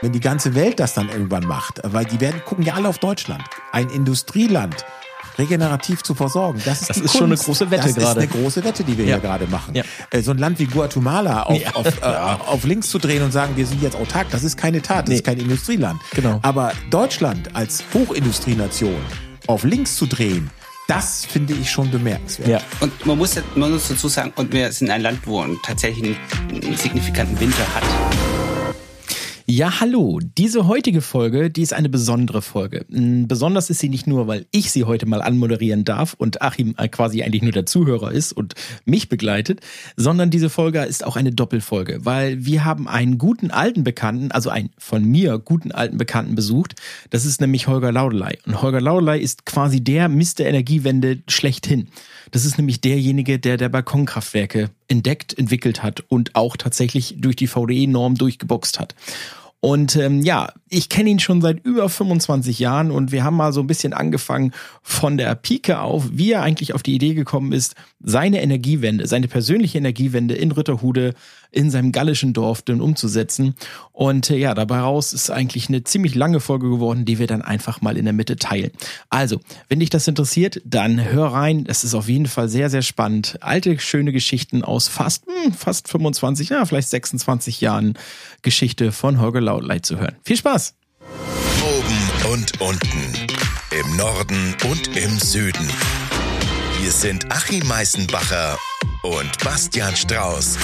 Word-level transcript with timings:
wenn 0.00 0.12
die 0.12 0.20
ganze 0.20 0.54
Welt 0.54 0.78
das 0.80 0.94
dann 0.94 1.08
irgendwann 1.08 1.44
macht, 1.46 1.80
weil 1.84 2.04
die 2.04 2.20
werden 2.20 2.40
gucken 2.44 2.64
ja 2.64 2.74
alle 2.74 2.88
auf 2.88 2.98
Deutschland, 2.98 3.42
ein 3.72 3.88
Industrieland 3.90 4.84
regenerativ 5.38 6.02
zu 6.02 6.14
versorgen. 6.16 6.60
Das 6.64 6.80
ist, 6.80 6.90
das 6.90 6.96
ist 6.96 7.12
schon 7.16 7.26
eine 7.26 7.36
große 7.36 7.70
Wette 7.70 7.86
das 7.86 7.94
gerade. 7.94 8.14
Das 8.16 8.24
ist 8.24 8.34
eine 8.34 8.42
große 8.42 8.64
Wette, 8.64 8.82
die 8.82 8.98
wir 8.98 9.04
Ja. 9.04 9.14
hier 9.16 9.20
gerade 9.22 9.46
machen. 9.46 9.74
Ja. 9.74 9.84
Äh, 10.10 10.20
So 10.20 10.32
ein 10.32 10.38
Land 10.38 10.58
wie 10.58 10.66
Guatemala 10.66 11.44
auf, 11.44 11.60
Ja. 11.62 11.74
auf, 11.74 11.86
äh, 11.86 12.04
auf 12.04 12.64
links 12.64 12.90
zu 12.90 12.98
drehen 12.98 13.22
und 13.22 13.30
sagen, 13.32 13.56
wir 13.56 13.64
sind 13.66 13.80
jetzt 13.80 13.94
autark, 13.96 14.28
das 14.30 14.42
ist 14.42 14.56
keine 14.56 14.82
Tat, 14.82 15.02
das 15.04 15.08
Nee. 15.10 15.14
ist 15.16 15.24
kein 15.24 15.38
Industrieland. 15.38 16.00
Genau. 16.12 16.40
Aber 16.42 16.72
Deutschland 16.90 17.54
als 17.54 17.84
Hochindustrienation 17.94 18.96
auf 19.46 19.62
links 19.62 19.94
zu 19.96 20.06
drehen, 20.06 20.50
das 20.88 21.24
finde 21.24 21.52
ich 21.54 21.70
schon 21.70 21.88
bemerkenswert. 21.90 22.48
Ja. 22.48 22.60
Und 22.80 23.06
man 23.06 23.16
muss, 23.18 23.36
man 23.54 23.70
muss 23.70 23.86
dazu 23.88 24.08
sagen, 24.08 24.32
und 24.34 24.52
wir 24.52 24.72
sind 24.72 24.90
ein 24.90 25.02
Land, 25.02 25.20
wo 25.24 25.40
einen 25.40 25.58
tatsächlich 25.62 26.16
einen, 26.50 26.64
einen 26.64 26.76
signifikanten 26.76 27.38
Winter 27.38 27.62
hat. 27.74 28.37
Ja, 29.50 29.80
hallo. 29.80 30.20
Diese 30.36 30.66
heutige 30.66 31.00
Folge, 31.00 31.48
die 31.48 31.62
ist 31.62 31.72
eine 31.72 31.88
besondere 31.88 32.42
Folge. 32.42 32.84
Mm, 32.90 33.28
Besonders 33.28 33.70
ist 33.70 33.78
sie 33.78 33.88
nicht 33.88 34.06
nur, 34.06 34.26
weil 34.26 34.44
ich 34.50 34.70
sie 34.70 34.84
heute 34.84 35.06
mal 35.06 35.22
anmoderieren 35.22 35.84
darf 35.84 36.12
und 36.12 36.42
Achim 36.42 36.74
äh, 36.76 36.86
quasi 36.88 37.22
eigentlich 37.22 37.40
nur 37.40 37.52
der 37.52 37.64
Zuhörer 37.64 38.12
ist 38.12 38.34
und 38.34 38.52
mich 38.84 39.08
begleitet, 39.08 39.60
sondern 39.96 40.28
diese 40.28 40.50
Folge 40.50 40.82
ist 40.82 41.02
auch 41.02 41.16
eine 41.16 41.32
Doppelfolge, 41.32 42.04
weil 42.04 42.44
wir 42.44 42.66
haben 42.66 42.88
einen 42.88 43.16
guten 43.16 43.50
alten 43.50 43.84
Bekannten, 43.84 44.32
also 44.32 44.50
einen 44.50 44.68
von 44.76 45.02
mir 45.02 45.38
guten 45.38 45.72
alten 45.72 45.96
Bekannten 45.96 46.34
besucht. 46.34 46.74
Das 47.08 47.24
ist 47.24 47.40
nämlich 47.40 47.68
Holger 47.68 47.90
Laudelei. 47.90 48.36
Und 48.44 48.60
Holger 48.60 48.82
Laudelei 48.82 49.18
ist 49.18 49.46
quasi 49.46 49.80
der 49.80 50.10
Mist 50.10 50.40
der 50.40 50.48
Energiewende 50.48 51.22
schlechthin. 51.26 51.88
Das 52.30 52.44
ist 52.44 52.58
nämlich 52.58 52.80
derjenige, 52.80 53.38
der 53.38 53.56
der 53.56 53.68
Balkonkraftwerke 53.68 54.70
entdeckt, 54.88 55.36
entwickelt 55.36 55.82
hat 55.82 56.04
und 56.08 56.34
auch 56.34 56.56
tatsächlich 56.56 57.16
durch 57.18 57.36
die 57.36 57.46
VDE-Norm 57.46 58.16
durchgeboxt 58.16 58.78
hat. 58.80 58.94
Und 59.60 59.96
ähm, 59.96 60.22
ja, 60.22 60.52
ich 60.68 60.88
kenne 60.88 61.10
ihn 61.10 61.18
schon 61.18 61.40
seit 61.40 61.64
über 61.64 61.88
25 61.88 62.60
Jahren 62.60 62.92
und 62.92 63.10
wir 63.10 63.24
haben 63.24 63.36
mal 63.36 63.52
so 63.52 63.60
ein 63.60 63.66
bisschen 63.66 63.92
angefangen 63.92 64.52
von 64.82 65.16
der 65.16 65.34
Pike 65.34 65.80
auf, 65.80 66.08
wie 66.12 66.32
er 66.32 66.42
eigentlich 66.42 66.74
auf 66.74 66.84
die 66.84 66.94
Idee 66.94 67.14
gekommen 67.14 67.52
ist, 67.52 67.74
seine 68.00 68.40
Energiewende, 68.40 69.08
seine 69.08 69.26
persönliche 69.26 69.78
Energiewende 69.78 70.36
in 70.36 70.52
Ritterhude 70.52 71.14
in 71.50 71.70
seinem 71.70 71.92
gallischen 71.92 72.32
Dorf 72.32 72.62
dann 72.62 72.80
umzusetzen. 72.80 73.54
Und 73.92 74.30
äh, 74.30 74.36
ja, 74.36 74.54
dabei 74.54 74.80
raus 74.80 75.12
ist 75.12 75.30
eigentlich 75.30 75.68
eine 75.68 75.84
ziemlich 75.84 76.14
lange 76.14 76.40
Folge 76.40 76.68
geworden, 76.68 77.04
die 77.04 77.18
wir 77.18 77.26
dann 77.26 77.42
einfach 77.42 77.80
mal 77.80 77.96
in 77.96 78.04
der 78.04 78.14
Mitte 78.14 78.36
teilen. 78.36 78.70
Also, 79.08 79.40
wenn 79.68 79.80
dich 79.80 79.90
das 79.90 80.08
interessiert, 80.08 80.60
dann 80.64 81.04
hör 81.04 81.28
rein. 81.28 81.64
Es 81.68 81.84
ist 81.84 81.94
auf 81.94 82.08
jeden 82.08 82.26
Fall 82.26 82.48
sehr, 82.48 82.70
sehr 82.70 82.82
spannend. 82.82 83.38
Alte, 83.40 83.78
schöne 83.78 84.12
Geschichten 84.12 84.62
aus 84.62 84.88
fast, 84.88 85.24
hm, 85.26 85.52
fast 85.52 85.88
25, 85.88 86.50
ja, 86.50 86.64
vielleicht 86.64 86.88
26 86.88 87.60
Jahren 87.60 87.94
Geschichte 88.42 88.92
von 88.92 89.20
Holger 89.20 89.40
Lautleit 89.40 89.86
zu 89.86 89.98
hören. 89.98 90.16
Viel 90.24 90.36
Spaß! 90.36 90.74
Oben 91.62 92.32
und 92.32 92.60
unten. 92.60 93.26
Im 93.70 93.96
Norden 93.96 94.54
und 94.70 94.96
im 94.96 95.18
Süden. 95.18 95.68
Hier 96.80 96.92
sind 96.92 97.30
Achim 97.30 97.66
Meißenbacher 97.66 98.58
und 99.02 99.44
Bastian 99.44 99.94
Strauß. 99.94 100.56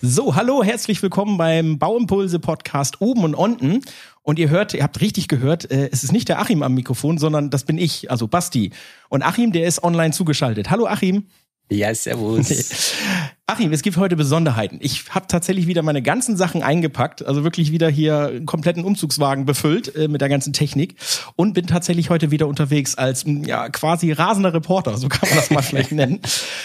So, 0.00 0.36
hallo, 0.36 0.62
herzlich 0.62 1.02
willkommen 1.02 1.38
beim 1.38 1.80
Bauimpulse 1.80 2.38
Podcast 2.38 3.00
oben 3.00 3.24
und 3.24 3.34
unten. 3.34 3.80
Und 4.22 4.38
ihr 4.38 4.48
hört, 4.48 4.72
ihr 4.72 4.84
habt 4.84 5.00
richtig 5.00 5.26
gehört, 5.26 5.68
äh, 5.72 5.88
es 5.90 6.04
ist 6.04 6.12
nicht 6.12 6.28
der 6.28 6.38
Achim 6.38 6.62
am 6.62 6.74
Mikrofon, 6.74 7.18
sondern 7.18 7.50
das 7.50 7.64
bin 7.64 7.78
ich, 7.78 8.08
also 8.08 8.28
Basti. 8.28 8.70
Und 9.08 9.24
Achim, 9.24 9.50
der 9.50 9.66
ist 9.66 9.82
online 9.82 10.12
zugeschaltet. 10.12 10.70
Hallo 10.70 10.86
Achim. 10.86 11.26
Ja, 11.68 11.92
servus. 11.92 12.94
Achim, 13.48 13.72
es 13.72 13.82
gibt 13.82 13.96
heute 13.96 14.14
Besonderheiten. 14.14 14.78
Ich 14.80 15.04
habe 15.10 15.26
tatsächlich 15.26 15.66
wieder 15.66 15.82
meine 15.82 16.00
ganzen 16.00 16.36
Sachen 16.36 16.62
eingepackt, 16.62 17.26
also 17.26 17.42
wirklich 17.42 17.72
wieder 17.72 17.88
hier 17.88 18.28
einen 18.28 18.46
kompletten 18.46 18.84
Umzugswagen 18.84 19.46
befüllt 19.46 19.96
äh, 19.96 20.06
mit 20.06 20.20
der 20.20 20.28
ganzen 20.28 20.52
Technik 20.52 20.94
und 21.34 21.54
bin 21.54 21.66
tatsächlich 21.66 22.08
heute 22.08 22.30
wieder 22.30 22.46
unterwegs 22.46 22.94
als 22.94 23.24
ja 23.26 23.68
quasi 23.68 24.12
rasender 24.12 24.54
Reporter, 24.54 24.96
so 24.96 25.08
kann 25.08 25.28
man 25.28 25.38
das 25.38 25.50
mal 25.50 25.62
vielleicht 25.62 25.90
nennen. 25.90 26.20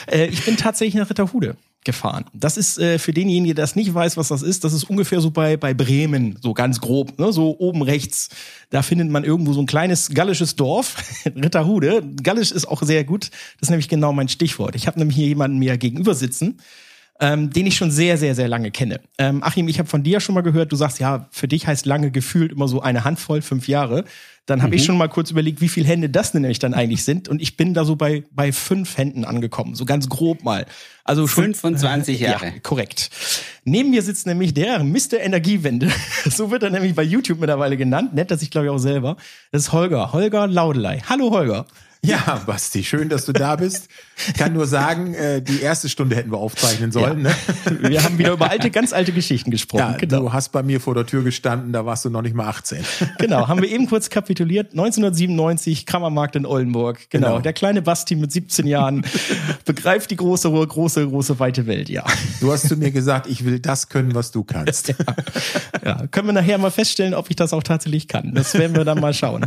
Äh, 0.06 0.28
ich 0.28 0.46
bin 0.46 0.56
tatsächlich 0.56 1.02
nach 1.02 1.10
Ritterhude 1.10 1.58
gefahren. 1.86 2.26
Das 2.34 2.58
ist 2.58 2.80
äh, 2.80 3.00
für 3.00 3.14
denjenigen, 3.14 3.56
der 3.56 3.64
das 3.64 3.76
nicht 3.76 3.94
weiß, 3.94 4.18
was 4.18 4.30
das 4.30 4.42
ist, 4.42 4.64
das 4.64 4.74
ist 4.74 4.86
ungefähr 4.86 5.22
so 5.22 5.32
bei 5.32 5.58
bei 5.58 5.74
Bremen, 5.74 6.38
so 6.42 6.54
ganz 6.54 6.80
grob, 6.82 7.18
ne? 7.20 7.32
so 7.32 7.58
oben 7.60 7.82
rechts. 7.82 8.30
Da 8.70 8.82
findet 8.82 9.10
man 9.10 9.24
irgendwo 9.24 9.54
so 9.54 9.62
ein 9.62 9.66
kleines 9.66 10.10
gallisches 10.10 10.56
Dorf, 10.56 10.96
Ritterhude. 11.26 12.04
Gallisch 12.22 12.52
ist 12.52 12.66
auch 12.66 12.82
sehr 12.84 13.04
gut. 13.04 13.30
Das 13.60 13.68
ist 13.68 13.70
nämlich 13.70 13.90
genau 13.90 14.14
mein 14.14 14.30
Stichwort. 14.30 14.76
Ich 14.76 14.88
habe 14.88 15.00
nämlich 15.00 15.16
hier 15.16 15.28
jemanden 15.28 15.60
mir 15.60 15.78
gegenüber 15.78 16.16
sitzen, 16.16 16.60
ähm, 17.20 17.52
den 17.52 17.68
ich 17.68 17.76
schon 17.76 17.92
sehr, 17.92 18.18
sehr, 18.18 18.36
sehr 18.36 18.48
lange 18.48 18.72
kenne. 18.72 19.00
Ähm, 19.18 19.44
Achim, 19.44 19.68
ich 19.68 19.80
habe 19.80 19.88
von 19.88 20.04
dir 20.04 20.20
schon 20.20 20.36
mal 20.36 20.42
gehört, 20.42 20.72
du 20.72 20.76
sagst, 20.76 21.00
ja, 21.00 21.28
für 21.32 21.48
dich 21.48 21.68
heißt 21.68 21.86
lange 21.86 22.12
gefühlt 22.12 22.52
immer 22.52 22.68
so 22.68 22.82
eine 22.82 23.04
Handvoll, 23.04 23.42
fünf 23.42 23.68
Jahre. 23.68 24.04
Dann 24.46 24.62
habe 24.62 24.76
ich 24.76 24.84
schon 24.84 24.98
mal 24.98 25.08
kurz 25.08 25.32
überlegt, 25.32 25.62
wie 25.62 25.70
viele 25.70 25.88
Hände 25.88 26.10
das 26.10 26.34
denn 26.34 26.42
nämlich 26.42 26.60
dann 26.60 26.74
eigentlich 26.74 27.06
sind. 27.06 27.30
Und 27.30 27.42
ich 27.42 27.56
bin 27.56 27.74
da 27.74 27.86
so 27.86 27.96
bei, 27.96 28.26
bei 28.32 28.52
fünf 28.52 28.98
Händen 28.98 29.24
angekommen, 29.24 29.74
so 29.74 29.86
ganz 29.86 30.10
grob 30.10 30.44
mal. 30.44 30.66
Also 31.06 31.28
schon, 31.28 31.54
25 31.54 32.20
Jahre. 32.20 32.46
Ja, 32.48 32.52
korrekt. 32.62 33.10
Neben 33.64 33.92
mir 33.92 34.02
sitzt 34.02 34.28
nämlich 34.28 34.54
der 34.54 34.84
Mr. 34.84 35.22
Energiewende. 35.22 35.90
so 36.26 36.52
wird 36.52 36.64
er 36.64 36.72
nämlich 36.72 36.94
bei 36.94 37.04
YouTube 37.04 37.40
mittlerweile 37.40 37.78
genannt. 37.78 38.14
Nennt 38.14 38.32
er 38.32 38.38
sich, 38.38 38.52
glaube 38.52 38.68
ich, 38.68 38.72
auch 38.72 38.80
selber. 38.80 39.16
Das 39.54 39.64
ist 39.64 39.72
Holger. 39.72 40.12
Holger 40.12 40.48
Laudelei. 40.48 41.02
Hallo, 41.08 41.32
Holger. 41.32 41.66
Ja, 42.14 42.42
Basti, 42.46 42.84
schön, 42.84 43.08
dass 43.08 43.24
du 43.26 43.32
da 43.32 43.56
bist. 43.56 43.88
Ich 44.28 44.34
kann 44.34 44.52
nur 44.52 44.68
sagen, 44.68 45.14
äh, 45.14 45.42
die 45.42 45.62
erste 45.62 45.88
Stunde 45.88 46.18
hätten 46.18 46.32
wir 46.32 46.38
aufzeichnen 46.38 46.92
sollen. 46.92 47.22
Ne? 47.22 47.34
Wir 47.80 48.04
haben 48.04 48.18
wieder 48.18 48.34
über 48.34 48.50
alte, 48.52 48.70
ganz 48.72 48.92
alte 48.92 49.14
Geschichten 49.14 49.52
gesprochen. 49.52 49.98
Ja, 50.02 50.06
du 50.06 50.34
hast 50.34 50.50
bei 50.52 50.64
mir 50.64 50.82
vor 50.82 50.96
der 50.96 51.06
Tür 51.06 51.24
gestanden, 51.24 51.72
da 51.72 51.86
warst 51.86 52.04
du 52.04 52.10
noch 52.10 52.22
nicht 52.22 52.36
mal 52.36 52.48
18. 52.48 52.84
Genau, 53.20 53.48
haben 53.48 53.62
wir 53.62 53.70
eben 53.70 53.88
kurz 53.88 54.10
kapituliert. 54.10 54.72
1997, 54.72 55.86
Kammermarkt 55.86 56.36
in 56.36 56.46
Oldenburg. 56.46 57.10
Genau, 57.10 57.28
Genau. 57.28 57.40
der 57.40 57.54
kleine 57.54 57.82
Basti 57.82 58.16
mit 58.16 58.34
17 58.34 58.68
Jahren 58.68 59.06
begreift 59.64 60.12
die 60.12 60.18
große, 60.18 60.52
große, 60.52 61.08
große, 61.08 61.40
weite 61.40 61.68
Welt, 61.68 61.88
ja. 61.90 62.04
Du 62.42 62.52
hast 62.52 62.68
zu 62.68 62.76
mir 62.76 62.92
gesagt, 62.92 63.28
ich 63.28 63.46
will 63.46 63.60
das 63.60 63.88
können, 63.88 64.14
was 64.14 64.32
du 64.32 64.44
kannst. 64.44 64.94
ja. 65.86 66.08
Können 66.08 66.28
wir 66.28 66.34
nachher 66.34 66.58
mal 66.58 66.72
feststellen, 66.72 67.14
ob 67.14 67.30
ich 67.30 67.38
das 67.38 67.54
auch 67.54 67.64
tatsächlich 67.64 68.10
kann. 68.10 68.34
Das 68.34 68.56
werden 68.56 68.76
wir 68.76 68.84
dann 68.84 69.00
mal 69.00 69.14
schauen. 69.14 69.46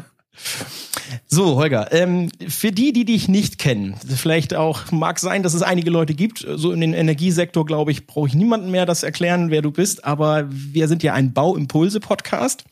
So, 1.36 1.56
Holger, 1.56 1.92
ähm, 1.92 2.30
für 2.48 2.72
die, 2.72 2.94
die 2.94 3.04
dich 3.04 3.28
nicht 3.28 3.58
kennen, 3.58 3.94
vielleicht 4.08 4.54
auch 4.54 4.90
mag 4.90 5.18
sein, 5.18 5.42
dass 5.42 5.52
es 5.52 5.60
einige 5.60 5.90
Leute 5.90 6.14
gibt, 6.14 6.46
so 6.50 6.72
in 6.72 6.80
den 6.80 6.94
Energiesektor, 6.94 7.66
glaube 7.66 7.90
ich, 7.90 8.06
brauche 8.06 8.28
ich 8.28 8.34
niemanden 8.34 8.70
mehr 8.70 8.86
das 8.86 9.02
erklären, 9.02 9.50
wer 9.50 9.60
du 9.60 9.70
bist, 9.70 10.06
aber 10.06 10.46
wir 10.48 10.88
sind 10.88 11.02
ja 11.02 11.12
ein 11.12 11.34
Bauimpulse-Podcast 11.34 12.64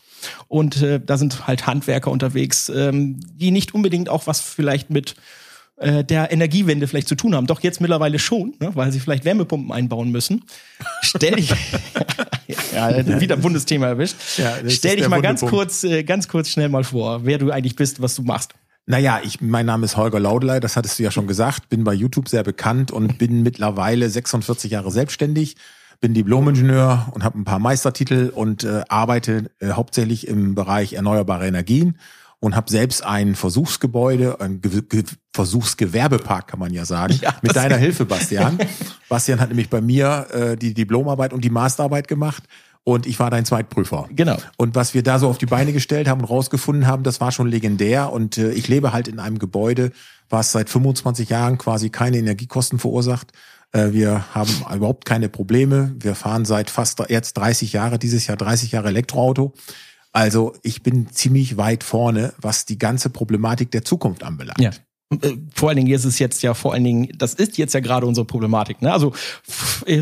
und 0.49 0.81
äh, 0.81 0.99
da 0.99 1.19
sind 1.19 1.47
halt 1.47 1.67
Handwerker 1.67 2.11
unterwegs, 2.11 2.71
ähm, 2.71 3.21
die 3.35 3.51
nicht 3.51 3.75
unbedingt 3.75 4.09
auch 4.09 4.27
was 4.27 4.41
vielleicht 4.41 4.89
mit 4.89 5.15
äh, 5.77 6.03
der 6.03 6.33
Energiewende 6.33 6.89
vielleicht 6.89 7.09
zu 7.09 7.17
tun 7.17 7.35
haben. 7.35 7.47
Doch 7.47 7.61
jetzt 7.61 7.83
mittlerweile 7.83 8.19
schon, 8.19 8.55
ne, 8.61 8.71
weil 8.75 8.93
sie 8.93 9.01
vielleicht 9.01 9.27
Wärmepumpen 9.27 9.73
einbauen 9.73 10.11
müssen. 10.11 10.43
Stell 11.03 11.37
dich, 11.37 11.53
ja, 12.75 13.07
wieder 13.21 13.37
Bundesthema 13.37 13.87
erwischt. 13.87 14.17
Ja, 14.37 14.55
Stell 14.69 14.97
dich 14.97 15.09
mal 15.09 15.23
ganz 15.23 15.41
kurz, 15.41 15.85
äh, 15.85 16.03
ganz 16.03 16.29
kurz 16.29 16.49
schnell 16.49 16.69
mal 16.69 16.85
vor, 16.85 17.25
wer 17.25 17.39
du 17.39 17.51
eigentlich 17.51 17.77
bist, 17.77 18.01
was 18.03 18.15
du 18.15 18.23
machst. 18.23 18.55
Naja, 18.87 19.21
ich, 19.25 19.41
mein 19.41 19.65
Name 19.65 19.87
ist 19.87 19.97
Holger 19.97 20.21
Laudelei, 20.21 20.61
das 20.61 20.77
hattest 20.77 20.99
du 20.99 21.03
ja 21.03 21.11
schon 21.11 21.27
gesagt, 21.27 21.71
bin 21.71 21.85
bei 21.85 21.95
YouTube 21.95 22.29
sehr 22.29 22.43
bekannt 22.43 22.91
und 22.91 23.17
bin 23.17 23.43
mittlerweile 23.43 24.11
46 24.11 24.71
Jahre 24.71 24.91
selbstständig, 24.91 25.57
bin 26.01 26.13
Diplomingenieur 26.13 27.11
und 27.13 27.25
habe 27.25 27.39
ein 27.39 27.45
paar 27.45 27.61
Meistertitel 27.61 28.31
und 28.35 28.63
äh, 28.65 28.83
arbeite 28.89 29.51
äh, 29.61 29.71
hauptsächlich 29.71 30.29
im 30.29 30.55
Bereich 30.55 30.93
erneuerbare 30.93 31.47
Energien 31.47 31.99
und 32.45 32.55
habe 32.55 32.71
selbst 32.71 33.03
ein 33.05 33.35
Versuchsgebäude, 33.35 34.39
ein 34.39 34.61
Ge 34.61 34.83
Ge 34.87 35.05
Versuchsgewerbepark 35.33 36.49
kann 36.49 36.59
man 36.61 36.75
ja 36.75 36.85
sagen, 36.85 37.19
Ja, 37.23 37.35
mit 37.41 37.57
deiner 37.57 37.77
Hilfe, 37.77 38.05
Bastian. 38.05 38.59
Bastian 39.09 39.41
hat 39.41 39.49
nämlich 39.49 39.71
bei 39.71 39.81
mir 39.81 40.27
äh, 40.31 40.57
die 40.57 40.75
Diplomarbeit 40.75 41.33
und 41.33 41.43
die 41.43 41.51
Masterarbeit 41.51 42.07
gemacht 42.07 42.45
und 42.85 43.07
ich 43.07 43.19
war 43.19 43.31
dein 43.31 43.47
Zweitprüfer. 43.47 44.09
Genau. 44.11 44.37
Und 44.59 44.75
was 44.75 44.93
wir 44.93 45.03
da 45.03 45.19
so 45.19 45.29
auf 45.29 45.39
die 45.39 45.47
Beine 45.47 45.73
gestellt 45.73 46.07
haben 46.07 46.21
und 46.21 46.27
rausgefunden 46.27 46.87
haben, 46.87 47.03
das 47.03 47.19
war 47.19 47.33
schon 47.33 47.49
legendär. 47.49 48.13
Und 48.13 48.37
äh, 48.37 48.53
ich 48.53 48.69
lebe 48.69 48.93
halt 48.93 49.09
in 49.09 49.21
einem 49.21 49.39
Gebäude, 49.39 49.91
was 50.29 50.53
seit 50.53 50.69
25 50.69 51.31
Jahren 51.31 51.57
quasi 51.57 51.89
keine 51.89 52.19
Energiekosten 52.19 52.79
verursacht. 52.79 53.33
Äh, 53.73 53.93
wir 53.93 54.35
haben 54.35 54.51
überhaupt 54.75 55.07
keine 55.07 55.31
Probleme. 55.31 55.95
Wir 55.99 56.15
fahren 56.15 56.45
seit 56.45 56.69
fast 56.69 57.03
jetzt 57.09 57.39
30 57.39 57.73
Jahre, 57.73 57.99
dieses 57.99 58.27
Jahr 58.27 58.37
30 58.37 58.73
Jahre 58.73 58.89
Elektroauto. 58.89 59.55
Also 60.15 60.55
ich 60.63 60.83
bin 60.83 61.09
ziemlich 61.11 61.57
weit 61.57 61.83
vorne, 61.83 62.33
was 62.41 62.67
die 62.67 62.79
ganze 62.79 63.11
Problematik 63.11 63.73
der 63.73 63.85
Zukunft 63.85 64.23
anbelangt. 64.23 64.61
Ja. 64.61 64.71
äh, 65.11 65.37
vor 65.53 65.71
allen 65.71 65.77
Dingen 65.77 65.91
ist 65.93 66.05
es 66.05 66.21
jetzt 66.21 66.41
ja 66.45 66.55
vor 66.55 66.73
allen 66.73 66.85
Dingen, 66.85 67.09
das 67.19 67.35
ist 67.35 67.59
jetzt 67.59 67.75
ja 67.75 67.81
gerade 67.81 68.07
unsere 68.07 68.25
Problematik. 68.25 68.81
Ne? 68.81 68.93
Also, 68.93 69.13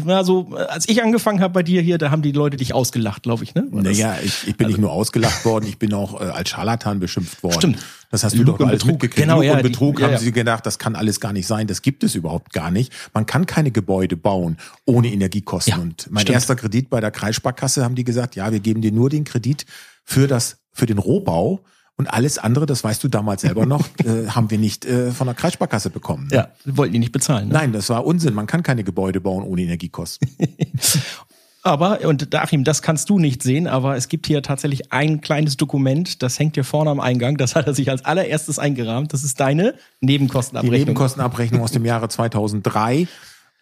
also 0.06 0.52
als 0.68 0.86
ich 0.86 1.02
angefangen 1.02 1.40
habe 1.40 1.54
bei 1.54 1.62
dir 1.62 1.80
hier, 1.80 1.96
da 1.96 2.10
haben 2.10 2.20
die 2.20 2.32
Leute 2.32 2.58
dich 2.58 2.74
ausgelacht, 2.74 3.22
glaube 3.22 3.44
ich. 3.44 3.54
Ne? 3.54 3.66
naja, 3.70 4.18
ich, 4.22 4.46
ich 4.46 4.58
bin 4.58 4.66
also, 4.66 4.76
nicht 4.76 4.82
nur 4.82 4.92
ausgelacht 4.92 5.44
worden, 5.46 5.66
ich 5.66 5.78
bin 5.78 5.94
auch 5.94 6.20
äh, 6.20 6.24
als 6.24 6.50
Scharlatan 6.50 7.00
beschimpft 7.00 7.42
worden. 7.42 7.54
Stimmt. 7.54 7.78
Das 8.10 8.22
hast 8.22 8.36
du 8.36 8.42
Lug 8.42 8.58
doch 8.58 8.66
alles 8.66 8.80
Betrug. 8.80 8.92
mitgekriegt. 8.92 9.26
Genau, 9.26 9.36
Lug 9.36 9.44
ja, 9.44 9.54
und 9.54 9.62
Betrug 9.62 9.96
die, 9.96 10.02
haben 10.04 10.12
ja, 10.12 10.18
sie 10.18 10.32
gedacht, 10.32 10.66
das 10.66 10.78
kann 10.78 10.94
alles 10.94 11.20
gar 11.20 11.32
nicht 11.32 11.46
sein. 11.46 11.66
Das 11.66 11.80
gibt 11.80 12.04
es 12.04 12.14
überhaupt 12.14 12.52
gar 12.52 12.70
nicht. 12.70 12.92
Man 13.14 13.24
kann 13.24 13.46
keine 13.46 13.70
Gebäude 13.70 14.18
bauen 14.18 14.58
ohne 14.84 15.10
Energiekosten. 15.10 15.74
Ja, 15.74 15.80
und 15.80 16.08
mein 16.10 16.20
stimmt. 16.20 16.34
erster 16.34 16.54
Kredit 16.54 16.90
bei 16.90 17.00
der 17.00 17.10
Kreissparkasse 17.10 17.82
haben 17.82 17.94
die 17.94 18.04
gesagt, 18.04 18.36
ja, 18.36 18.52
wir 18.52 18.60
geben 18.60 18.82
dir 18.82 18.92
nur 18.92 19.08
den 19.08 19.24
Kredit 19.24 19.64
für 20.04 20.26
das, 20.26 20.58
für 20.72 20.86
den 20.86 20.98
Rohbau. 20.98 21.60
Und 21.96 22.12
alles 22.12 22.38
andere, 22.38 22.66
das 22.66 22.82
weißt 22.82 23.04
du 23.04 23.08
damals 23.08 23.42
selber 23.42 23.66
noch, 23.66 23.86
äh, 24.04 24.26
haben 24.28 24.50
wir 24.50 24.58
nicht 24.58 24.84
äh, 24.84 25.12
von 25.12 25.26
der 25.26 25.34
Kreissparkasse 25.34 25.90
bekommen. 25.90 26.28
Ne? 26.28 26.36
Ja, 26.36 26.48
wollten 26.64 26.94
die 26.94 26.98
nicht 26.98 27.12
bezahlen. 27.12 27.48
Ne? 27.48 27.54
Nein, 27.54 27.72
das 27.72 27.88
war 27.90 28.06
Unsinn. 28.06 28.34
Man 28.34 28.46
kann 28.46 28.62
keine 28.62 28.82
Gebäude 28.82 29.20
bauen 29.20 29.44
ohne 29.44 29.62
Energiekosten. 29.62 30.28
Aber, 31.64 32.04
und 32.04 32.34
Achim, 32.34 32.64
das 32.64 32.82
kannst 32.82 33.08
du 33.08 33.20
nicht 33.20 33.40
sehen, 33.42 33.68
aber 33.68 33.96
es 33.96 34.08
gibt 34.08 34.26
hier 34.26 34.42
tatsächlich 34.42 34.92
ein 34.92 35.20
kleines 35.20 35.56
Dokument, 35.56 36.20
das 36.20 36.36
hängt 36.40 36.56
hier 36.56 36.64
vorne 36.64 36.90
am 36.90 36.98
Eingang, 36.98 37.36
das 37.36 37.54
hat 37.54 37.68
er 37.68 37.74
sich 37.74 37.88
als 37.88 38.04
allererstes 38.04 38.58
eingerahmt. 38.58 39.12
Das 39.12 39.22
ist 39.22 39.38
deine 39.38 39.74
Die 40.00 40.06
Nebenkostenabrechnung. 40.06 40.80
Nebenkostenabrechnung 40.80 41.62
aus 41.62 41.70
dem 41.70 41.84
Jahre 41.84 42.08
2003. 42.08 43.06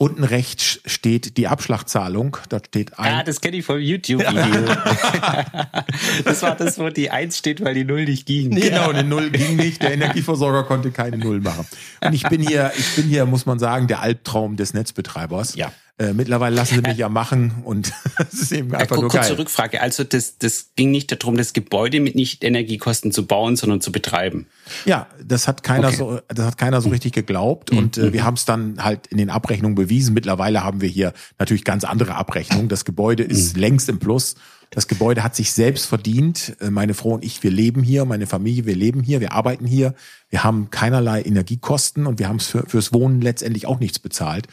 Unten 0.03 0.25
rechts 0.25 0.81
steht 0.87 1.37
die 1.37 1.47
Abschlagszahlung. 1.47 2.39
Da 2.49 2.59
steht 2.67 2.99
ein. 2.99 3.17
Ah, 3.17 3.23
das 3.23 3.43
kenne 3.43 3.59
ich 3.59 3.67
vom 3.67 3.79
YouTube-Video. 3.79 4.65
das 6.25 6.41
war 6.41 6.57
das, 6.57 6.79
wo 6.79 6.89
die 6.89 7.11
Eins 7.11 7.37
steht, 7.37 7.63
weil 7.63 7.75
die 7.75 7.85
Null 7.85 8.07
nicht 8.07 8.25
ging. 8.25 8.49
Genau, 8.49 8.89
eine 8.89 9.05
Null 9.05 9.29
ging 9.29 9.57
nicht. 9.57 9.83
Der 9.83 9.93
Energieversorger 9.93 10.63
konnte 10.63 10.91
keine 10.91 11.19
Null 11.19 11.41
machen. 11.41 11.67
Und 12.03 12.15
ich 12.15 12.23
bin 12.23 12.41
hier, 12.41 12.73
ich 12.79 12.97
bin 12.97 13.09
hier, 13.09 13.27
muss 13.27 13.45
man 13.45 13.59
sagen, 13.59 13.89
der 13.89 14.01
Albtraum 14.01 14.57
des 14.57 14.73
Netzbetreibers. 14.73 15.55
Ja. 15.57 15.71
Äh, 16.01 16.15
mittlerweile 16.15 16.57
lassen 16.57 16.77
sie 16.77 16.81
mich 16.81 16.97
ja 16.97 17.11
machen 17.11 17.53
und 17.63 17.93
es 18.33 18.41
ist 18.41 18.53
eben 18.53 18.71
Ja, 18.73 18.79
einfach 18.79 18.97
kur- 18.97 19.03
nur 19.03 19.11
kurze 19.11 19.29
geil. 19.29 19.37
Rückfrage. 19.39 19.83
Also 19.83 20.03
das, 20.03 20.39
das 20.39 20.71
ging 20.75 20.91
nicht 20.91 21.13
darum, 21.13 21.37
das 21.37 21.53
Gebäude 21.53 22.01
mit 22.01 22.15
Nicht-Energiekosten 22.15 23.13
zu 23.13 23.27
bauen, 23.27 23.57
sondern 23.57 23.83
zu 23.83 23.93
betreiben. 23.93 24.47
Ja, 24.87 25.09
das 25.23 25.47
hat 25.47 25.63
keiner 25.63 25.89
Okay. 25.89 25.97
so, 25.97 26.21
das 26.29 26.47
hat 26.47 26.57
keiner 26.59 26.81
so 26.81 26.89
richtig 26.89 27.13
geglaubt 27.13 27.71
und 27.71 27.99
äh, 27.99 28.13
wir 28.15 28.25
haben 28.25 28.35
es 28.35 28.47
dann 28.47 28.83
halt 28.83 29.09
in 29.09 29.19
den 29.19 29.29
Abrechnungen 29.29 29.75
bewiesen. 29.75 30.15
Mittlerweile 30.15 30.65
haben 30.65 30.81
wir 30.81 30.89
hier 30.89 31.13
natürlich 31.39 31.65
ganz 31.65 31.85
andere 31.85 32.15
Abrechnungen. 32.15 32.69
Das 32.71 32.85
Gebäude 32.87 33.23
ist 33.23 33.57
längst 33.59 33.89
im 33.91 33.99
Plus. 33.99 34.37
Das 34.71 34.87
Gebäude 34.87 35.25
hat 35.25 35.35
sich 35.37 35.53
selbst 35.53 35.87
verdient. 35.87 36.57
Äh, 36.61 36.71
Meine 36.71 36.95
Frau 36.95 37.11
und 37.11 37.25
ich, 37.25 37.43
wir 37.43 37.51
leben 37.51 37.83
hier, 37.83 38.05
meine 38.07 38.27
Familie, 38.27 38.65
wir 38.65 38.77
leben 38.77 39.03
hier, 39.03 39.21
wir 39.21 39.33
arbeiten 39.33 39.67
hier. 39.67 39.95
Wir 40.31 40.45
haben 40.45 40.71
keinerlei 40.71 41.21
Energiekosten 41.23 42.07
und 42.07 42.19
wir 42.19 42.29
haben 42.29 42.41
für, 42.41 42.65
fürs 42.67 42.93
Wohnen 42.95 43.21
letztendlich 43.21 43.67
auch 43.67 43.81
nichts 43.81 43.99
bezahlt, 43.99 44.47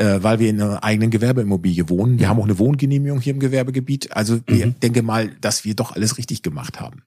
äh, 0.00 0.22
weil 0.22 0.38
wir 0.38 0.48
in 0.48 0.62
einer 0.62 0.82
eigenen 0.82 1.10
Gewerbeimmobilie 1.10 1.90
wohnen. 1.90 2.18
Wir 2.18 2.28
haben 2.28 2.40
auch 2.40 2.44
eine 2.44 2.58
Wohngenehmigung 2.58 3.20
hier 3.20 3.34
im 3.34 3.40
Gewerbegebiet. 3.40 4.16
Also 4.16 4.40
ich 4.46 4.64
denke 4.82 5.02
mal, 5.02 5.28
dass 5.42 5.66
wir 5.66 5.76
doch 5.76 5.92
alles 5.94 6.16
richtig 6.16 6.42
gemacht 6.42 6.80
haben. 6.80 7.02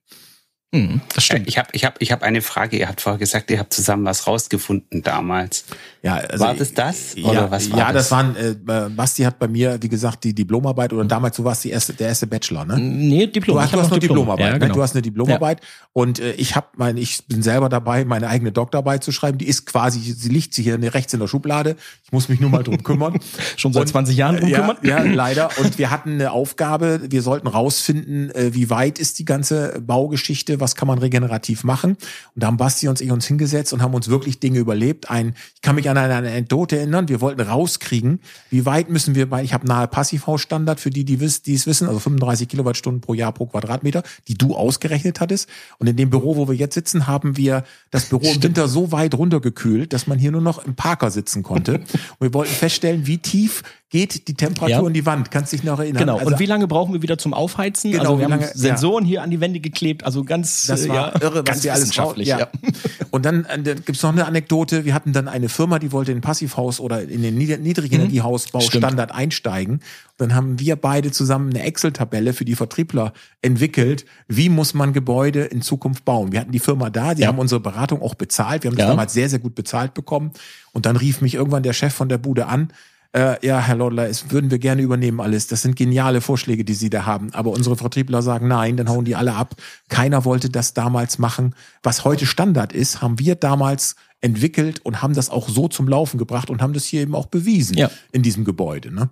Hm, 0.74 1.02
das 1.14 1.26
stimmt. 1.26 1.48
Ich 1.48 1.58
habe 1.58 1.70
ich 1.74 1.86
hab, 1.86 2.00
ich 2.02 2.12
hab 2.12 2.22
eine 2.22 2.44
Frage. 2.44 2.78
Ihr 2.78 2.88
habt 2.88 3.02
vorher 3.02 3.18
gesagt, 3.18 3.50
ihr 3.50 3.58
habt 3.58 3.74
zusammen 3.74 4.06
was 4.06 4.28
rausgefunden 4.28 5.02
damals. 5.02 5.66
Ja, 6.06 6.16
also 6.16 6.44
War 6.44 6.54
das 6.54 6.74
das? 6.74 7.16
Ja, 7.16 7.30
Oder 7.30 7.50
was 7.50 7.72
war 7.72 7.80
ja 7.80 7.94
das? 7.94 8.10
das? 8.10 8.12
waren, 8.12 8.36
äh, 8.36 8.90
Basti 8.90 9.24
hat 9.24 9.40
bei 9.40 9.48
mir, 9.48 9.78
wie 9.82 9.88
gesagt, 9.88 10.26
die 10.26 10.36
Diplomarbeit 10.36 10.92
oder 10.92 11.06
damals, 11.06 11.38
du 11.38 11.46
warst 11.46 11.64
die 11.64 11.70
erste, 11.70 11.94
der 11.94 12.10
erste 12.10 12.28
Bachelor, 12.28 12.66
ne? 12.66 12.78
Nee, 12.78 13.28
Diplom. 13.28 13.56
Du 13.56 13.62
hast, 13.62 13.74
du 13.74 13.78
hast 13.78 13.86
noch 13.86 13.92
nur 13.92 14.00
Diplomarbeit, 14.02 14.46
Ja, 14.46 14.54
ne? 14.54 14.60
genau. 14.60 14.74
Du 14.74 14.82
hast 14.82 14.96
eine 14.96 15.02
Diplomarbeit 15.02 15.62
und 15.94 16.20
äh, 16.20 16.34
ich 16.34 16.58
habe 16.58 16.68
mein, 16.76 16.98
ich 16.98 17.26
bin 17.28 17.42
selber 17.42 17.70
dabei, 17.70 18.04
meine 18.04 18.28
eigene 18.28 18.52
Doktorarbeit 18.52 19.02
zu 19.02 19.14
schreiben. 19.14 19.38
Die 19.38 19.48
ist 19.48 19.66
quasi, 19.66 20.02
sie 20.02 20.28
liegt 20.28 20.54
sie 20.54 20.64
hier 20.64 20.78
rechts 20.94 21.14
in 21.14 21.22
der 21.22 21.28
Schublade. 21.28 21.78
Ich 22.04 22.12
muss 22.12 22.28
mich 22.28 22.42
nur 22.42 22.50
mal 22.50 22.64
drum 22.64 22.84
kümmern. 22.84 23.18
Schon 23.56 23.72
seit 23.72 23.88
20 23.88 24.18
Jahren 24.18 24.36
drum 24.36 24.50
ja, 24.50 24.60
kümmern? 24.60 24.78
Ja, 24.84 25.04
leider. 25.04 25.52
Und 25.58 25.78
wir 25.78 25.90
hatten 25.90 26.16
eine 26.16 26.34
Aufgabe, 26.34 27.00
wir 27.12 27.22
sollten 27.22 27.48
rausfinden, 27.48 28.30
äh, 28.36 28.54
wie 28.54 28.70
weit 28.70 29.00
ist 29.00 29.20
die 29.20 29.26
ganze 29.26 29.80
Baugeschichte, 29.80 30.60
was 30.60 30.76
kann 30.76 30.90
man 30.90 31.00
regenerativ 31.00 31.64
machen. 31.64 31.92
Und 31.92 32.44
da 32.44 32.48
haben 32.48 32.58
Basti 32.58 32.90
und 32.90 33.00
ich 33.00 33.10
uns 33.10 33.26
hingesetzt 33.26 33.72
und 33.72 33.82
haben 33.82 33.94
uns 33.94 34.10
wirklich 34.10 34.42
Dinge 34.42 34.60
überlebt. 34.60 35.10
Ein, 35.10 35.34
ich 35.56 35.62
kann 35.62 35.76
mich 35.76 35.90
an 35.90 35.93
eine 35.98 36.16
Anekdote 36.16 36.78
erinnern, 36.78 37.08
wir 37.08 37.22
wollten 37.22 37.42
rauskriegen, 37.42 38.20
wie 38.50 38.66
weit 38.66 38.90
müssen 38.90 39.16
wir 39.16 39.30
bei, 39.30 39.44
ich 39.44 39.54
habe 39.54 39.68
nahe 39.68 39.88
Passivhausstandard 39.88 40.80
für 40.80 40.90
die, 40.90 41.06
die, 41.06 41.24
es 41.24 41.68
wissen, 41.68 41.88
also 41.88 42.00
35 42.00 42.48
Kilowattstunden 42.48 43.02
pro 43.02 43.14
Jahr 43.14 43.32
pro 43.32 43.46
Quadratmeter, 43.46 44.04
die 44.28 44.36
du 44.36 44.56
ausgerechnet 44.56 45.20
hattest. 45.20 45.50
Und 45.80 45.88
in 45.88 45.96
dem 45.96 46.10
Büro, 46.10 46.36
wo 46.36 46.48
wir 46.48 46.56
jetzt 46.56 46.74
sitzen, 46.74 47.08
haben 47.08 47.38
wir 47.38 47.64
das 47.92 48.06
Büro 48.06 48.26
im 48.32 48.44
Winter 48.44 48.68
so 48.68 48.92
weit 48.92 49.16
runtergekühlt, 49.16 49.94
dass 49.94 50.08
man 50.08 50.20
hier 50.20 50.32
nur 50.32 50.42
noch 50.42 50.66
im 50.66 50.76
Parker 50.76 51.12
sitzen 51.12 51.44
konnte. 51.44 51.74
Und 52.20 52.22
wir 52.22 52.34
wollten 52.34 52.54
feststellen, 52.54 53.08
wie 53.08 53.18
tief 53.18 53.64
geht 53.94 54.28
die 54.28 54.34
Temperatur 54.34 54.70
Ja. 54.82 54.88
in 54.88 54.94
die 54.94 55.06
Wand. 55.06 55.30
Kannst 55.30 55.54
dich 55.54 55.64
noch 55.64 55.80
erinnern? 55.80 56.00
Genau. 56.00 56.18
Also, 56.18 56.32
und 56.32 56.40
wie 56.40 56.48
lange 56.48 56.68
brauchen 56.68 56.94
wir 56.94 57.04
wieder 57.04 57.20
zum 57.20 57.34
Aufheizen? 57.36 57.92
Genau, 57.92 58.02
also 58.04 58.14
wir 58.16 58.20
wie 58.28 58.34
haben 58.34 58.40
lange- 58.42 58.52
Sensoren 58.56 59.06
hier 59.06 59.22
an 59.22 59.30
die 59.30 59.40
Wände 59.40 59.60
geklebt, 59.60 60.04
also 60.04 60.24
ganz 60.24 60.66
das 60.66 60.86
äh, 60.86 60.90
war 60.90 60.96
ja, 60.96 61.22
irre, 61.22 61.36
was 61.38 61.44
ganz 61.46 61.64
wir 61.64 61.72
alles 61.74 61.84
wissenschaftlich. 61.84 62.28
ja. 62.28 62.40
Ja. 62.40 62.48
Und 63.12 63.24
dann, 63.26 63.46
äh, 63.46 63.62
dann 63.62 63.86
gibt's 63.86 64.02
noch 64.02 64.12
eine 64.12 64.26
Anekdote. 64.26 64.84
Wir 64.86 64.96
hatten 64.96 65.14
dann 65.14 65.28
eine 65.28 65.48
Firma, 65.48 65.78
die 65.78 65.92
wollte 65.92 66.12
in 66.12 66.18
ein 66.18 66.22
Passivhaus 66.22 66.80
oder 66.80 67.04
in 67.04 67.22
den 67.22 67.36
Niedrigenergiehausbau 67.38 68.60
Mhm. 68.60 68.64
Standard 68.64 69.12
einsteigen. 69.12 69.82
Dann 70.18 70.34
haben 70.34 70.60
wir 70.60 70.76
beide 70.76 71.12
zusammen 71.12 71.52
eine 71.52 71.62
Excel-Tabelle 71.64 72.34
für 72.34 72.46
die 72.46 72.56
Vertriebler 72.56 73.14
entwickelt. 73.44 74.06
Wie 74.28 74.50
muss 74.50 74.74
man 74.74 74.94
Gebäude 74.94 75.42
in 75.44 75.62
Zukunft 75.62 76.04
bauen? 76.06 76.32
Wir 76.32 76.40
hatten 76.40 76.52
die 76.52 76.60
Firma 76.60 76.90
da, 76.90 77.14
die 77.14 77.22
Ja. 77.22 77.28
haben 77.28 77.38
unsere 77.40 77.62
Beratung 77.62 78.02
auch 78.02 78.16
bezahlt. 78.16 78.64
Wir 78.64 78.72
haben 78.72 78.78
das 78.78 78.86
Ja. 78.86 78.90
damals 78.90 79.14
sehr, 79.14 79.30
sehr 79.30 79.40
gut 79.40 79.54
bezahlt 79.54 79.94
bekommen. 79.94 80.32
Und 80.72 80.88
dann 80.88 80.96
rief 80.96 81.22
mich 81.22 81.36
irgendwann 81.36 81.62
der 81.64 81.74
Chef 81.74 81.94
von 81.94 82.10
der 82.10 82.18
Bude 82.18 82.48
an. 82.48 82.70
Äh, 83.16 83.46
ja, 83.46 83.60
Herr 83.60 83.76
Lodler, 83.76 84.10
es 84.10 84.32
würden 84.32 84.50
wir 84.50 84.58
gerne 84.58 84.82
übernehmen 84.82 85.22
alles. 85.22 85.46
Das 85.48 85.62
sind 85.62 85.76
geniale 85.76 86.20
Vorschläge, 86.20 86.66
die 86.66 86.74
Sie 86.74 86.90
da 86.90 87.06
haben. 87.06 87.32
Aber 87.34 87.52
unsere 87.52 87.78
Vertriebler 87.78 88.24
sagen 88.24 88.48
nein, 88.48 88.76
dann 88.76 88.90
hauen 88.90 89.06
die 89.06 89.16
alle 89.16 89.36
ab. 89.36 89.56
Keiner 89.88 90.26
wollte 90.26 90.50
das 90.50 90.74
damals 90.74 91.20
machen. 91.20 91.54
Was 91.84 92.06
heute 92.06 92.26
Standard 92.26 92.74
ist, 92.74 93.02
haben 93.02 93.20
wir 93.20 93.36
damals 93.36 93.96
entwickelt 94.24 94.80
und 94.84 95.02
haben 95.02 95.14
das 95.14 95.30
auch 95.30 95.50
so 95.50 95.68
zum 95.68 95.88
Laufen 95.88 96.18
gebracht 96.18 96.50
und 96.50 96.62
haben 96.62 96.74
das 96.74 96.86
hier 96.86 97.02
eben 97.02 97.14
auch 97.14 97.26
bewiesen 97.28 97.78
Ja. 97.78 97.92
in 98.12 98.24
diesem 98.24 98.46
Gebäude. 98.46 98.94
Ne? 98.94 99.10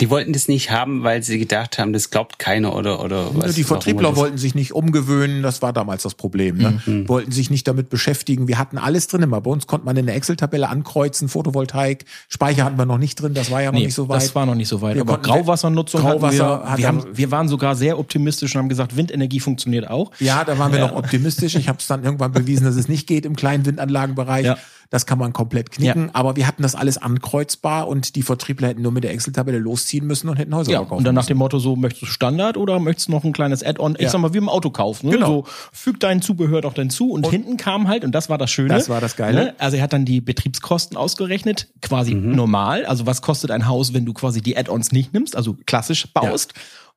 Die 0.00 0.10
wollten 0.10 0.32
das 0.32 0.48
nicht 0.48 0.70
haben, 0.70 1.04
weil 1.04 1.22
sie 1.22 1.38
gedacht 1.38 1.78
haben, 1.78 1.92
das 1.92 2.10
glaubt 2.10 2.38
keiner 2.38 2.74
oder 2.76 3.02
oder 3.02 3.30
was. 3.34 3.54
die 3.54 3.62
Vertriebler 3.64 4.16
wollten 4.16 4.36
sich 4.36 4.54
nicht 4.54 4.72
umgewöhnen, 4.74 5.42
das 5.42 5.62
war 5.62 5.72
damals 5.72 6.02
das 6.02 6.14
Problem. 6.14 6.58
Ne? 6.58 6.82
Mhm. 6.84 7.08
Wollten 7.08 7.30
sich 7.30 7.48
nicht 7.50 7.66
damit 7.68 7.88
beschäftigen. 7.88 8.48
Wir 8.48 8.58
hatten 8.58 8.76
alles 8.76 9.06
drin 9.06 9.22
immer. 9.22 9.40
Bei 9.40 9.50
uns 9.50 9.66
konnte 9.68 9.86
man 9.86 9.96
in 9.96 10.06
der 10.06 10.16
Excel-Tabelle 10.16 10.68
ankreuzen, 10.68 11.28
Photovoltaik, 11.28 12.04
Speicher 12.28 12.64
hatten 12.64 12.76
wir 12.76 12.84
noch 12.86 12.98
nicht 12.98 13.14
drin, 13.22 13.32
das 13.32 13.50
war 13.50 13.62
ja 13.62 13.70
noch 13.70 13.78
Nee, 13.78 13.86
nicht 13.86 13.94
so 13.94 14.08
weit. 14.08 14.16
das 14.22 14.34
war 14.34 14.44
noch 14.44 14.56
nicht 14.56 14.68
so 14.68 14.82
weit. 14.82 14.96
Wir 14.96 15.02
Aber 15.02 15.18
Grauwassernutzung 15.18 16.00
Grauwasser 16.00 16.64
hatten 16.64 16.70
wir, 16.72 16.78
wir, 16.78 16.88
haben, 16.88 17.04
wir 17.14 17.30
waren 17.30 17.48
sogar 17.48 17.76
sehr 17.76 17.98
optimistisch 17.98 18.54
und 18.56 18.62
haben 18.62 18.68
gesagt, 18.68 18.96
Windenergie 18.96 19.40
funktioniert 19.40 19.88
auch. 19.88 20.10
Ja, 20.18 20.44
da 20.44 20.58
waren 20.58 20.72
wir 20.72 20.80
Ja. 20.80 20.88
noch 20.88 20.96
optimistisch. 20.96 21.54
Ich 21.54 21.68
habe 21.68 21.78
es 21.78 21.86
dann 21.86 22.04
irgendwann 22.04 22.32
bewiesen, 22.32 22.64
dass 22.64 22.74
es 22.76 22.88
nicht 22.88 23.06
geht 23.06 23.24
im 23.24 23.36
kleinen 23.36 23.64
Windanlagenbereich. 23.64 24.39
Ja. 24.46 24.58
Das 24.92 25.06
kann 25.06 25.18
man 25.20 25.32
komplett 25.32 25.70
knicken. 25.70 26.06
Ja. 26.06 26.10
Aber 26.14 26.34
wir 26.34 26.48
hatten 26.48 26.62
das 26.64 26.74
alles 26.74 26.98
ankreuzbar 26.98 27.86
und 27.86 28.16
die 28.16 28.22
Vertriebler 28.22 28.66
hätten 28.68 28.82
nur 28.82 28.90
mit 28.90 29.04
der 29.04 29.12
Excel-Tabelle 29.12 29.58
losziehen 29.58 30.04
müssen 30.04 30.28
und 30.28 30.36
hätten 30.36 30.52
Häuser 30.52 30.72
Ja, 30.72 30.78
verkaufen 30.78 30.98
und 30.98 31.04
dann 31.04 31.14
nach 31.14 31.26
dem 31.26 31.38
Motto 31.38 31.60
so, 31.60 31.76
möchtest 31.76 32.02
du 32.02 32.06
Standard 32.06 32.56
oder 32.56 32.80
möchtest 32.80 33.06
du 33.06 33.12
noch 33.12 33.22
ein 33.22 33.32
kleines 33.32 33.62
Add-on? 33.62 33.94
Ich 33.94 34.00
Ja. 34.02 34.08
sag 34.10 34.20
mal, 34.20 34.34
wie 34.34 34.38
im 34.38 34.48
Auto 34.48 34.70
kaufen. 34.70 35.06
Ne? 35.10 35.12
Genau. 35.14 35.26
So, 35.26 35.44
füg 35.72 36.00
dein 36.00 36.22
Zubehör 36.22 36.60
doch 36.60 36.74
dann 36.74 36.90
zu 36.90 37.12
und, 37.12 37.28
hinten 37.30 37.56
kam 37.56 37.86
halt, 37.86 38.02
und 38.02 38.12
das 38.16 38.28
war 38.28 38.36
das 38.36 38.50
Schöne. 38.50 38.70
Das 38.70 38.88
war 38.88 39.00
das 39.00 39.14
Geile. 39.14 39.44
Ne? 39.44 39.54
Also 39.58 39.76
er 39.76 39.84
hat 39.84 39.92
dann 39.92 40.04
die 40.04 40.20
Betriebskosten 40.20 40.96
ausgerechnet, 40.96 41.68
quasi 41.82 42.12
Mhm. 42.16 42.34
normal. 42.34 42.84
Also 42.84 43.06
was 43.06 43.22
kostet 43.22 43.52
ein 43.52 43.68
Haus, 43.68 43.94
wenn 43.94 44.04
du 44.06 44.12
quasi 44.12 44.40
die 44.40 44.56
Add-ons 44.56 44.90
nicht 44.90 45.12
nimmst, 45.14 45.36
also 45.36 45.56
klassisch 45.66 46.12
baust. 46.12 46.52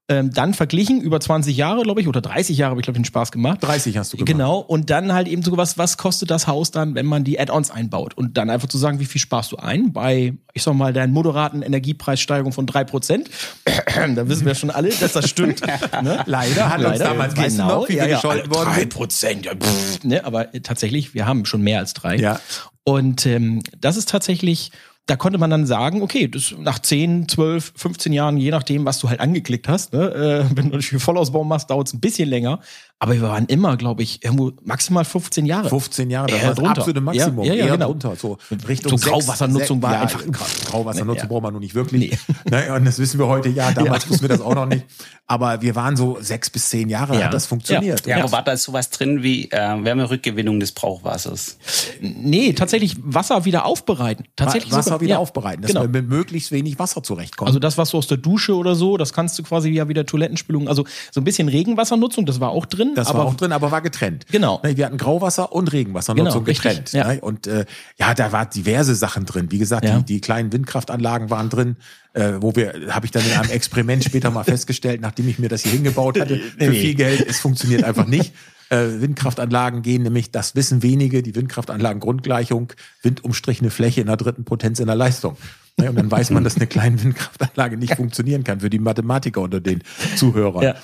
Ähm, 0.09 0.31
dann 0.33 0.53
verglichen 0.53 0.99
über 0.99 1.21
20 1.21 1.55
Jahre, 1.55 1.83
glaube 1.83 2.01
ich, 2.01 2.09
oder 2.09 2.19
30 2.19 2.57
Jahre 2.57 2.71
habe 2.71 2.81
ich, 2.81 2.83
glaube 2.83 2.97
ich, 2.97 3.03
den 3.03 3.05
Spaß 3.05 3.31
gemacht. 3.31 3.59
30 3.61 3.97
hast 3.97 4.11
du 4.11 4.17
gemacht. 4.17 4.27
Genau, 4.27 4.57
und 4.59 4.89
dann 4.89 5.13
halt 5.13 5.29
eben 5.29 5.43
so 5.43 5.55
was, 5.55 5.77
was 5.77 5.97
kostet 5.97 6.29
das 6.29 6.45
Haus 6.45 6.71
dann, 6.71 6.93
wenn 6.93 7.05
man 7.05 7.23
die 7.23 7.39
Add-ons 7.39 7.71
einbaut? 7.71 8.13
Und 8.13 8.37
dann 8.37 8.49
einfach 8.49 8.67
zu 8.67 8.77
sagen, 8.77 8.99
wie 8.99 9.05
viel 9.05 9.21
sparst 9.21 9.53
du 9.53 9.55
ein? 9.55 9.93
Bei, 9.93 10.33
ich 10.51 10.63
sag 10.63 10.73
mal, 10.73 10.91
der 10.91 11.07
moderaten 11.07 11.61
Energiepreissteigerung 11.61 12.51
von 12.51 12.65
3%. 12.65 13.27
da 14.15 14.27
wissen 14.27 14.45
wir 14.45 14.55
schon 14.55 14.71
alle, 14.71 14.89
dass 14.89 15.13
das 15.13 15.29
stimmt. 15.29 15.61
ne? 15.61 16.21
Leider 16.25 16.69
hat 16.69 16.79
uns 16.79 16.89
Leider, 16.89 17.05
damals 17.05 17.37
weißt 17.37 17.57
du 17.57 17.61
genau, 17.61 17.79
noch, 17.79 17.89
wie 17.89 17.93
ja, 17.93 18.03
wir 18.03 18.09
ja, 18.09 18.15
gescholten 18.17 18.53
worden 18.53 18.69
Drei 18.73 18.79
sind? 18.81 18.93
Prozent, 18.93 19.45
ja, 19.45 19.55
pff, 19.55 20.03
ne? 20.03 20.25
Aber 20.25 20.53
äh, 20.53 20.59
tatsächlich, 20.59 21.13
wir 21.13 21.27
haben 21.27 21.45
schon 21.45 21.61
mehr 21.61 21.79
als 21.79 21.93
drei. 21.93 22.17
Ja. 22.17 22.41
Und 22.83 23.25
ähm, 23.25 23.61
das 23.79 23.95
ist 23.95 24.09
tatsächlich, 24.09 24.71
da 25.05 25.17
konnte 25.17 25.37
man 25.37 25.49
dann 25.49 25.65
sagen, 25.65 26.01
okay, 26.01 26.27
das 26.29 26.55
nach 26.57 26.79
10, 26.79 27.27
12, 27.27 27.73
15 27.75 28.13
Jahren, 28.13 28.37
je 28.37 28.51
nachdem, 28.51 28.85
was 28.85 28.99
du 28.99 29.09
halt 29.09 29.19
angeklickt 29.19 29.67
hast, 29.67 29.91
ne? 29.93 30.13
äh, 30.49 30.55
wenn 30.55 30.69
du 30.69 30.77
natürlich 30.77 31.03
Vollausbau 31.03 31.43
machst, 31.43 31.69
dauert 31.69 31.87
es 31.87 31.93
ein 31.93 31.99
bisschen 31.99 32.29
länger. 32.29 32.61
Aber 33.03 33.13
wir 33.15 33.21
waren 33.23 33.45
immer, 33.47 33.75
glaube 33.75 34.01
ich, 34.01 34.23
irgendwo 34.23 34.53
maximal 34.63 35.03
15 35.03 35.45
Jahre. 35.45 35.67
15 35.67 36.09
Jahre, 36.09 36.27
das 36.27 36.37
Eher 36.37 36.43
war 36.43 36.49
das 36.51 36.57
drunter. 36.57 36.71
absolute 36.77 37.01
Maximum. 37.01 37.43
Ja, 37.45 37.53
ja, 37.53 37.59
ja, 37.59 37.65
eher 37.65 37.71
genau. 37.73 37.87
drunter. 37.87 38.15
So 38.15 38.37
Richtung 38.67 38.97
So 38.97 39.09
Grauwassernutzung 39.09 39.79
sech- 39.79 39.83
war 39.83 39.91
ja, 39.95 40.01
einfach- 40.03 40.23
Gra- 40.23 40.65
Grauwassernutzung 40.71 41.23
Ja. 41.23 41.27
braucht 41.27 41.43
man 41.43 41.53
noch 41.53 41.59
nicht 41.59 41.75
wirklich. 41.75 42.17
Ne, 42.49 42.73
und 42.75 42.85
das 42.85 42.99
wissen 42.99 43.19
wir 43.19 43.27
heute 43.27 43.49
ja. 43.49 43.71
Damals 43.73 44.09
wussten 44.09 44.21
wir 44.21 44.29
das 44.29 44.39
auch 44.39 44.55
noch 44.55 44.65
nicht. 44.67 44.85
Aber 45.27 45.61
wir 45.61 45.75
waren 45.75 45.95
so 45.97 46.17
sechs 46.21 46.49
bis 46.49 46.69
zehn 46.69 46.87
Jahre, 46.89 47.17
Ja. 47.19 47.25
hat 47.25 47.33
das 47.33 47.45
funktioniert. 47.45 48.05
Ja, 48.07 48.17
aber 48.23 48.31
war 48.31 48.43
da 48.43 48.55
sowas 48.55 48.89
drin 48.89 49.21
wie 49.23 49.51
äh, 49.51 49.57
Wärmerückgewinnung 49.83 50.59
des 50.61 50.71
Brauchwassers? 50.71 51.57
Nee, 52.01 52.53
tatsächlich 52.53 52.95
Wasser 53.03 53.43
wieder 53.45 53.65
aufbereiten. 53.65 54.25
Tatsächlich 54.35 54.71
Wasser 54.71 54.83
sogar- 54.83 55.01
wieder 55.01 55.11
ja, 55.15 55.17
aufbereiten, 55.19 55.61
dass 55.61 55.71
Genau. 55.71 55.81
wir 55.83 55.89
mit 55.89 56.07
möglichst 56.09 56.51
wenig 56.51 56.79
Wasser 56.79 57.03
zurechtkommen. 57.03 57.47
Also 57.47 57.59
das, 57.59 57.77
was 57.77 57.91
du 57.91 57.97
aus 57.97 58.07
der 58.07 58.17
Dusche 58.17 58.55
oder 58.55 58.75
so, 58.75 58.97
das 58.97 59.11
kannst 59.13 59.37
du 59.39 59.43
quasi 59.43 59.69
ja 59.69 59.87
wieder 59.89 60.05
Toilettenspülung, 60.05 60.67
also 60.69 60.85
so 61.11 61.19
ein 61.21 61.23
bisschen 61.25 61.49
Regenwassernutzung, 61.49 62.25
das 62.25 62.39
war 62.39 62.49
auch 62.49 62.65
drin. 62.65 62.92
Das 62.95 63.07
aber 63.07 63.19
war 63.19 63.25
auch 63.25 63.33
drin, 63.35 63.51
aber 63.51 63.71
war 63.71 63.81
getrennt. 63.81 64.25
Genau. 64.31 64.59
Ne, 64.63 64.77
Wir 64.77 64.85
hatten 64.85 64.97
Grauwasser 64.97 65.51
und 65.51 65.71
Regenwassernutzung 65.71 66.43
Genau, 66.45 66.45
richtig, 66.45 66.63
getrennt. 66.85 66.91
ja. 66.93 67.07
ne? 67.13 67.21
Und 67.21 67.47
äh, 67.47 67.65
ja, 67.97 68.13
da 68.13 68.31
waren 68.31 68.49
diverse 68.53 68.95
Sachen 68.95 69.25
drin. 69.25 69.51
Wie 69.51 69.57
gesagt, 69.59 69.85
Ja. 69.85 69.97
die, 69.99 70.05
die 70.05 70.21
kleinen 70.21 70.51
Windkraftanlagen 70.53 71.29
waren 71.29 71.49
drin, 71.49 71.77
äh, 72.13 72.33
wo 72.39 72.55
wir, 72.55 72.73
habe 72.89 73.05
ich 73.05 73.11
dann 73.11 73.23
in 73.25 73.31
einem 73.31 73.49
Experiment 73.51 74.03
später 74.03 74.31
mal 74.31 74.43
festgestellt, 74.45 75.01
nachdem 75.01 75.27
ich 75.27 75.39
mir 75.39 75.49
das 75.49 75.63
hier 75.63 75.71
hingebaut 75.73 76.19
hatte, 76.19 76.37
für 76.39 76.69
Nee. 76.69 76.79
viel 76.79 76.95
Geld, 76.95 77.25
es 77.27 77.39
funktioniert 77.39 77.83
einfach 77.83 78.05
nicht. 78.07 78.33
Äh, 78.69 79.01
Windkraftanlagen 79.01 79.81
gehen 79.81 80.03
nämlich, 80.03 80.31
das 80.31 80.55
wissen 80.55 80.81
wenige, 80.83 81.21
die 81.21 81.35
Windkraftanlagen-Grundgleichung, 81.35 82.73
windumstrichene 83.01 83.69
Fläche 83.69 84.01
in 84.01 84.07
der 84.07 84.17
dritten 84.17 84.45
Potenz 84.45 84.79
in 84.79 84.87
der 84.87 84.95
Leistung. 84.95 85.37
Ne, 85.77 85.89
Und 85.89 85.95
dann 85.97 86.09
weiß 86.11 86.29
man, 86.29 86.43
dass 86.43 86.55
eine 86.55 86.67
kleine 86.67 87.01
Windkraftanlage 87.03 87.77
nicht 87.77 87.95
funktionieren 87.97 88.43
kann 88.43 88.59
für 88.61 88.69
die 88.69 88.79
Mathematiker 88.79 89.41
unter 89.41 89.59
den 89.59 89.83
Zuhörern. 90.15 90.63
Ja. 90.63 90.75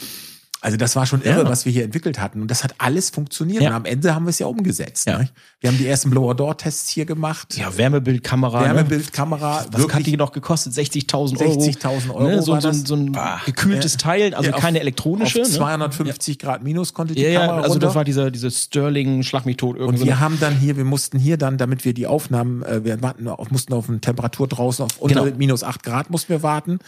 Also 0.61 0.75
das 0.75 0.95
war 0.97 1.05
schon 1.05 1.21
irre, 1.21 1.43
Ja. 1.43 1.49
was 1.49 1.65
wir 1.65 1.71
hier 1.71 1.85
entwickelt 1.85 2.19
hatten. 2.19 2.41
Und 2.41 2.51
das 2.51 2.63
hat 2.65 2.75
alles 2.79 3.09
funktioniert. 3.11 3.61
Ja. 3.63 3.69
Und 3.69 3.75
am 3.75 3.85
Ende 3.85 4.13
haben 4.13 4.25
wir 4.25 4.31
es 4.31 4.39
ja 4.39 4.47
umgesetzt. 4.47 5.07
Ja. 5.07 5.19
Ne? 5.19 5.29
Wir 5.61 5.69
haben 5.69 5.77
die 5.77 5.87
ersten 5.87 6.09
Blower-Door-Tests 6.09 6.89
hier 6.89 7.05
gemacht. 7.05 7.55
ja, 7.57 7.77
Wärmebildkamera. 7.77 8.59
Ne? 8.61 8.65
Wärmebildkamera. 8.75 9.65
Was 9.71 9.93
hat 9.93 10.05
die 10.05 10.17
noch 10.17 10.31
gekostet? 10.33 10.73
60.000 10.73 11.39
Euro. 11.41 11.59
60.000 11.61 12.09
Euro 12.13 12.27
Ne? 12.29 12.41
So, 12.41 12.59
so, 12.59 12.67
ein- 12.67 12.85
so 12.85 12.95
ein 12.95 13.17
gekühltes 13.45 13.95
Teil, 13.97 14.33
also 14.33 14.51
auf- 14.51 14.59
keine 14.61 14.79
elektronische. 14.81 15.41
Auf 15.41 15.47
ne? 15.47 15.53
250 15.53 16.39
Grad 16.39 16.63
minus 16.63 16.93
konnte 16.93 17.15
die 17.15 17.21
Ja, 17.21 17.29
ja, 17.29 17.39
Kamera 17.47 17.61
also 17.61 17.79
das 17.79 17.95
war 17.95 18.03
dieser, 18.03 18.29
diese 18.29 18.51
Sterling 18.51 19.23
Schlag 19.23 19.45
mich 19.45 19.57
tot 19.57 19.75
und 19.77 19.81
irgendwie. 19.81 20.05
wir 20.05 20.19
haben 20.19 20.39
dann 20.39 20.55
hier, 20.57 20.75
wir 20.75 20.83
mussten 20.85 21.19
hier 21.19 21.37
dann, 21.37 21.57
damit 21.57 21.85
wir 21.85 21.93
die 21.93 22.05
Aufnahmen, 22.07 22.63
äh, 22.63 22.83
wir 22.83 23.01
warten 23.01 23.27
auf, 23.29 23.49
mussten 23.51 23.73
auf 23.73 23.87
eine 23.89 24.01
Temperatur 24.01 24.47
draußen 24.47 24.85
auf 24.85 24.97
unter 24.99 25.23
Genau. 25.23 25.37
minus 25.37 25.63
8 25.63 25.83
Grad 25.83 26.09
mussten 26.09 26.29
wir 26.33 26.43
warten. 26.43 26.79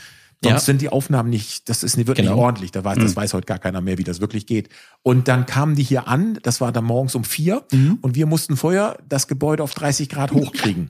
Sonst 0.44 0.54
Ja. 0.54 0.60
sind 0.60 0.82
die 0.82 0.90
Aufnahmen 0.90 1.30
nicht, 1.30 1.70
das 1.70 1.84
ist 1.84 1.98
nicht 1.98 2.08
wirklich 2.08 2.26
Genau. 2.28 2.40
ordentlich. 2.40 2.72
Da 2.72 2.84
weiß, 2.84 2.98
das 2.98 3.16
weiß 3.16 3.36
heute 3.36 3.46
gar 3.46 3.60
keiner 3.60 3.80
mehr, 3.80 4.00
wie 4.00 4.04
das 4.04 4.22
wirklich 4.22 4.48
geht. 4.48 4.70
Und 5.04 5.28
dann 5.28 5.46
kamen 5.46 5.76
die 5.76 5.84
hier 5.84 6.08
an, 6.08 6.40
das 6.42 6.60
war 6.62 6.72
dann 6.72 6.84
morgens 6.86 7.14
um 7.14 7.24
vier, 7.24 7.64
Mhm. 7.72 8.00
und 8.02 8.16
wir 8.16 8.26
mussten 8.26 8.58
vorher 8.58 8.98
das 9.08 9.28
Gebäude 9.28 9.62
auf 9.62 9.74
30 9.76 10.10
Grad 10.10 10.32
hochkriegen. 10.32 10.90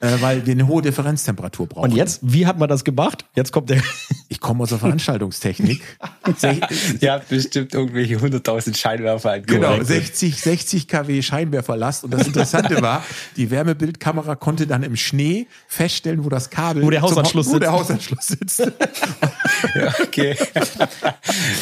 Äh, 0.00 0.08
weil 0.20 0.46
wir 0.46 0.52
eine 0.52 0.66
hohe 0.66 0.82
Differenztemperatur 0.82 1.66
brauchen. 1.66 1.90
Und 1.90 1.96
jetzt, 1.96 2.20
wie 2.22 2.46
hat 2.46 2.58
man 2.58 2.68
das 2.68 2.84
gemacht? 2.84 3.24
Jetzt 3.34 3.52
kommt 3.52 3.70
der. 3.70 3.82
Ich 4.30 4.40
komme 4.40 4.62
aus 4.64 4.68
der 4.68 4.78
Veranstaltungstechnik. 4.78 5.80
Habt 6.22 7.28
bestimmt 7.30 7.72
irgendwelche 7.72 8.16
100.000 8.18 8.76
Scheinwerfer 8.76 9.40
Genau, 9.40 9.68
angeordnet. 9.68 9.86
60, 9.86 10.36
60 10.36 10.86
kW 10.86 11.22
Scheinwerferlast. 11.22 12.04
Und 12.04 12.12
das 12.12 12.26
Interessante 12.26 12.82
war, 12.82 13.02
die 13.38 13.50
Wärmebildkamera 13.50 14.34
konnte 14.36 14.66
dann 14.66 14.82
im 14.82 14.96
Schnee 14.96 15.46
feststellen, 15.66 16.24
wo 16.24 16.28
das 16.28 16.50
Kabel, 16.50 16.82
Wo 16.82 16.90
der 16.90 17.00
Hausanschluss 17.00 17.46
zum, 17.46 17.54
wo 17.54 17.58
der 17.58 17.70
sitzt. 17.70 17.80
Hausanschluss 17.80 18.26
sitzt. 18.26 18.70
Okay. 20.02 20.36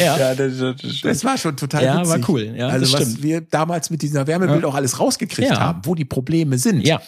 Ja. 0.00 0.18
ja, 0.18 0.34
das, 0.34 0.58
das, 0.58 0.76
das, 0.82 1.00
Das 1.02 1.24
war 1.24 1.38
schon 1.38 1.56
total 1.56 1.84
Ja, 1.84 2.00
witzig. 2.00 2.10
war 2.22 2.28
cool. 2.30 2.52
Ja, 2.56 2.68
also 2.68 2.92
was 2.92 3.00
stimmt. 3.02 3.22
wir 3.22 3.40
damals 3.42 3.90
mit 3.90 4.02
dieser 4.02 4.26
Wärmebild 4.26 4.64
auch 4.64 4.74
alles 4.74 4.98
rausgekriegt 4.98 5.50
Ja. 5.50 5.60
haben, 5.60 5.82
wo 5.84 5.94
die 5.94 6.04
Probleme 6.04 6.58
sind. 6.58 6.80
Ja. 6.86 7.00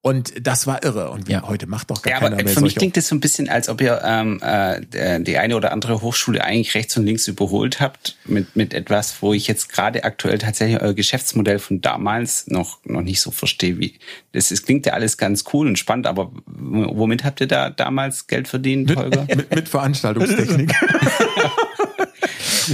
Und 0.00 0.46
das 0.46 0.66
war 0.68 0.84
irre. 0.84 1.10
Und 1.10 1.28
Ja. 1.28 1.42
heute 1.48 1.66
macht 1.66 1.90
doch 1.90 2.02
gar 2.02 2.12
Ja, 2.12 2.18
keiner 2.20 2.36
aber 2.36 2.44
mehr 2.44 2.54
für 2.54 2.60
mich 2.60 2.76
klingt 2.76 2.96
das 2.96 3.08
so 3.08 3.16
ein 3.16 3.20
bisschen, 3.20 3.48
als 3.48 3.68
ob 3.68 3.80
ihr 3.80 4.00
ähm, 4.04 4.40
äh, 4.42 5.20
die 5.20 5.36
eine 5.38 5.56
oder 5.56 5.72
andere 5.72 6.00
Hochschule 6.02 6.42
eigentlich 6.44 6.74
rechts 6.76 6.96
und 6.96 7.04
links 7.04 7.26
überholt 7.26 7.80
habt 7.80 8.16
mit, 8.24 8.54
mit 8.54 8.74
etwas, 8.74 9.20
wo 9.22 9.32
ich 9.34 9.48
jetzt 9.48 9.68
gerade 9.70 10.04
aktuell 10.04 10.38
tatsächlich 10.38 10.80
euer 10.80 10.94
Geschäftsmodell 10.94 11.58
von 11.58 11.80
damals 11.80 12.46
noch, 12.46 12.78
noch 12.84 13.02
nicht 13.02 13.20
so 13.20 13.32
verstehe. 13.32 13.78
Wie 13.80 13.98
das 14.32 14.52
ist, 14.52 14.64
klingt 14.66 14.86
ja 14.86 14.92
alles 14.92 15.18
ganz 15.18 15.42
cool 15.52 15.66
und 15.66 15.78
spannend, 15.80 16.06
aber 16.06 16.30
womit 16.46 17.24
habt 17.24 17.40
ihr 17.40 17.48
da 17.48 17.68
damals 17.68 18.28
Geld 18.28 18.46
verdient, 18.46 18.94
Holger? 18.94 19.26
mit, 19.36 19.52
mit 19.52 19.68
Veranstaltungstechnik. 19.68 20.72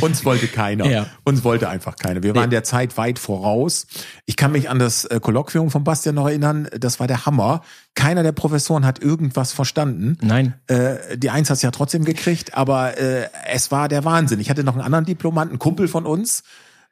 Uns 0.00 0.24
wollte 0.24 0.46
keiner. 0.46 0.86
Ja. 0.86 1.06
Uns 1.24 1.44
wollte 1.44 1.68
einfach 1.68 1.96
keiner. 1.96 2.22
Wir 2.22 2.34
waren 2.34 2.50
der 2.50 2.64
Zeit 2.64 2.96
weit 2.96 3.18
voraus. 3.18 3.86
Ich 4.26 4.36
kann 4.36 4.52
mich 4.52 4.68
an 4.70 4.78
das 4.78 5.04
äh, 5.04 5.20
Kolloquium 5.20 5.70
von 5.70 5.84
Bastian 5.84 6.14
noch 6.14 6.26
erinnern. 6.26 6.68
Das 6.78 7.00
war 7.00 7.06
der 7.06 7.26
Hammer. 7.26 7.62
Keiner 7.94 8.22
der 8.22 8.32
Professoren 8.32 8.84
hat 8.84 8.98
irgendwas 9.00 9.52
verstanden. 9.52 10.16
Nein. 10.20 10.54
Äh, 10.66 11.16
die 11.16 11.30
Eins 11.30 11.50
hat 11.50 11.62
ja 11.62 11.70
trotzdem 11.70 12.04
gekriegt, 12.04 12.54
aber 12.54 12.98
äh, 12.98 13.28
es 13.46 13.70
war 13.70 13.88
der 13.88 14.04
Wahnsinn. 14.04 14.40
Ich 14.40 14.50
hatte 14.50 14.64
noch 14.64 14.74
einen 14.74 14.82
anderen 14.82 15.04
Diplomanten, 15.04 15.52
einen 15.52 15.58
Kumpel 15.58 15.88
von 15.88 16.06
uns, 16.06 16.42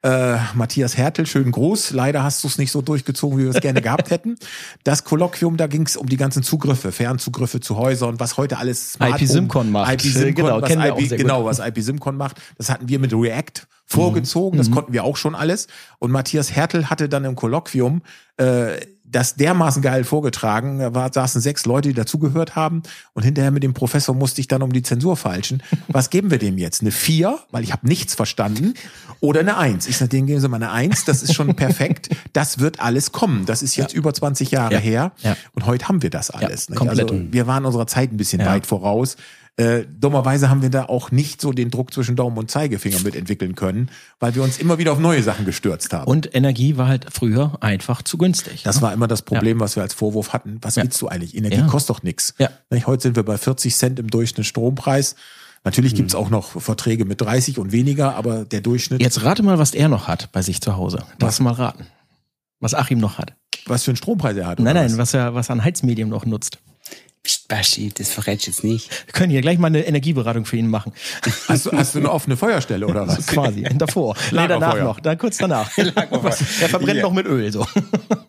äh, 0.02 0.36
Matthias 0.54 0.96
Hertel, 0.96 1.26
schönen 1.26 1.52
Gruß. 1.52 1.92
Leider 1.92 2.24
hast 2.24 2.42
du 2.42 2.48
es 2.48 2.58
nicht 2.58 2.72
so 2.72 2.82
durchgezogen, 2.82 3.38
wie 3.38 3.44
wir 3.44 3.50
es 3.50 3.60
gerne 3.60 3.80
gehabt 3.82 4.10
hätten. 4.10 4.36
Das 4.84 5.04
Kolloquium, 5.04 5.56
da 5.56 5.68
ging 5.68 5.86
es 5.86 5.96
um 5.96 6.08
die 6.08 6.16
ganzen 6.16 6.42
Zugriffe, 6.42 6.90
Fernzugriffe 6.90 7.60
zu 7.60 7.76
Häusern, 7.76 8.18
was 8.18 8.36
heute 8.36 8.58
alles 8.58 8.94
Smart 8.94 9.20
IP 9.20 9.28
Simcon 9.28 9.70
macht. 9.70 9.92
IP 9.92 10.00
Simcon, 10.00 10.34
Genau, 10.34 10.60
was 10.60 10.68
kennen 10.68 10.82
wir 10.82 10.94
auch 10.94 11.00
IP, 11.00 11.16
genau, 11.16 11.44
was 11.44 11.58
IP 11.60 11.78
Simcon 11.80 12.16
macht. 12.16 12.40
Das 12.58 12.68
hatten 12.68 12.88
wir 12.88 12.98
mit 12.98 13.12
React 13.12 13.66
vorgezogen, 13.86 14.58
das 14.58 14.70
konnten 14.70 14.92
wir 14.92 15.04
auch 15.04 15.16
schon 15.16 15.34
alles. 15.34 15.68
Und 15.98 16.10
Matthias 16.10 16.52
Hertel 16.52 16.88
hatte 16.88 17.08
dann 17.08 17.24
im 17.24 17.36
Kolloquium 17.36 18.02
äh, 18.38 18.80
das 19.12 19.36
dermaßen 19.36 19.82
geil 19.82 20.04
vorgetragen. 20.04 20.78
Da 20.80 20.94
war, 20.94 21.12
saßen 21.12 21.40
sechs 21.40 21.66
Leute, 21.66 21.88
die 21.90 21.94
dazugehört 21.94 22.56
haben. 22.56 22.82
Und 23.12 23.22
hinterher 23.22 23.50
mit 23.50 23.62
dem 23.62 23.74
Professor 23.74 24.14
musste 24.14 24.40
ich 24.40 24.48
dann 24.48 24.62
um 24.62 24.72
die 24.72 24.82
Zensur 24.82 25.16
falschen. 25.16 25.62
Was 25.88 26.10
geben 26.10 26.30
wir 26.30 26.38
dem 26.38 26.58
jetzt? 26.58 26.80
Eine 26.80 26.90
vier, 26.90 27.38
weil 27.50 27.62
ich 27.62 27.72
habe 27.72 27.86
nichts 27.86 28.14
verstanden, 28.14 28.74
oder 29.20 29.40
eine 29.40 29.56
Eins? 29.56 29.86
Ich 29.86 29.98
sage, 29.98 30.08
denen 30.08 30.26
geben 30.26 30.40
Sie 30.40 30.48
mal 30.48 30.56
eine 30.56 30.72
Eins, 30.72 31.04
das 31.04 31.22
ist 31.22 31.34
schon 31.34 31.54
perfekt. 31.56 32.08
Das 32.32 32.58
wird 32.58 32.80
alles 32.80 33.12
kommen. 33.12 33.46
Das 33.46 33.62
ist 33.62 33.76
jetzt 33.76 33.94
über 33.94 34.12
20 34.12 34.50
Jahre 34.50 34.74
Ja. 34.74 34.80
her. 34.80 35.12
Ja. 35.22 35.36
Und 35.54 35.66
heute 35.66 35.86
haben 35.88 36.02
wir 36.02 36.10
das 36.10 36.30
alles. 36.30 36.68
Also 36.70 37.06
wir 37.30 37.46
waren 37.46 37.64
unserer 37.64 37.86
Zeit 37.86 38.12
ein 38.12 38.16
bisschen 38.16 38.40
Ja. 38.40 38.46
weit 38.46 38.66
voraus. 38.66 39.16
Äh, 39.58 39.84
dummerweise 39.86 40.48
haben 40.48 40.62
wir 40.62 40.70
da 40.70 40.86
auch 40.86 41.10
nicht 41.10 41.42
so 41.42 41.52
den 41.52 41.70
Druck 41.70 41.92
zwischen 41.92 42.16
Daumen 42.16 42.38
und 42.38 42.50
Zeigefinger 42.50 43.00
mitentwickeln 43.00 43.54
können, 43.54 43.90
weil 44.18 44.34
wir 44.34 44.42
uns 44.42 44.56
immer 44.58 44.78
wieder 44.78 44.92
auf 44.92 44.98
neue 44.98 45.22
Sachen 45.22 45.44
gestürzt 45.44 45.92
haben. 45.92 46.06
Und 46.10 46.34
Energie 46.34 46.78
war 46.78 46.88
halt 46.88 47.06
früher 47.12 47.58
einfach 47.60 48.00
zu 48.00 48.16
günstig. 48.16 48.62
das 48.62 48.80
war 48.80 48.94
immer 48.94 49.08
das 49.08 49.20
Problem, 49.22 49.60
was 49.60 49.76
wir 49.76 49.82
als 49.82 49.92
Vorwurf 49.92 50.32
hatten. 50.32 50.56
Was 50.62 50.76
Ja. 50.76 50.84
willst 50.84 51.00
du 51.02 51.08
eigentlich? 51.08 51.36
Energie 51.36 51.58
Ja. 51.58 51.66
kostet 51.66 51.90
doch 51.96 52.02
nichts. 52.02 52.34
Ja. 52.38 52.48
Heute 52.86 53.02
sind 53.02 53.14
wir 53.16 53.24
bei 53.24 53.36
40 53.36 53.76
Cent 53.76 53.98
im 53.98 54.08
Durchschnitt 54.08 54.46
Strompreis. 54.46 55.16
Natürlich 55.64 55.94
gibt's 55.94 56.14
auch 56.14 56.30
noch 56.30 56.60
Verträge 56.60 57.04
mit 57.04 57.20
30 57.20 57.58
und 57.58 57.72
weniger, 57.72 58.16
aber 58.16 58.44
der 58.46 58.62
Durchschnitt, 58.62 59.02
Jetzt 59.02 59.22
rate 59.22 59.42
mal, 59.42 59.58
was 59.58 59.74
er 59.74 59.88
noch 59.88 60.08
hat 60.08 60.32
bei 60.32 60.40
sich 60.42 60.60
zu 60.62 60.76
Hause. 60.76 61.04
Darfst 61.18 61.40
du 61.40 61.42
mal 61.44 61.52
raten. 61.52 61.86
Was 62.58 62.72
Achim 62.74 62.98
noch 62.98 63.18
hat. 63.18 63.34
was 63.66 63.84
für 63.84 63.90
einen 63.90 63.96
Strompreis 63.96 64.36
er 64.36 64.46
hat. 64.46 64.58
Nein, 64.60 64.72
oder 64.76 64.82
nein, 64.88 64.90
was? 64.92 64.98
was 64.98 65.14
er 65.14 65.34
was 65.34 65.50
an 65.50 65.62
Heizmedium 65.62 66.08
noch 66.08 66.24
nutzt. 66.26 66.58
Psst, 67.22 67.46
Baschi, 67.46 67.92
das 67.96 68.08
verrät 68.08 68.40
ich 68.40 68.46
jetzt 68.48 68.64
nicht. 68.64 68.90
Wir 69.06 69.12
können 69.12 69.30
hier 69.30 69.42
gleich 69.42 69.56
mal 69.58 69.68
eine 69.68 69.86
Energieberatung 69.86 70.44
für 70.44 70.56
ihn 70.56 70.66
machen. 70.68 70.92
Hast, 71.46 71.66
du, 71.66 71.72
hast 71.72 71.94
du 71.94 72.00
eine 72.00 72.10
offene 72.10 72.36
Feuerstelle 72.36 72.84
oder 72.86 73.06
was? 73.06 73.26
Quasi. 73.28 73.62
Davor. 73.62 74.16
Nee, 74.32 74.48
danach 74.48 74.76
noch. 74.80 74.98
Dann 74.98 75.18
kurz 75.18 75.36
danach. 75.36 75.70
er 75.78 75.92
verbrennt 76.68 76.96
Ja. 76.96 77.02
noch 77.02 77.12
mit 77.12 77.26
Öl. 77.26 77.52
So. 77.52 77.64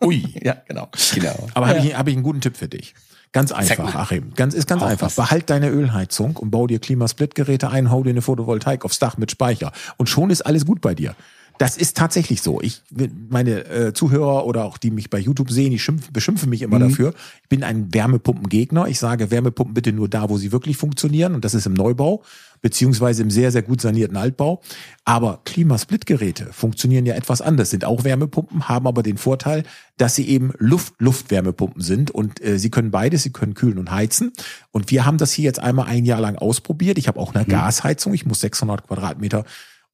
Ui. 0.04 0.24
Ja, 0.42 0.56
genau. 0.68 0.88
Genau. 1.14 1.48
Aber 1.54 1.68
habe 1.68 1.80
ich, 1.80 1.96
hab 1.96 2.06
ich 2.06 2.14
einen 2.14 2.22
guten 2.22 2.40
Tipp 2.40 2.56
für 2.56 2.68
dich. 2.68 2.94
Ganz 3.32 3.50
einfach. 3.50 3.96
Achim. 3.96 4.32
Ganz, 4.36 4.54
ist 4.54 4.68
ganz 4.68 4.80
Auch 4.82 4.86
einfach. 4.86 5.06
was. 5.08 5.16
Behalt 5.16 5.50
deine 5.50 5.70
Ölheizung 5.70 6.36
und 6.36 6.52
bau 6.52 6.68
dir 6.68 6.78
Klimasplitgeräte 6.78 7.70
ein, 7.70 7.90
hau 7.90 8.04
dir 8.04 8.10
eine 8.10 8.22
Photovoltaik 8.22 8.84
aufs 8.84 9.00
Dach 9.00 9.16
mit 9.16 9.32
Speicher. 9.32 9.72
Und 9.96 10.08
schon 10.08 10.30
ist 10.30 10.42
alles 10.42 10.64
gut 10.64 10.80
bei 10.80 10.94
dir. 10.94 11.16
Das 11.58 11.76
ist 11.76 11.96
tatsächlich 11.96 12.42
so. 12.42 12.60
Ich, 12.60 12.82
meine 13.28 13.64
äh, 13.66 13.92
Zuhörer 13.92 14.44
oder 14.44 14.64
auch 14.64 14.76
die 14.76 14.90
mich 14.90 15.08
bei 15.08 15.18
YouTube 15.18 15.50
sehen, 15.50 15.70
die 15.70 15.78
schimpf, 15.78 16.10
beschimpfen 16.10 16.50
mich 16.50 16.62
immer 16.62 16.80
dafür. 16.80 17.14
Ich 17.42 17.48
bin 17.48 17.62
ein 17.62 17.94
Wärmepumpengegner. 17.94 18.88
Ich 18.88 18.98
sage 18.98 19.30
Wärmepumpen 19.30 19.72
bitte 19.72 19.92
nur 19.92 20.08
da, 20.08 20.28
wo 20.28 20.36
sie 20.36 20.50
wirklich 20.50 20.76
funktionieren. 20.76 21.34
Und 21.34 21.44
das 21.44 21.54
ist 21.54 21.66
im 21.66 21.74
Neubau, 21.74 22.22
beziehungsweise 22.60 23.22
im 23.22 23.30
sehr, 23.30 23.52
sehr 23.52 23.62
gut 23.62 23.80
sanierten 23.80 24.16
Altbau. 24.16 24.62
Aber 25.04 25.42
Klimasplitgeräte 25.44 26.52
funktionieren 26.52 27.06
ja 27.06 27.14
etwas 27.14 27.40
anders, 27.40 27.70
sind 27.70 27.84
auch 27.84 28.02
Wärmepumpen, 28.02 28.68
haben 28.68 28.88
aber 28.88 29.04
den 29.04 29.18
Vorteil, 29.18 29.62
dass 29.96 30.16
sie 30.16 30.28
eben 30.28 30.52
Luft-Luft-Wärmepumpen 30.58 31.82
sind 31.82 32.10
und 32.10 32.42
äh, 32.42 32.58
sie 32.58 32.70
können 32.70 32.90
beides, 32.90 33.22
sie 33.22 33.30
können 33.30 33.54
kühlen 33.54 33.78
und 33.78 33.92
heizen. 33.92 34.32
Und 34.72 34.90
wir 34.90 35.04
haben 35.04 35.18
das 35.18 35.30
hier 35.30 35.44
jetzt 35.44 35.60
einmal 35.60 35.86
ein 35.86 36.04
Jahr 36.04 36.20
lang 36.20 36.34
ausprobiert. 36.34 36.98
Ich 36.98 37.06
habe 37.06 37.20
auch 37.20 37.32
eine 37.32 37.44
Gasheizung, 37.44 38.12
ich 38.12 38.26
muss 38.26 38.40
600 38.40 38.88
Quadratmeter 38.88 39.44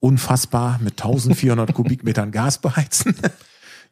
unfassbar 0.01 0.79
mit 0.83 0.95
1400 0.95 1.73
Kubikmetern 1.75 2.33
Gas 2.33 2.59
beheizen. 2.59 3.15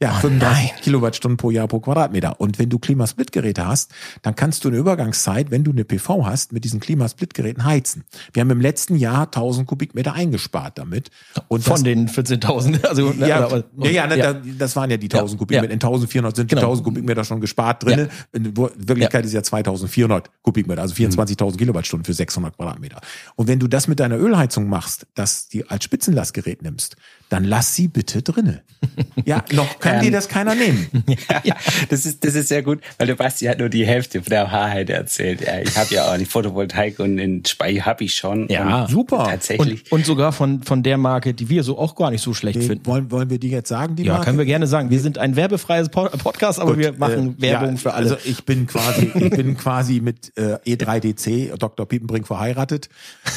Ja, 0.01 0.13
Oh 0.19 0.21
35 0.21 0.41
nein. 0.73 0.81
Kilowattstunden 0.83 1.37
pro 1.39 1.51
Jahr 1.51 1.67
pro 1.67 1.81
Quadratmeter. 1.81 2.41
Und 2.41 2.61
wenn 2.61 2.69
du 2.69 2.79
Klimasplitgeräte 2.79 3.67
hast, 3.67 3.91
dann 4.23 4.37
kannst 4.37 4.63
du 4.63 4.69
in 4.69 4.73
der 4.75 4.81
Übergangszeit, 4.81 5.51
wenn 5.51 5.65
du 5.65 5.73
eine 5.73 5.85
PV 5.85 6.25
hast, 6.25 6.53
mit 6.53 6.63
diesen 6.63 6.79
Klimasplitgeräten 6.79 7.65
heizen. 7.65 8.05
Wir 8.33 8.43
haben 8.43 8.51
im 8.51 8.61
letzten 8.61 8.95
Jahr 8.95 9.23
1000 9.25 9.67
Kubikmeter 9.67 10.13
eingespart 10.13 10.79
damit. 10.79 11.11
Und 11.49 11.65
Von 11.65 11.75
das, 11.75 11.83
den 11.83 12.09
14.000. 12.09 12.85
Also, 12.89 13.11
ne, 13.11 13.27
ja, 13.29 13.45
oder- 13.47 13.65
ja, 13.79 13.91
ja, 13.91 14.07
ne, 14.07 14.19
Da, 14.19 14.33
das 14.35 14.77
waren 14.77 14.89
ja 14.91 14.97
die 14.99 15.07
1000 15.07 15.33
Ja, 15.33 15.39
Kubikmeter. 15.39 15.65
ja. 15.65 15.71
In 15.73 15.81
1400 15.81 16.37
sind 16.37 16.51
die 16.53 16.55
Genau. 16.55 16.69
1000 16.69 16.85
Kubikmeter 16.85 17.25
schon 17.25 17.41
gespart 17.41 17.83
drinne. 17.85 18.09
In 18.33 18.57
Wirklichkeit 18.57 19.25
ist 19.25 19.33
ja 19.33 19.43
2400 19.43 20.31
Kubikmeter, 20.43 20.81
also 20.81 20.95
24.000 20.95 21.57
Kilowattstunden 21.59 22.05
für 22.05 22.15
600 22.15 22.57
Quadratmeter. 22.57 23.01
Und 23.35 23.49
wenn 23.49 23.59
du 23.59 23.67
das 23.67 23.89
mit 23.89 23.99
deiner 23.99 24.17
Ölheizung 24.19 24.69
machst, 24.69 25.07
dass 25.15 25.49
die 25.49 25.69
als 25.69 25.83
Spitzenlastgerät 25.85 26.63
nimmst, 26.63 26.95
dann 27.31 27.43
lass 27.45 27.75
sie 27.75 27.89
bitte 27.89 28.23
drinne. 28.23 28.63
Ja, 29.25 29.45
noch 29.53 29.81
kann 29.89 29.97
Ähm, 29.99 30.03
dir 30.05 30.11
das 30.13 30.29
keiner 30.29 30.55
nehmen. 30.55 30.87
ja, 31.45 31.55
das 31.89 32.07
ist, 32.07 32.25
das 32.25 32.35
ist 32.35 32.49
sehr 32.49 32.63
gut, 32.63 32.81
weil 32.99 33.07
der 33.07 33.15
Basti 33.17 33.47
hat 33.47 33.59
nur 33.59 33.69
die 33.69 33.87
Hälfte 33.87 34.21
von 34.23 34.31
der 34.31 34.45
Wahrheit 34.51 34.91
erzählt. 34.91 35.41
Ja, 35.41 35.59
ich 35.61 35.77
habe 35.77 35.95
ja 35.95 36.13
auch 36.13 36.17
die 36.19 36.25
Photovoltaik 36.25 36.99
und 37.01 37.17
den 37.17 37.45
Speicher 37.45 37.87
habe 37.87 38.05
ich 38.05 38.15
schon. 38.15 38.49
Ja, 38.49 38.83
und 38.85 38.91
super. 38.91 39.27
Tatsächlich. 39.29 39.91
Und, 39.91 39.99
und 40.01 40.07
sogar 40.07 40.33
von, 40.33 40.63
von 40.63 40.83
der 40.83 40.99
Marke, 40.99 41.35
die 41.35 41.49
wir 41.49 41.63
so 41.63 41.79
auch 41.79 41.95
gar 41.97 42.11
nicht 42.11 42.23
so 42.23 42.35
schlecht 42.35 42.61
Den, 42.61 42.67
finden. 42.69 42.87
wollen, 42.87 43.11
wollen 43.11 43.31
wir 43.31 43.39
die 43.39 43.51
jetzt 43.51 43.69
sagen, 43.69 43.97
die 43.97 44.05
Ja, 44.05 44.13
Marke? 44.15 44.27
können 44.27 44.39
wir 44.39 44.45
gerne 44.45 44.67
sagen. 44.67 44.91
Wir 44.91 45.01
sind 45.01 45.19
ein 45.19 45.37
werbefreies 45.37 45.89
Po- 45.89 46.09
Podcast, 46.09 46.61
aber 46.61 46.73
Gut, 46.73 46.81
wir 46.81 46.93
machen 46.93 47.37
äh, 47.39 47.43
Werbung 47.43 47.71
ja, 47.73 47.77
für 47.77 47.95
alle. 47.95 48.05
Also 48.11 48.17
ich 48.25 48.45
bin 48.45 48.67
quasi, 48.67 49.11
ich 49.15 49.31
bin 49.31 49.57
quasi 49.57 50.01
mit 50.01 50.33
äh, 50.37 50.57
E3DC, 50.67 51.57
Dr. 51.57 51.87
Piepenbrink, 51.87 52.27
verheiratet. 52.27 52.89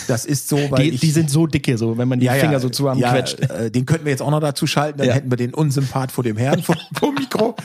Das 0.07 0.25
ist 0.25 0.47
so, 0.47 0.57
weil 0.71 0.83
die, 0.83 0.89
ich, 0.91 1.01
die 1.01 1.11
sind 1.11 1.29
so 1.29 1.47
dicke, 1.47 1.77
so 1.77 1.97
wenn 1.97 2.07
man 2.07 2.19
die 2.19 2.25
ja, 2.25 2.33
Finger 2.33 2.53
ja, 2.53 2.59
so 2.59 2.67
ja, 2.67 2.73
zusammenquetscht. 2.73 3.39
äh, 3.41 3.71
den 3.71 3.85
könnten 3.85 4.05
wir 4.05 4.11
jetzt 4.11 4.21
auch 4.21 4.31
noch 4.31 4.39
dazu 4.41 4.67
schalten, 4.67 4.97
dann 4.99 5.07
Ja. 5.07 5.13
hätten 5.13 5.29
wir 5.31 5.37
den 5.37 5.53
Unsympath 5.53 6.11
vor 6.11 6.23
dem 6.23 6.37
Herrn 6.41 6.61
vom, 6.63 6.75
vom 6.99 7.15
Mikro. 7.15 7.55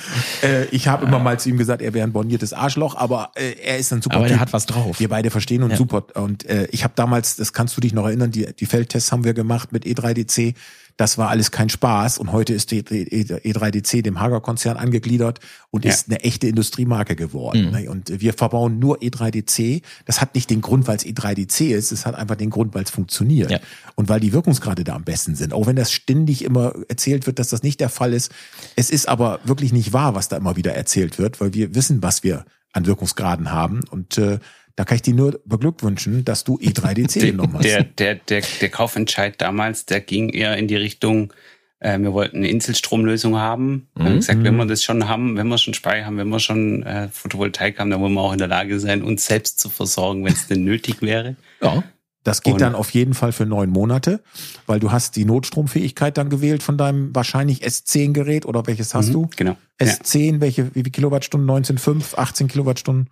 Äh, 0.43 0.67
ich 0.67 0.89
habe 0.89 1.07
immer 1.07 1.19
mal 1.19 1.39
zu 1.41 1.49
ihm 1.49 1.59
gesagt, 1.59 1.83
er 1.83 1.93
wäre 1.95 2.07
ein 2.07 2.13
borniertes 2.13 2.53
Arschloch, 2.53 2.95
aber 2.97 3.31
äh, 3.35 3.53
er 3.63 3.79
ist 3.79 3.93
ein 3.93 4.03
super 4.03 4.17
Aber 4.17 4.29
Typ. 4.29 4.39
hat 4.39 4.53
was 4.53 4.67
drauf. 4.67 5.01
Wir 5.01 5.09
beide 5.09 5.31
verstehen 5.31 5.63
uns 5.63 5.73
Ja. 5.73 5.79
super. 5.79 6.05
Und 6.15 6.47
äh, 6.47 6.69
ich 6.71 6.85
habe 6.85 6.93
damals, 6.97 7.37
das 7.37 7.53
kannst 7.53 7.77
du 7.77 7.81
dich 7.81 7.93
noch 7.93 8.07
erinnern, 8.07 8.31
die, 8.31 8.47
die 8.55 8.67
Feldtests 8.67 9.11
haben 9.13 9.25
wir 9.25 9.35
gemacht 9.35 9.73
mit 9.73 9.85
E3DC. 9.85 10.55
Das 10.99 11.19
war 11.19 11.29
alles 11.29 11.51
kein 11.51 11.69
Spaß 11.69 12.17
und 12.17 12.33
heute 12.33 12.55
ist 12.55 12.71
die, 12.71 12.83
die 12.83 13.05
E3DC 13.27 14.01
dem 14.03 14.19
Hager-Konzern 14.19 14.79
angegliedert 14.79 15.41
und 15.71 15.85
Ja. 15.85 15.91
ist 15.91 16.09
eine 16.09 16.21
echte 16.25 16.49
Industriemarke 16.49 17.17
geworden. 17.17 17.67
Mhm. 17.67 17.71
ne? 17.73 17.91
Und 17.91 18.21
wir 18.21 18.33
verbauen 18.33 18.79
nur 18.79 19.03
E3DC. 19.03 19.83
Das 20.07 20.23
hat 20.23 20.35
nicht 20.35 20.49
den 20.49 20.63
Grund, 20.63 20.89
weil 20.89 20.97
es 20.97 21.05
E3DC 21.05 21.75
ist, 21.75 21.93
es 21.93 22.07
hat 22.07 22.15
einfach 22.15 22.37
den 22.37 22.49
Grund, 22.49 22.75
weil 22.75 22.85
es 22.85 22.91
funktioniert 22.91 23.51
Ja. 23.51 23.61
und 23.95 24.09
weil 24.09 24.21
die 24.21 24.33
Wirkungsgrade 24.33 24.85
da 24.85 24.95
am 24.95 25.05
besten 25.05 25.35
sind. 25.35 25.53
Auch 25.53 25.67
wenn 25.67 25.77
das 25.77 25.93
ständig 25.93 26.43
immer 26.43 26.73
erzählt 26.89 27.27
wird, 27.27 27.39
dass 27.39 27.51
das 27.51 27.63
nicht 27.63 27.81
der 27.81 27.91
Fall 27.91 28.15
ist. 28.15 28.33
Es 28.75 28.89
ist 28.91 29.07
aber 29.07 29.41
wirklich 29.45 29.73
nicht 29.75 29.93
wahr, 29.93 30.15
was 30.15 30.29
da 30.29 30.39
immer 30.39 30.57
wieder 30.57 30.73
erzählt 30.75 31.19
wird, 31.19 31.41
weil 31.43 31.53
wir 31.53 31.75
wissen, 31.75 32.03
was 32.03 32.23
wir 32.23 32.47
an 32.73 32.87
Wirkungsgraden 32.87 33.53
haben 33.53 33.81
und 33.91 34.17
äh, 34.19 34.39
da 34.77 34.85
kann 34.85 34.97
ich 34.97 35.03
dir 35.03 35.15
nur 35.15 35.41
beglückwünschen, 35.45 36.25
dass 36.25 36.45
du 36.45 36.59
E3DC 36.59 37.21
genommen 37.33 37.55
hast. 37.55 37.65
der, 37.65 37.85
der, 37.85 38.15
der, 38.17 38.43
der 38.61 38.69
Kaufentscheid 38.69 39.41
damals, 39.41 39.87
der 39.87 40.01
ging 40.01 40.29
eher 40.29 40.57
in 40.57 40.69
die 40.69 40.77
Richtung, 40.77 41.33
äh, 41.81 41.99
wir 41.99 42.13
wollten 42.13 42.39
eine 42.39 42.49
Inselstromlösung 42.49 43.37
haben. 43.37 43.89
Wir 43.97 44.05
haben 44.07 44.17
gesagt, 44.17 44.43
wenn 44.43 44.57
wir 44.57 44.67
das 44.67 44.83
schon 44.83 45.09
haben, 45.09 45.37
wenn 45.37 45.49
wir 45.49 45.59
schon 45.59 45.75
Speicher 45.75 46.07
haben, 46.07 46.17
wenn 46.19 46.29
wir 46.29 46.41
schon 46.41 46.83
äh, 46.85 47.09
Photovoltaik 47.09 47.79
haben, 47.79 47.91
dann 47.91 48.01
wollen 48.01 48.15
wir 48.15 48.21
auch 48.23 48.33
in 48.33 48.39
der 48.39 48.49
Lage 48.49 48.79
sein, 48.81 49.03
uns 49.03 49.27
selbst 49.27 49.59
zu 49.61 49.69
versorgen, 49.69 50.25
wenn 50.25 50.33
es 50.33 50.47
denn 50.47 50.65
nötig 50.65 51.03
wäre. 51.03 51.37
ja. 51.63 51.83
Das 52.25 52.43
geht 52.43 52.55
Und- 52.55 52.61
dann 52.61 52.75
auf 52.75 52.91
jeden 52.91 53.15
Fall 53.15 53.31
für 53.31 53.47
neun 53.47 53.71
Monate, 53.71 54.21
weil 54.67 54.81
du 54.81 54.91
hast 54.91 55.15
die 55.15 55.25
Notstromfähigkeit 55.25 56.19
dann 56.19 56.29
gewählt 56.29 56.65
von 56.65 56.77
deinem 56.77 57.15
wahrscheinlich 57.15 57.65
S10-Gerät 57.65 58.47
oder 58.47 58.67
welches 58.67 58.95
hast 58.97 59.11
Mhm, 59.11 59.13
du? 59.13 59.31
Genau. 59.37 59.57
Ja. 59.81 59.87
S10, 59.87 60.41
welche, 60.41 60.75
wie 60.75 60.83
viel 60.83 60.91
Kilowattstunden? 60.91 61.49
19,5, 61.49 62.17
18 62.17 62.49
Kilowattstunden? 62.49 63.11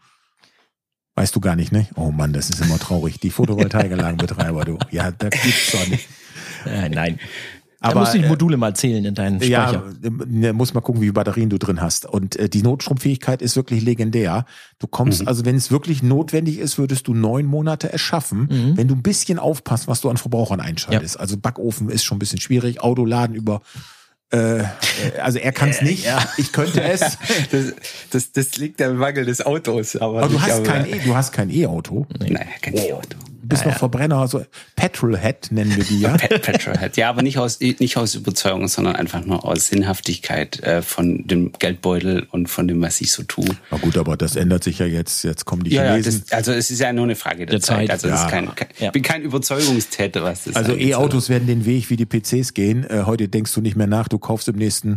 Weißt 1.16 1.34
du 1.36 1.40
gar 1.40 1.54
nicht, 1.56 1.70
ne? 1.70 1.86
Oh 1.94 2.10
Mann, 2.10 2.32
das 2.32 2.50
ist 2.50 2.60
immer 2.60 2.78
traurig. 2.78 3.20
Die 3.20 3.30
Photovoltaikanlagenbetreiber, 3.30 4.64
du. 4.64 4.78
Ja, 4.90 5.10
da 5.12 5.28
gibt's 5.28 5.70
doch 5.72 5.86
nicht. 5.88 6.08
Äh, 6.66 6.88
nein. 6.88 7.18
Aber, 7.80 7.94
da 7.94 8.00
musst 8.00 8.14
du 8.14 8.18
die 8.18 8.24
äh, 8.24 8.28
Module 8.28 8.56
mal 8.56 8.74
zählen 8.74 9.04
in 9.04 9.14
deinen 9.14 9.36
Speicher. 9.40 9.84
Ja, 10.02 10.10
ne, 10.26 10.52
muss 10.54 10.72
mal 10.72 10.80
gucken, 10.80 11.02
wie 11.02 11.06
viele 11.06 11.12
Batterien 11.12 11.50
du 11.50 11.58
drin 11.58 11.82
hast. 11.82 12.06
Und 12.06 12.34
äh, 12.36 12.48
die 12.48 12.62
Notstromfähigkeit 12.62 13.42
ist 13.42 13.56
wirklich 13.56 13.82
legendär. 13.84 14.46
Du 14.78 14.86
kommst, 14.86 15.20
Mhm. 15.20 15.28
also 15.28 15.44
wenn 15.44 15.54
es 15.56 15.70
wirklich 15.70 16.02
notwendig 16.02 16.58
ist, 16.58 16.78
würdest 16.78 17.06
du 17.08 17.14
neun 17.14 17.44
Monate 17.44 17.92
erschaffen, 17.92 18.48
Mhm. 18.50 18.76
wenn 18.78 18.88
du 18.88 18.94
ein 18.94 19.02
bisschen 19.02 19.38
aufpasst, 19.38 19.86
was 19.86 20.00
du 20.00 20.08
an 20.08 20.16
Verbrauchern 20.16 20.60
einschaltest. 20.60 21.20
Also 21.20 21.36
Backofen 21.36 21.90
ist 21.90 22.04
schon 22.04 22.16
ein 22.16 22.20
bisschen 22.20 22.40
schwierig, 22.40 22.80
Autoladen 22.80 23.36
über 23.36 23.60
äh, 24.32 24.60
äh, 24.60 24.64
also 25.22 25.38
er 25.38 25.52
kann 25.52 25.68
es 25.70 25.80
nicht, 25.82 26.06
ich 26.38 26.52
könnte 26.52 26.82
es. 26.82 27.18
Das, 27.50 27.74
das, 28.10 28.32
das 28.32 28.56
liegt 28.56 28.80
am 28.82 28.96
Mangel 28.96 29.24
des 29.26 29.44
Autos. 29.44 29.96
Aber, 29.96 30.22
Aber 30.22 30.28
du 30.28 30.40
hast 30.40 30.64
kein, 30.64 30.86
E- 30.86 30.98
du 31.04 31.14
hast 31.14 31.32
kein 31.32 31.50
E-Auto. 31.50 32.06
Naja, 32.18 32.38
kein 32.60 32.76
E-Auto. 32.76 33.16
Du 33.44 33.48
bist 33.48 33.66
noch 33.66 33.76
Verbrenner, 33.76 34.26
so 34.26 34.42
Petrolhead 34.74 35.48
nennen 35.50 35.76
wir 35.76 35.84
die 35.84 36.00
ja. 36.00 36.16
Pet 36.16 36.40
Petrolhead. 36.42 36.96
Ja, 36.96 37.10
aber 37.10 37.20
nicht 37.20 37.36
aus, 37.38 37.60
nicht 37.60 37.96
aus 37.98 38.14
Überzeugung, 38.14 38.68
sondern 38.68 38.96
einfach 38.96 39.22
nur 39.24 39.44
aus 39.44 39.66
Sinnhaftigkeit 39.66 40.60
äh, 40.62 40.80
von 40.80 41.26
dem 41.26 41.52
Geldbeutel 41.52 42.26
und 42.30 42.48
von 42.48 42.66
dem, 42.66 42.80
was 42.80 43.00
ich 43.02 43.12
so 43.12 43.22
tue. 43.22 43.44
Na 43.70 43.76
gut, 43.76 43.98
aber 43.98 44.16
das 44.16 44.34
ändert 44.36 44.64
sich 44.64 44.78
ja 44.78 44.86
jetzt. 44.86 45.24
Jetzt 45.24 45.44
kommen 45.44 45.62
die 45.64 45.72
Ja, 45.74 45.84
ja 45.84 45.90
Chinesen. 45.96 46.22
das, 46.26 46.32
also 46.32 46.52
es 46.52 46.70
ist 46.70 46.80
ja 46.80 46.92
nur 46.92 47.04
eine 47.04 47.16
Frage 47.16 47.40
der, 47.44 47.46
Der 47.46 47.60
Zeit. 47.60 47.88
Zeit, 47.88 47.90
Also 47.90 48.08
es 48.08 48.14
ja. 48.14 48.24
ist 48.24 48.30
kein, 48.30 48.54
kein, 48.54 48.68
Ja. 48.78 48.86
ich 48.86 48.92
bin 48.92 49.02
kein 49.02 49.20
Überzeugungstäter, 49.22 50.22
was 50.22 50.44
das 50.44 50.56
Also. 50.56 50.72
E-Autos 50.74 51.28
werden 51.28 51.46
den 51.46 51.66
Weg 51.66 51.90
wie 51.90 51.96
die 51.96 52.06
PCs 52.06 52.54
gehen. 52.54 52.84
Äh, 52.88 53.02
heute 53.04 53.28
denkst 53.28 53.52
du 53.52 53.60
nicht 53.60 53.76
mehr 53.76 53.86
nach, 53.86 54.08
du 54.08 54.18
kaufst 54.18 54.48
im 54.48 54.56
nächsten 54.56 54.96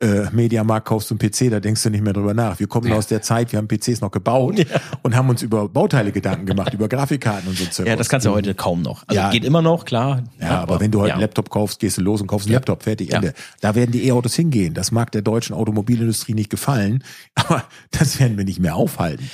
äh, 0.00 0.30
Mediamarkt, 0.30 0.86
kaufst 0.86 1.10
du 1.10 1.14
einen 1.14 1.30
PC, 1.30 1.50
da 1.50 1.60
denkst 1.60 1.82
du 1.82 1.90
nicht 1.90 2.02
mehr 2.02 2.12
drüber 2.12 2.34
nach. 2.34 2.58
Wir 2.58 2.66
kommen 2.66 2.92
aus 2.92 3.06
der 3.06 3.22
Zeit, 3.22 3.52
wir 3.52 3.58
haben 3.58 3.68
PCs 3.68 4.02
noch 4.02 4.10
gebaut 4.10 4.64
und 5.02 5.16
haben 5.16 5.30
uns 5.30 5.42
über 5.42 5.68
Bauteile 5.68 6.12
Gedanken 6.12 6.44
gemacht, 6.44 6.74
über 6.74 6.88
Grafikkarten 6.88 7.48
und 7.48 7.56
so 7.56 7.64
Zeug. 7.66 7.86
Ja, 7.86 7.96
das 7.96 8.08
kannst 8.08 8.26
du 8.26 8.30
heute 8.30 8.54
kaum 8.54 8.82
noch. 8.82 9.04
Also 9.06 9.20
Ja. 9.20 9.30
geht 9.30 9.44
immer 9.44 9.62
noch, 9.62 9.86
klar. 9.86 10.24
Ja, 10.38 10.60
aber 10.60 10.80
wenn 10.80 10.90
du 10.90 11.00
heute 11.00 11.08
ja. 11.08 11.14
einen 11.14 11.22
Laptop 11.22 11.48
kaufst, 11.48 11.80
gehst 11.80 11.96
du 11.96 12.02
los 12.02 12.20
und 12.20 12.26
kaufst 12.26 12.46
einen 12.46 12.54
Laptop, 12.54 12.82
fertig, 12.82 13.12
Ende. 13.12 13.32
Da 13.60 13.74
werden 13.74 13.90
die 13.92 14.06
E-Autos 14.06 14.34
hingehen. 14.34 14.74
Das 14.74 14.92
mag 14.92 15.12
der 15.12 15.22
deutschen 15.22 15.54
Automobilindustrie 15.54 16.34
nicht 16.34 16.50
gefallen, 16.50 17.02
aber 17.34 17.64
das 17.90 18.20
werden 18.20 18.36
wir 18.36 18.44
nicht 18.44 18.60
mehr 18.60 18.76
aufhalten. 18.76 19.30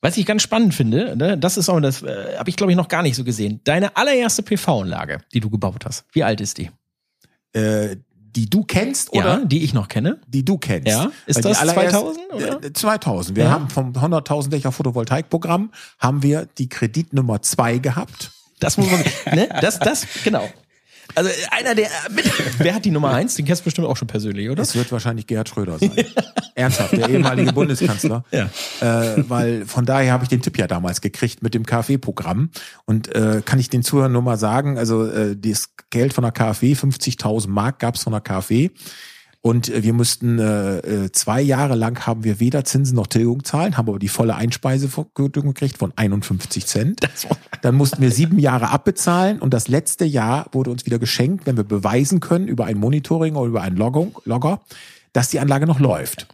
Was 0.00 0.16
ich 0.16 0.24
ganz 0.24 0.42
spannend 0.42 0.72
finde, 0.72 1.16
ne, 1.16 1.36
das 1.36 1.56
ist 1.56 1.68
auch 1.68 1.80
das, 1.80 2.02
äh, 2.02 2.36
habe 2.38 2.48
ich 2.48 2.56
glaube 2.56 2.72
ich 2.72 2.76
noch 2.76 2.88
gar 2.88 3.02
nicht 3.02 3.16
so 3.16 3.24
gesehen. 3.24 3.60
Deine 3.64 3.96
allererste 3.96 4.42
PV-Anlage, 4.42 5.20
die 5.34 5.40
du 5.40 5.50
gebaut 5.50 5.84
hast. 5.84 6.04
Wie 6.12 6.22
alt 6.22 6.40
ist 6.40 6.58
die? 6.58 6.70
Äh, 7.52 7.96
die 8.36 8.48
du 8.48 8.62
kennst 8.64 9.12
oder 9.12 9.38
ja, 9.40 9.44
die 9.44 9.64
ich 9.64 9.72
noch 9.74 9.88
kenne. 9.88 10.20
die 10.28 10.44
du 10.44 10.58
kennst. 10.58 10.86
Ja, 10.88 11.10
ist 11.26 11.36
Weil 11.36 11.42
das 11.52 11.58
allererst- 11.60 11.90
2000, 11.90 12.32
oder? 12.34 12.64
Äh, 12.64 12.72
2000. 12.72 13.36
Wir 13.36 13.44
Ja. 13.44 13.50
haben 13.50 13.68
vom 13.70 13.92
100.000 13.94 14.50
Dächer 14.50 14.70
Photovoltaikprogramm 14.72 15.72
haben 15.98 16.22
wir 16.22 16.46
die 16.58 16.68
Kreditnummer 16.68 17.42
zwei 17.42 17.78
gehabt. 17.78 18.30
Das 18.60 18.76
muss 18.78 18.90
man, 18.90 19.02
ne, 19.34 19.48
das, 19.60 19.78
das, 19.78 20.06
genau. 20.24 20.48
Also 21.14 21.30
einer 21.50 21.74
der, 21.74 21.88
mit, 22.10 22.30
wer 22.58 22.74
hat 22.74 22.84
die 22.84 22.90
Nummer 22.90 23.12
eins? 23.12 23.34
Den 23.34 23.44
kennst 23.44 23.62
du 23.62 23.64
bestimmt 23.64 23.86
auch 23.86 23.96
schon 23.96 24.08
persönlich, 24.08 24.50
oder? 24.50 24.62
Es 24.62 24.74
wird 24.74 24.90
wahrscheinlich 24.92 25.26
Gerhard 25.26 25.48
Schröder 25.48 25.78
sein. 25.80 25.92
Ernsthaft, 26.54 26.92
der 26.92 27.08
ehemalige 27.08 27.52
Bundeskanzler. 27.52 28.24
Ja. 28.30 28.50
Äh, 28.80 29.24
weil 29.28 29.66
von 29.66 29.86
daher 29.86 30.12
habe 30.12 30.24
ich 30.24 30.28
den 30.28 30.42
Tipp 30.42 30.58
ja 30.58 30.66
damals 30.66 31.00
gekriegt 31.00 31.42
mit 31.42 31.54
dem 31.54 31.64
KfW-Programm. 31.64 32.50
Und 32.84 33.14
äh, 33.14 33.42
kann 33.44 33.58
ich 33.58 33.70
den 33.70 33.82
Zuhörern 33.82 34.12
nur 34.12 34.22
mal 34.22 34.38
sagen, 34.38 34.78
also 34.78 35.06
äh, 35.06 35.36
das 35.36 35.70
Geld 35.90 36.12
von 36.12 36.22
der 36.22 36.32
KfW, 36.32 36.72
50.000 36.74 37.48
Mark 37.48 37.78
gab 37.78 37.94
es 37.94 38.02
von 38.02 38.12
der 38.12 38.20
KfW. 38.20 38.70
Und 39.46 39.68
äh, 39.68 39.84
wir 39.84 39.92
mussten 39.92 40.40
äh, 40.40 40.78
äh, 40.78 41.12
zwei 41.12 41.40
Jahre 41.40 41.76
lang 41.76 42.04
haben 42.04 42.24
wir 42.24 42.40
weder 42.40 42.64
Zinsen 42.64 42.96
noch 42.96 43.06
Tilgung 43.06 43.44
zahlen, 43.44 43.76
haben 43.76 43.88
aber 43.88 44.00
die 44.00 44.08
volle 44.08 44.34
Einspeisevergütung 44.34 45.46
gekriegt 45.46 45.78
von 45.78 45.92
51 45.94 46.66
Cent. 46.66 47.00
Dann 47.62 47.76
mussten 47.76 48.02
wir 48.02 48.10
sieben 48.10 48.40
Jahre 48.40 48.70
abbezahlen 48.70 49.38
und 49.38 49.54
das 49.54 49.68
letzte 49.68 50.04
Jahr 50.04 50.46
wurde 50.50 50.72
uns 50.72 50.84
wieder 50.84 50.98
geschenkt, 50.98 51.46
wenn 51.46 51.56
wir 51.56 51.62
beweisen 51.62 52.18
können 52.18 52.48
über 52.48 52.64
ein 52.64 52.76
Monitoring 52.76 53.36
oder 53.36 53.48
über 53.48 53.62
einen 53.62 53.76
Loggung, 53.76 54.18
Logger, 54.24 54.62
dass 55.12 55.28
die 55.28 55.38
Anlage 55.38 55.68
noch 55.68 55.78
läuft. 55.78 56.26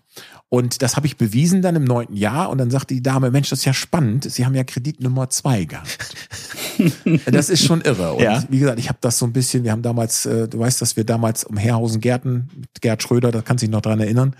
Und 0.53 0.83
das 0.83 0.97
habe 0.97 1.07
ich 1.07 1.17
bewiesen 1.17 1.63
dann 1.63 1.77
im 1.77 1.85
neunten 1.85 2.15
Jahr 2.15 2.51
und 2.51 2.59
dann 2.59 2.71
sagte 2.71 2.93
die 2.93 3.03
Dame, 3.03 3.31
Mensch, 3.31 3.49
das 3.49 3.61
ist 3.61 3.65
ja 3.65 3.73
spannend, 3.73 4.31
Sie 4.31 4.45
haben 4.45 4.55
ja 4.55 4.65
Kredit 4.65 5.01
Nummer 5.01 5.31
zwei 5.31 5.65
gehabt. 5.65 6.15
das 7.25 7.49
ist 7.49 7.65
schon 7.65 7.81
irre. 7.81 8.13
Und 8.13 8.23
Ja. 8.23 8.45
wie 8.51 8.59
gesagt, 8.59 8.79
ich 8.79 8.91
habe 8.91 8.99
das 9.01 9.19
so 9.19 9.25
ein 9.25 9.33
bisschen, 9.33 9.65
wir 9.65 9.73
haben 9.73 9.81
damals, 9.81 10.27
äh, 10.27 10.49
du 10.49 10.59
weißt, 10.59 10.83
dass 10.83 10.95
wir 10.95 11.05
damals 11.05 11.45
um 11.45 11.57
Herrhausen 11.57 12.03
Gärten, 12.03 12.51
mit 12.55 12.83
Gerd 12.83 13.03
Schröder, 13.03 13.31
da 13.31 13.41
kannst 13.41 13.63
du 13.63 13.67
dich 13.67 13.73
noch 13.73 13.81
dran 13.81 13.99
erinnern. 13.99 14.37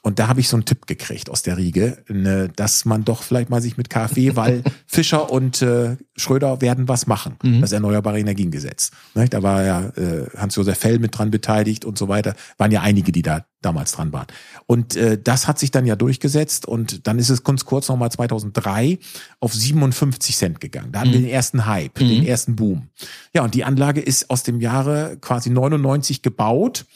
Und 0.00 0.18
da 0.18 0.28
habe 0.28 0.40
ich 0.40 0.48
so 0.48 0.56
einen 0.56 0.64
Tipp 0.64 0.86
gekriegt 0.86 1.28
aus 1.28 1.42
der 1.42 1.58
Riege, 1.58 1.98
ne, 2.08 2.48
dass 2.56 2.86
man 2.86 3.04
doch 3.04 3.22
vielleicht 3.22 3.50
mal 3.50 3.60
sich 3.60 3.76
mit 3.76 3.90
KfW, 3.90 4.36
weil 4.36 4.62
Fischer 4.86 5.30
und 5.30 5.60
äh, 5.60 5.98
Schröder 6.16 6.62
werden 6.62 6.88
was 6.88 7.06
machen, 7.06 7.36
das 7.60 7.72
Erneuerbare 7.72 8.18
Energiengesetz. 8.18 8.92
Ne, 9.14 9.28
da 9.28 9.42
war 9.42 9.62
ja 9.62 9.88
äh, 9.88 10.26
Hans-Josef 10.38 10.78
Fell 10.78 10.98
mit 11.00 11.18
dran 11.18 11.30
beteiligt 11.30 11.84
und 11.84 11.98
so 11.98 12.08
weiter. 12.08 12.34
Waren 12.56 12.72
ja 12.72 12.80
einige, 12.80 13.12
die 13.12 13.20
da 13.20 13.44
damals 13.62 13.92
dran 13.92 14.12
waren. 14.12 14.26
Und 14.66 14.96
äh, 14.96 15.20
das 15.22 15.46
hat 15.46 15.58
sich 15.58 15.70
dann 15.70 15.86
ja 15.86 15.96
durchgesetzt 15.96 16.66
und 16.66 17.06
dann 17.06 17.18
ist 17.18 17.28
es 17.28 17.44
ganz 17.44 17.64
kurz 17.64 17.88
nochmal 17.88 18.10
2003 18.10 18.98
auf 19.38 19.54
57 19.54 20.36
Cent 20.36 20.60
gegangen. 20.60 20.92
Da 20.92 21.00
hatten 21.00 21.12
wir 21.12 21.20
den 21.20 21.28
ersten. 21.28 21.66
Hype, 21.66 21.94
den 21.94 22.26
ersten 22.26 22.56
Boom. 22.56 22.88
Ja, 23.34 23.42
und 23.42 23.54
die 23.54 23.64
Anlage 23.64 24.00
ist 24.00 24.30
aus 24.30 24.42
dem 24.42 24.60
Jahre 24.60 25.18
quasi 25.20 25.50
99 25.50 26.22
gebaut 26.22 26.86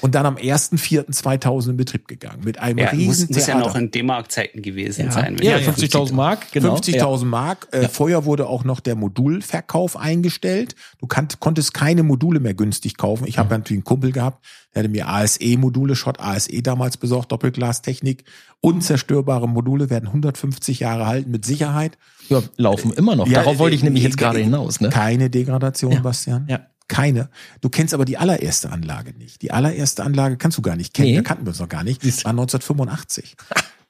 und 0.00 0.14
dann 0.14 0.26
am 0.26 0.36
1.4.2000 0.36 1.70
in 1.70 1.76
Betrieb 1.76 2.08
gegangen 2.08 2.42
mit 2.44 2.58
einem 2.58 2.78
Ja, 2.78 2.88
riesen 2.90 3.26
muss, 3.28 3.36
muss 3.36 3.46
ja 3.46 3.58
noch 3.58 3.74
in 3.76 3.90
D-Mark-Zeiten 3.90 4.62
gewesen 4.62 5.06
Ja, 5.06 5.12
sein. 5.12 5.36
ja, 5.40 5.58
ich- 5.58 5.66
50.000 5.66 6.12
Mark, 6.14 6.52
genau. 6.52 6.74
50.000 6.76 7.24
Mark. 7.28 7.68
Äh, 7.72 7.88
Vorher 7.88 8.24
wurde 8.24 8.46
auch 8.48 8.64
noch 8.64 8.80
der 8.80 8.94
Modulverkauf 8.96 9.96
eingestellt. 9.96 10.74
Du 10.98 11.06
kannt, 11.06 11.40
konntest 11.40 11.74
keine 11.74 12.02
Module 12.02 12.40
mehr 12.40 12.54
günstig 12.54 12.96
kaufen. 12.96 13.26
Ich 13.26 13.38
habe 13.38 13.50
natürlich 13.50 13.78
einen 13.78 13.84
Kumpel 13.84 14.12
gehabt, 14.12 14.44
der 14.74 14.82
hatte 14.82 14.90
mir 14.90 15.08
ASE-Module, 15.08 15.96
Schott 15.96 16.20
ASE 16.20 16.62
damals 16.62 16.96
besorgt, 16.96 17.32
Doppelglastechnik. 17.32 18.24
Unzerstörbare 18.60 19.48
Module 19.48 19.90
werden 19.90 20.06
150 20.08 20.80
Jahre 20.80 21.06
halten 21.06 21.30
mit 21.30 21.44
Sicherheit. 21.44 21.96
Ja, 22.28 22.42
laufen 22.56 22.92
immer 22.92 23.14
noch. 23.16 23.26
Ja, 23.28 23.40
Darauf 23.40 23.58
wollte 23.58 23.76
ich 23.76 23.82
äh, 23.82 23.84
nämlich 23.86 24.02
jetzt 24.02 24.14
äh, 24.14 24.18
gerade 24.18 24.40
äh, 24.40 24.44
hinaus. 24.44 24.80
Ne? 24.80 24.88
Keine 24.88 25.30
Degradation, 25.30 25.92
Ja. 25.92 26.00
Bastian. 26.00 26.46
Ja. 26.48 26.66
Keine. 26.88 27.28
Du 27.60 27.68
kennst 27.68 27.94
aber 27.94 28.04
die 28.04 28.16
allererste 28.16 28.70
Anlage 28.70 29.12
nicht. 29.18 29.42
Die 29.42 29.50
allererste 29.50 30.04
Anlage 30.04 30.36
kannst 30.36 30.56
du 30.58 30.62
gar 30.62 30.76
nicht 30.76 30.94
kennen. 30.94 31.08
Nee. 31.10 31.16
Da 31.16 31.22
kannten 31.22 31.44
wir 31.44 31.50
uns 31.50 31.58
noch 31.60 31.68
gar 31.68 31.82
nicht. 31.84 32.02
Du. 32.04 32.08
War 32.08 32.30
1985. 32.30 33.36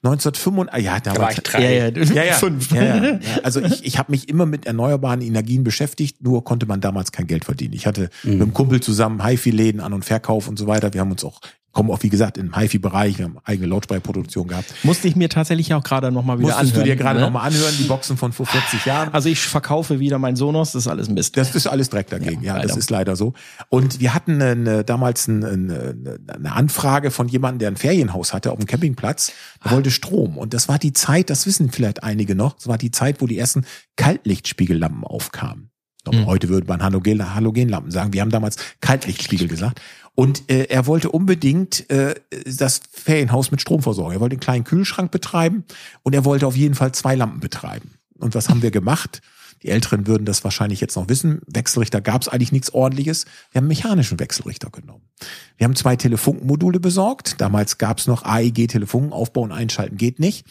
1985, 0.03 0.73
ah, 0.73 0.77
ja, 0.77 0.99
da 0.99 1.17
war 1.17 1.31
ich 1.31 1.39
drei. 1.39 1.63
Ja, 1.63 1.89
ja, 1.89 2.03
ja, 2.13 2.23
ja. 2.23 2.33
fünf. 2.33 2.71
Ja. 2.71 3.19
Also 3.43 3.61
ich, 3.61 3.85
ich 3.85 3.97
habe 3.97 4.11
mich 4.11 4.29
immer 4.29 4.45
mit 4.45 4.65
erneuerbaren 4.65 5.21
Energien 5.21 5.63
beschäftigt, 5.63 6.21
nur 6.23 6.43
konnte 6.43 6.65
man 6.65 6.81
damals 6.81 7.11
kein 7.11 7.27
Geld 7.27 7.45
verdienen. 7.45 7.73
Ich 7.73 7.85
hatte 7.87 8.09
Mhm. 8.23 8.31
mit 8.31 8.41
einem 8.41 8.53
Kumpel 8.53 8.79
zusammen 8.81 9.23
HiFi-Läden 9.25 9.81
an 9.81 9.93
und 9.93 10.05
Verkauf 10.05 10.47
und 10.47 10.57
so 10.57 10.67
weiter. 10.67 10.93
Wir 10.93 11.01
haben 11.01 11.11
uns 11.11 11.23
auch, 11.23 11.39
kommen 11.77 11.91
auch 11.91 12.01
wie 12.01 12.09
gesagt 12.09 12.39
im 12.39 12.57
HiFi-Bereich, 12.57 13.19
wir 13.19 13.25
haben 13.25 13.37
eigene 13.43 13.67
Lautsprecherproduktion 13.67 14.47
gehabt. 14.47 14.73
Musste 14.81 15.07
ich 15.07 15.15
mir 15.15 15.29
tatsächlich 15.29 15.75
auch 15.75 15.83
gerade 15.83 16.11
noch 16.11 16.25
mal 16.25 16.39
wieder 16.39 16.47
Musstest 16.47 16.71
anhören. 16.71 16.85
du 16.85 16.89
dir 16.89 16.95
gerade 16.95 17.19
ne? 17.19 17.25
noch 17.25 17.31
mal 17.31 17.43
anhören, 17.43 17.71
die 17.77 17.83
Boxen 17.83 18.17
von 18.17 18.33
vor 18.33 18.47
40 18.47 18.83
Jahren. 18.87 19.13
Also 19.13 19.29
ich 19.29 19.41
verkaufe 19.41 19.99
wieder 19.99 20.17
mein 20.17 20.35
Sonos, 20.35 20.71
das 20.71 20.85
ist 20.85 20.87
alles 20.87 21.07
Mist. 21.07 21.37
Das 21.37 21.53
ist 21.53 21.67
alles 21.67 21.91
direkt 21.91 22.11
dagegen, 22.11 22.41
Ja, 22.41 22.57
ja, 22.57 22.63
das 22.63 22.77
ist 22.77 22.89
leider 22.89 23.15
so. 23.15 23.33
Und 23.69 23.99
wir 23.99 24.15
hatten 24.15 24.41
eine, 24.41 24.83
damals 24.85 25.29
eine, 25.29 25.49
eine, 25.49 26.51
Anfrage 26.51 27.11
von 27.11 27.27
jemandem, 27.27 27.59
der 27.59 27.67
ein 27.67 27.77
Ferienhaus 27.77 28.33
hatte 28.33 28.53
auf 28.53 28.57
dem 28.57 28.65
Campingplatz. 28.65 29.31
Der 29.63 29.69
wollte 29.69 29.91
Strom. 29.91 30.39
Und 30.39 30.55
das 30.55 30.67
war 30.67 30.79
die 30.79 30.93
Zeit, 30.93 31.29
das 31.29 31.45
wissen 31.45 31.69
vielleicht 31.69 32.01
einige 32.01 32.33
noch, 32.33 32.53
das 32.53 32.67
war 32.67 32.79
die 32.79 32.89
Zeit, 32.89 33.21
wo 33.21 33.27
die 33.27 33.37
ersten 33.37 33.67
Kaltlichtspiegellampen 33.97 35.03
aufkamen. 35.03 35.69
Mhm. 36.11 36.25
Heute 36.25 36.49
würde 36.49 36.67
man 36.67 36.81
Halogen, 36.81 37.35
Halogenlampen 37.35 37.91
sagen. 37.91 38.13
Wir 38.13 38.21
haben 38.21 38.31
damals 38.31 38.57
Kaltlichtspiegel 38.81 39.47
gesagt. 39.47 39.81
Und 40.19 40.49
äh, 40.49 40.63
er 40.63 40.87
wollte 40.87 41.11
unbedingt 41.11 41.87
äh, 41.91 42.15
das 42.45 42.81
Ferienhaus 42.91 43.51
mit 43.51 43.61
Strom 43.61 43.83
versorgen. 43.83 44.13
Er 44.15 44.19
wollte 44.19 44.33
einen 44.33 44.39
kleinen 44.39 44.63
Kühlschrank 44.63 45.11
betreiben 45.11 45.63
und 46.01 46.15
er 46.15 46.25
wollte 46.25 46.47
auf 46.47 46.55
jeden 46.55 46.73
Fall 46.73 46.91
zwei 46.91 47.13
Lampen 47.13 47.39
betreiben. 47.39 47.91
Und 48.17 48.33
was 48.33 48.49
haben 48.49 48.63
wir 48.63 48.71
gemacht? 48.71 49.21
Die 49.61 49.69
Älteren 49.69 50.07
würden 50.07 50.25
das 50.25 50.43
wahrscheinlich 50.43 50.81
jetzt 50.81 50.95
noch 50.95 51.07
wissen. 51.07 51.41
Wechselrichter 51.45 52.01
gab 52.01 52.23
es 52.23 52.29
eigentlich 52.29 52.51
nichts 52.51 52.71
ordentliches. 52.73 53.25
Wir 53.51 53.59
haben 53.61 53.67
mechanischen 53.67 54.19
Wechselrichter 54.19 54.71
genommen. 54.71 55.03
Wir 55.57 55.65
haben 55.65 55.75
zwei 55.75 55.95
Telefunkenmodule 55.95 56.79
besorgt. 56.79 57.39
Damals 57.39 57.77
gab 57.77 57.99
es 57.99 58.07
noch 58.07 58.23
AEG 58.23 58.67
Telefunken, 58.69 59.13
aufbauen, 59.13 59.51
einschalten 59.51 59.97
geht 59.97 60.19
nicht. 60.19 60.47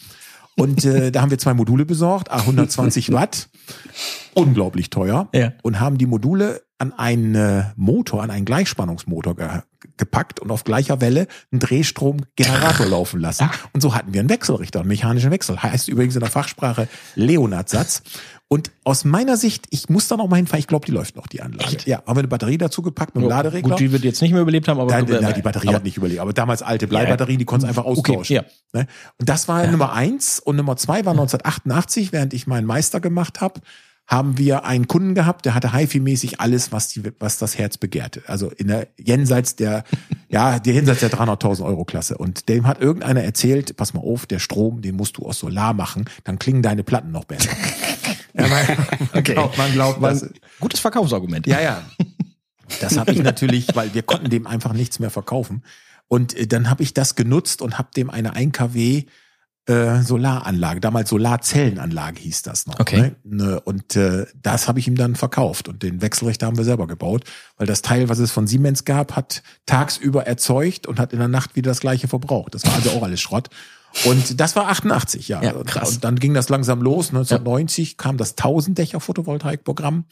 Und 0.55 0.85
äh, 0.85 1.11
da 1.11 1.21
haben 1.21 1.29
wir 1.29 1.39
zwei 1.39 1.53
Module 1.53 1.85
besorgt, 1.85 2.31
A 2.31 2.37
120 2.39 3.11
Watt, 3.11 3.49
unglaublich 4.33 4.89
teuer, 4.89 5.27
Ja. 5.33 5.51
und 5.61 5.79
haben 5.81 5.97
die 5.97 6.05
Module 6.07 6.61
an 6.79 6.93
einen 6.93 7.35
äh, 7.35 7.63
Motor, 7.75 8.23
an 8.23 8.31
einen 8.31 8.45
Gleichspannungsmotor 8.45 9.35
ge 9.35 9.47
gepackt 9.95 10.39
und 10.39 10.51
auf 10.51 10.63
gleicher 10.63 11.01
Welle 11.01 11.27
einen 11.51 11.59
Drehstromgenerator 11.59 12.85
laufen 12.87 13.19
lassen. 13.19 13.49
Und 13.73 13.81
so 13.81 13.95
hatten 13.95 14.13
wir 14.13 14.19
einen 14.19 14.29
Wechselrichter, 14.29 14.79
einen 14.79 14.89
mechanischen 14.89 15.31
Wechsel. 15.31 15.61
Heißt 15.61 15.87
übrigens 15.87 16.15
in 16.15 16.19
der 16.19 16.29
Fachsprache 16.29 16.87
Leonard-Satz. 17.15 18.01
Und 18.49 18.71
aus 18.83 19.03
meiner 19.05 19.37
Sicht, 19.37 19.65
ich 19.71 19.89
muss 19.89 20.07
da 20.07 20.15
noch 20.15 20.27
mal 20.29 20.37
hinfahren, 20.37 20.59
ich 20.59 20.67
glaube, 20.67 20.85
die 20.85 20.91
läuft 20.91 21.15
noch, 21.15 21.27
die 21.27 21.41
Anlage. 21.41 21.77
Ja, 21.85 21.97
haben 22.05 22.15
wir 22.15 22.19
eine 22.19 22.27
Batterie 22.27 22.57
dazu 22.57 22.81
gepackt 22.81 23.13
mit 23.13 23.23
einem 23.23 23.29
Laderegler. 23.29 23.71
Gut, 23.71 23.79
die 23.79 23.91
wird 23.91 24.03
jetzt 24.03 24.21
nicht 24.21 24.31
mehr 24.31 24.41
überlebt 24.41 24.67
haben, 24.67 24.79
aber 24.79 24.89
Nein, 24.89 25.05
nein, 25.21 25.33
die 25.35 25.41
Batterie 25.41 25.67
aber, 25.67 25.77
hat 25.77 25.83
nicht 25.83 25.97
überlebt. 25.97 26.21
Aber 26.21 26.31
damals 26.31 26.61
alte 26.61 26.87
Bleibatterien, 26.87 27.39
die 27.39 27.45
konnten 27.45 27.65
einfach 27.65 27.85
austauschen. 27.85 28.35
ja. 28.35 28.45
Ne? 28.73 28.87
Und 29.19 29.27
das 29.27 29.47
war 29.47 29.65
Nummer 29.67 29.93
eins. 29.93 30.39
Und 30.39 30.55
Nummer 30.55 30.77
zwei 30.77 31.05
war 31.05 31.11
1988, 31.11 32.13
während 32.13 32.33
ich 32.33 32.47
meinen 32.47 32.65
Meister 32.65 32.99
gemacht 33.01 33.41
habe, 33.41 33.59
haben 34.07 34.37
wir 34.37 34.63
einen 34.63 34.87
Kunden 34.87 35.15
gehabt, 35.15 35.45
der 35.45 35.53
hatte 35.53 35.73
HiFi-mäßig 35.73 36.39
alles, 36.39 36.71
was, 36.71 36.87
die, 36.87 37.03
was 37.19 37.37
das 37.39 37.57
Herz 37.57 37.77
begehrte. 37.77 38.23
Also 38.25 38.49
in 38.49 38.67
der 38.67 38.87
jenseits 38.97 39.57
der, 39.57 39.83
ja, 40.29 40.59
der 40.59 40.73
jenseits 40.73 41.01
der 41.01 41.11
300.000 41.11 41.65
Euro 41.65 41.83
Klasse. 41.83 42.17
Und 42.17 42.47
dem 42.47 42.67
hat 42.67 42.79
irgendeiner 42.79 43.21
erzählt, 43.21 43.75
pass 43.75 43.93
mal 43.93 43.99
auf, 43.99 44.25
der 44.25 44.39
Strom, 44.39 44.81
den 44.81 44.95
musst 44.95 45.17
du 45.17 45.25
aus 45.25 45.39
Solar 45.39 45.73
machen, 45.73 46.05
dann 46.23 46.39
klingen 46.39 46.61
deine 46.61 46.83
Platten 46.83 47.11
noch 47.11 47.25
besser. 47.25 47.49
ja, 48.33 48.47
man, 48.47 48.65
man 49.13 49.23
glaubt, 49.23 49.57
man 49.57 49.73
glaubt, 49.73 50.01
War 50.01 50.11
was, 50.13 50.29
gutes 50.59 50.79
Verkaufsargument. 50.79 51.45
ja, 51.45 51.61
ja. 51.61 51.83
Das 52.81 52.97
habe 52.97 53.11
ich 53.11 53.19
natürlich, 53.19 53.67
weil 53.75 53.93
wir 53.93 54.03
konnten 54.03 54.29
dem 54.29 54.45
einfach 54.45 54.73
nichts 54.73 54.99
mehr 54.99 55.09
verkaufen. 55.09 55.63
Und 56.07 56.33
äh, 56.35 56.47
dann 56.47 56.69
habe 56.69 56.83
ich 56.83 56.93
das 56.93 57.15
genutzt 57.15 57.61
und 57.61 57.77
habe 57.77 57.89
dem 57.95 58.09
eine 58.09 58.35
1 58.35 58.53
kW 58.53 59.05
äh, 59.67 60.01
Solaranlage, 60.01 60.79
damals 60.79 61.09
Solarzellenanlage 61.09 62.21
hieß 62.21 62.41
das 62.41 62.67
noch. 62.67 62.79
Okay. 62.79 63.13
Ne? 63.23 63.45
Ne, 63.45 63.59
Und 63.61 63.95
äh, 63.95 64.25
das 64.41 64.67
habe 64.67 64.79
ich 64.79 64.87
ihm 64.87 64.95
dann 64.95 65.15
verkauft 65.15 65.67
und 65.67 65.83
den 65.83 66.01
Wechselrichter 66.01 66.47
haben 66.47 66.57
wir 66.57 66.63
selber 66.63 66.87
gebaut, 66.87 67.25
weil 67.57 67.67
das 67.67 67.81
Teil, 67.81 68.09
was 68.09 68.19
es 68.19 68.31
von 68.31 68.47
Siemens 68.47 68.85
gab, 68.85 69.15
hat 69.15 69.43
tagsüber 69.65 70.25
erzeugt 70.25 70.87
und 70.87 70.99
hat 70.99 71.13
in 71.13 71.19
der 71.19 71.27
Nacht 71.27 71.55
wieder 71.55 71.71
das 71.71 71.81
gleiche 71.81 72.07
verbraucht. 72.07 72.55
Das 72.55 72.65
war 72.65 72.73
also 72.75 72.91
auch 72.91 73.03
alles 73.03 73.19
Schrott. 73.21 73.49
Und 74.05 74.39
das 74.39 74.55
war 74.55 74.69
88, 74.69 75.27
ja. 75.27 75.41
Ja, 75.41 75.53
krass. 75.63 75.95
Und 75.95 76.03
dann 76.03 76.17
ging 76.17 76.33
das 76.33 76.49
langsam 76.49 76.81
los. 76.81 77.09
1990 77.09 77.97
kam 77.97 78.17
das 78.17 78.37
1000-Dächer 78.37 78.99
Photovoltaikprogramm. 78.99 80.05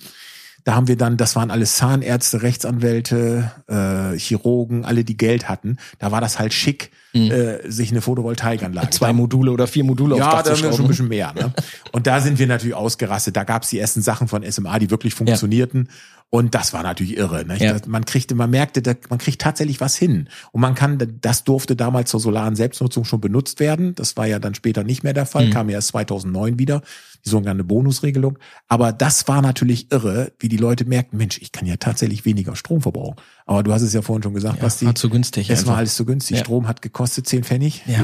Da 0.66 0.74
haben 0.74 0.88
wir 0.88 0.98
dann, 0.98 1.16
das 1.16 1.36
waren 1.36 1.52
alles 1.52 1.76
Zahnärzte, 1.76 2.42
Rechtsanwälte, 2.42 3.52
äh, 3.68 4.18
Chirurgen, 4.18 4.84
alle, 4.84 5.04
die 5.04 5.16
Geld 5.16 5.48
hatten. 5.48 5.78
Da 6.00 6.12
war 6.12 6.22
das 6.22 6.40
halt 6.40 6.54
schick, 6.54 6.92
äh, 7.14 7.60
sich 7.70 7.92
eine 7.92 8.02
Photovoltaikanlage. 8.02 8.88
Mhm. 8.88 8.92
Zwei 8.92 9.14
Module 9.14 9.52
oder 9.52 9.68
vier 9.68 9.84
Module 9.84 10.18
ja, 10.18 10.26
aufs 10.26 10.36
Dach 10.36 10.44
da 10.44 10.44
zu 10.44 10.50
wir 10.50 10.58
schon 10.58 10.66
ein 10.66 10.74
schrauben. 10.74 10.88
bisschen 10.88 11.08
mehr. 11.08 11.34
Ne? 11.34 11.54
Und 11.92 12.08
da 12.08 12.20
sind 12.20 12.40
wir 12.40 12.48
natürlich 12.48 12.76
ausgerastet. 12.76 13.38
Da 13.38 13.44
gab 13.44 13.62
es 13.62 13.70
die 13.70 13.80
ersten 13.80 14.02
Sachen 14.02 14.28
von 14.28 14.44
SMA, 14.52 14.80
die 14.80 14.90
wirklich 14.90 15.14
funktionierten. 15.14 15.90
Und 16.32 16.54
das 16.54 16.74
war 16.74 16.84
natürlich 16.84 17.16
irre. 17.18 17.46
Ne? 17.46 17.58
Ja. 17.60 17.74
Das, 17.74 17.88
man 17.88 18.04
kriegte, 18.04 18.36
man 18.36 18.50
merkte, 18.50 18.82
da, 18.82 18.94
man 19.10 19.20
kriegt 19.20 19.40
tatsächlich 19.42 19.80
was 19.80 19.96
hin. 19.96 20.28
Und 20.52 20.60
man 20.62 20.76
kann, 20.76 20.98
das 21.22 21.44
durfte 21.46 21.76
damals 21.78 22.10
zur 22.12 22.20
solaren 22.20 22.56
Selbstnutzung 22.58 23.06
schon 23.06 23.22
benutzt 23.22 23.60
werden. 23.62 23.96
Das 23.96 24.18
war 24.18 24.26
ja 24.26 24.40
dann 24.40 24.54
später 24.54 24.84
nicht 24.84 25.04
mehr 25.04 25.14
der 25.14 25.24
Mhm. 25.24 25.28
Fall, 25.30 25.50
kam 25.50 25.70
ja 25.70 25.76
erst 25.76 25.90
2009 25.90 26.60
wieder, 26.60 26.82
die 27.26 27.30
sogenannte 27.30 27.64
Bonusregelung. 27.64 28.38
Aber 28.68 28.92
das 28.92 29.28
war 29.30 29.42
natürlich 29.42 29.92
irre, 29.94 30.34
wie 30.40 30.50
die 30.50 30.58
Leute 30.58 30.84
merkten, 30.86 31.18
Mensch, 31.18 31.38
ich 31.42 31.52
kann 31.54 31.66
ja 31.68 31.78
tatsächlich 31.78 32.26
weniger 32.26 32.56
Strom 32.58 32.82
verbrauchen. 32.82 33.16
Aber 33.48 33.64
du 33.64 33.72
hast 33.72 33.84
es 33.84 33.94
ja 33.94 34.02
vorhin 34.02 34.24
schon 34.24 34.34
gesagt, 34.34 34.60
Basti. 34.60 34.88
war 34.88 34.96
zu 34.96 35.10
günstig 35.10 35.50
Es 35.50 35.60
einfach. 35.60 35.72
war 35.74 35.78
alles 35.78 35.96
zu 35.96 36.04
günstig. 36.06 36.38
Ja. 36.38 36.44
Strom 36.44 36.68
hat 36.68 36.82
gekostet 36.82 37.28
10 37.28 37.44
Pfennig. 37.44 37.84
Ja. 37.86 38.04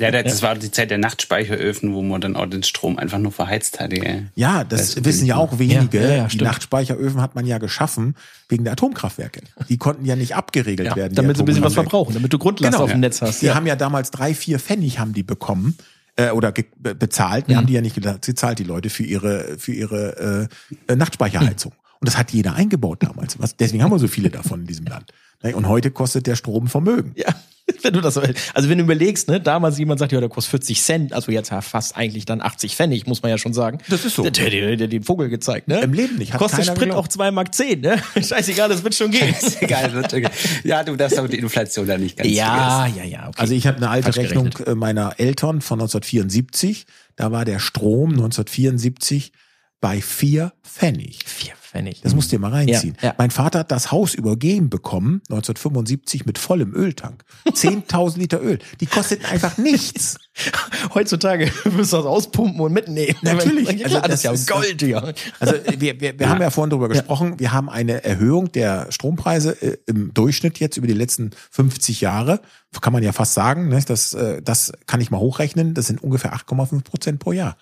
Ja, 0.00 0.22
das 0.22 0.42
war 0.42 0.54
die 0.56 0.70
Zeit 0.70 0.90
der 0.90 0.98
Nachtspeicheröfen, 0.98 1.94
wo 1.94 2.02
man 2.02 2.20
dann 2.20 2.36
auch 2.36 2.46
den 2.46 2.62
Strom 2.64 2.98
einfach 2.98 3.18
nur 3.18 3.32
verheizt 3.32 3.80
hatte. 3.80 3.96
gell? 3.96 4.30
Ja, 4.34 4.64
das 4.64 4.94
Das 4.96 5.04
wissen 5.04 5.26
ja 5.26 5.36
auch 5.36 5.58
wenige. 5.58 6.00
Ja, 6.00 6.08
ja, 6.08 6.14
ja, 6.16 6.26
die. 6.26 6.38
Nachtspeicheröfen 6.38 7.20
hat 7.20 7.34
man 7.36 7.46
ja 7.46 7.53
geschaffen 7.58 8.14
wegen 8.48 8.64
der 8.64 8.72
Atomkraftwerke. 8.74 9.40
Die 9.68 9.76
konnten 9.78 10.04
ja 10.04 10.16
nicht 10.16 10.34
abgeregelt 10.36 10.88
Ja, 10.88 10.96
werden. 10.96 11.10
die 11.10 11.16
damit 11.16 11.36
sie 11.36 11.42
ein 11.42 11.46
bisschen 11.46 11.64
was 11.64 11.74
verbrauchen, 11.74 12.14
damit 12.14 12.32
du 12.32 12.38
Grundlast 12.38 12.72
Genau. 12.72 12.84
auf 12.84 12.90
dem 12.90 13.00
Netz 13.00 13.20
hast. 13.22 13.42
Die 13.42 13.46
Ja. 13.46 13.54
haben 13.54 13.66
ja 13.66 13.76
damals 13.76 14.10
drei, 14.10 14.34
vier 14.34 14.58
Pfennig 14.58 14.98
haben 14.98 15.12
die 15.12 15.22
bekommen 15.22 15.76
äh, 16.16 16.30
oder 16.30 16.52
bezahlt. 16.52 17.46
Mhm. 17.46 17.50
Wir 17.50 17.56
haben 17.58 17.66
die 17.66 17.72
ja 17.72 17.80
nicht 17.80 17.96
gezahlt, 18.22 18.58
die 18.58 18.64
Leute, 18.64 18.90
für 18.90 19.02
ihre, 19.04 19.58
für 19.58 19.72
ihre 19.72 20.48
äh, 20.88 20.92
äh, 20.92 20.96
Nachtspeicherheizung. 20.96 21.72
Mhm. 21.72 21.78
Und 22.00 22.08
das 22.08 22.18
hat 22.18 22.32
jeder 22.32 22.54
eingebaut 22.54 23.02
damals. 23.02 23.38
Was, 23.40 23.56
deswegen 23.56 23.82
haben 23.82 23.90
wir 23.90 23.98
so 23.98 24.08
viele 24.08 24.30
davon 24.30 24.60
in 24.62 24.66
diesem 24.66 24.86
Land. 24.86 25.12
Und 25.42 25.68
heute 25.68 25.90
kostet 25.90 26.26
der 26.26 26.36
Strom 26.36 26.68
Vermögen. 26.68 27.12
Ja, 27.16 27.34
wenn 27.82 27.94
du 27.94 28.00
das 28.02 28.14
so, 28.14 28.22
also 28.52 28.68
wenn 28.68 28.78
du 28.78 28.84
überlegst, 28.84 29.28
ne, 29.28 29.40
damals 29.40 29.78
jemand 29.78 29.98
sagt, 29.98 30.12
ja, 30.12 30.20
der 30.20 30.28
kostet 30.28 30.50
40 30.50 30.82
Cent, 30.82 31.12
also 31.14 31.32
jetzt 31.32 31.50
ja 31.50 31.60
fast 31.62 31.96
eigentlich 31.96 32.26
dann 32.26 32.42
80 32.42 32.76
Pfennig, 32.76 33.06
muss 33.06 33.22
man 33.22 33.30
ja 33.30 33.38
schon 33.38 33.54
sagen. 33.54 33.78
Das 33.88 34.04
ist 34.04 34.16
so. 34.16 34.22
Der 34.22 34.30
der- 34.32 34.50
der- 34.50 34.76
der 34.76 34.88
den 34.88 35.02
Vogel 35.02 35.28
gezeigt, 35.30 35.68
ne? 35.68 35.80
Im 35.80 35.92
Leben 35.94 36.16
nicht, 36.16 36.32
hat 36.34 36.40
Kostet 36.40 36.66
Sprit 36.66 36.78
geglaubt. 36.80 36.98
auch 37.00 37.08
2 37.08 37.30
Mark 37.30 37.54
10, 37.54 37.80
ne? 37.80 38.02
Scheißegal, 38.22 38.68
das 38.68 38.84
wird 38.84 38.94
schon 38.94 39.10
gehen. 39.10 39.34
Ist 39.40 39.62
egal, 39.62 39.92
wird 39.94 40.12
okay. 40.12 40.28
Ja, 40.64 40.82
du 40.84 40.94
darfst 40.96 41.18
aber 41.18 41.28
die 41.28 41.38
Inflation 41.38 41.86
da 41.86 41.96
nicht 41.96 42.16
ganz 42.18 42.28
ja, 42.30 42.82
vergessen. 42.86 42.98
ja, 42.98 43.04
ja, 43.20 43.28
okay. 43.28 43.40
Also 43.40 43.54
ich 43.54 43.66
habe 43.66 43.78
eine 43.78 43.88
alte 43.88 44.12
Falsch 44.12 44.18
Rechnung 44.28 44.44
gerechnet. 44.50 44.68
äh, 44.68 44.74
meiner 44.74 45.14
Eltern 45.18 45.60
von 45.62 45.78
1974. 45.80 46.84
Da 47.16 47.32
war 47.32 47.44
der 47.46 47.60
Strom 47.60 48.10
1974 48.10 49.32
bei 49.80 50.00
vier 50.02 50.52
Pfennig. 50.62 51.20
Vier 51.24 51.52
Pfennig. 51.54 51.63
Das 52.02 52.14
musst 52.14 52.30
du 52.32 52.36
dir 52.36 52.40
mal 52.40 52.50
reinziehen. 52.52 52.96
Ja, 53.02 53.08
ja. 53.08 53.14
Mein 53.18 53.30
Vater 53.30 53.60
hat 53.60 53.70
das 53.70 53.90
Haus 53.92 54.14
übergeben 54.14 54.70
bekommen, 54.70 55.20
1975, 55.28 56.24
mit 56.26 56.38
vollem 56.38 56.74
Öltank. 56.74 57.24
10.000 57.46 58.18
Liter 58.18 58.40
Öl. 58.42 58.58
Die 58.80 58.86
kosteten 58.86 59.26
einfach 59.26 59.58
nichts. 59.58 60.16
Heutzutage 60.94 61.50
müsst 61.76 61.92
ihr 61.94 61.98
das 61.98 62.06
auspumpen 62.06 62.60
und 62.60 62.72
mitnehmen. 62.72 63.16
Natürlich. 63.22 63.68
Ja, 63.70 63.88
klar, 63.88 64.02
Also 64.02 64.08
das 64.08 64.14
ist 64.20 64.22
ja 64.24 64.30
das 64.32 64.40
ist- 64.40 64.50
Gold, 64.50 64.82
ja. 64.82 65.12
Also 65.40 65.54
wir, 65.78 66.00
wir, 66.00 66.18
wir 66.18 66.28
haben 66.28 66.40
ja 66.40 66.50
vorhin 66.50 66.70
darüber 66.70 66.88
gesprochen, 66.88 67.38
wir 67.38 67.52
haben 67.52 67.68
eine 67.68 68.04
Erhöhung 68.04 68.50
der 68.52 68.90
Strompreise 68.90 69.60
äh, 69.62 69.76
im 69.86 70.12
Durchschnitt 70.14 70.58
jetzt 70.60 70.76
über 70.76 70.86
die 70.86 70.92
letzten 70.94 71.30
50 71.50 72.00
Jahre. 72.00 72.40
Kann 72.80 72.92
man 72.92 73.02
ja 73.02 73.12
fast 73.12 73.34
sagen, 73.34 73.68
ne? 73.68 73.80
das, 73.86 74.14
äh, 74.14 74.42
das 74.42 74.72
kann 74.86 75.00
ich 75.00 75.10
mal 75.10 75.18
hochrechnen, 75.20 75.74
das 75.74 75.86
sind 75.86 76.02
ungefähr 76.02 76.34
8,5 76.34 76.82
Prozent 76.82 77.18
pro 77.20 77.32
Jahr. 77.32 77.56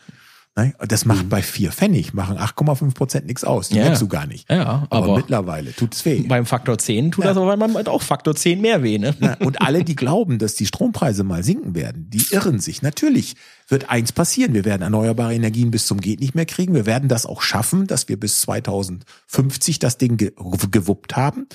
Ne? 0.55 0.75
Das 0.87 1.07
macht 1.07 1.31
bei 1.31 1.41
vier 1.41 1.73
Pfennig, 1.73 2.13
machen 2.13 2.37
8,5 2.37 2.93
Prozent 2.95 3.27
nichts 3.27 3.43
aus. 3.43 3.71
Die 3.71 3.77
Ja. 3.77 3.85
merkst 3.85 4.03
du 4.03 4.09
gar 4.09 4.27
nicht. 4.27 4.51
Ja, 4.51 4.87
Aber, 4.91 5.07
aber- 5.07 5.17
mittlerweile 5.17 5.73
tut 5.75 5.95
es 5.95 6.05
weh. 6.05 6.21
Beim 6.29 6.45
Faktor 6.45 6.77
10 6.77 7.11
tut 7.11 7.25
das 7.25 7.39
aber 7.39 7.57
manchmal 7.57 7.87
auch 7.87 8.03
Faktor 8.03 8.37
10 8.37 8.61
mehr 8.61 8.83
weh, 8.83 8.99
ne? 8.99 9.15
Na, 9.19 9.35
und 9.41 9.63
alle, 9.63 9.83
die 9.83 9.97
glauben, 9.97 10.39
dass 10.39 10.55
die 10.55 10.67
Strompreise 10.67 11.25
mal 11.25 11.43
sinken 11.43 11.75
werden, 11.75 12.11
die 12.11 12.23
irren 12.33 12.61
sich. 12.61 12.83
Natürlich 12.83 13.35
wird 13.69 13.89
eins 13.89 14.13
passieren. 14.13 14.53
Wir 14.53 14.67
werden 14.67 14.83
erneuerbare 14.83 15.35
Energien 15.35 15.71
bis 15.71 15.87
zum 15.87 16.01
Geht 16.03 16.21
nicht 16.21 16.35
mehr 16.35 16.45
kriegen. 16.47 16.75
Wir 16.75 16.85
werden 16.85 17.09
das 17.09 17.25
auch 17.25 17.41
schaffen, 17.41 17.87
dass 17.87 18.11
wir 18.11 18.21
bis 18.21 18.43
2050 18.43 19.79
das 19.79 19.97
Ding 19.97 20.19
ge 20.19 20.33
gewuppt 20.71 21.17
haben. 21.17 21.47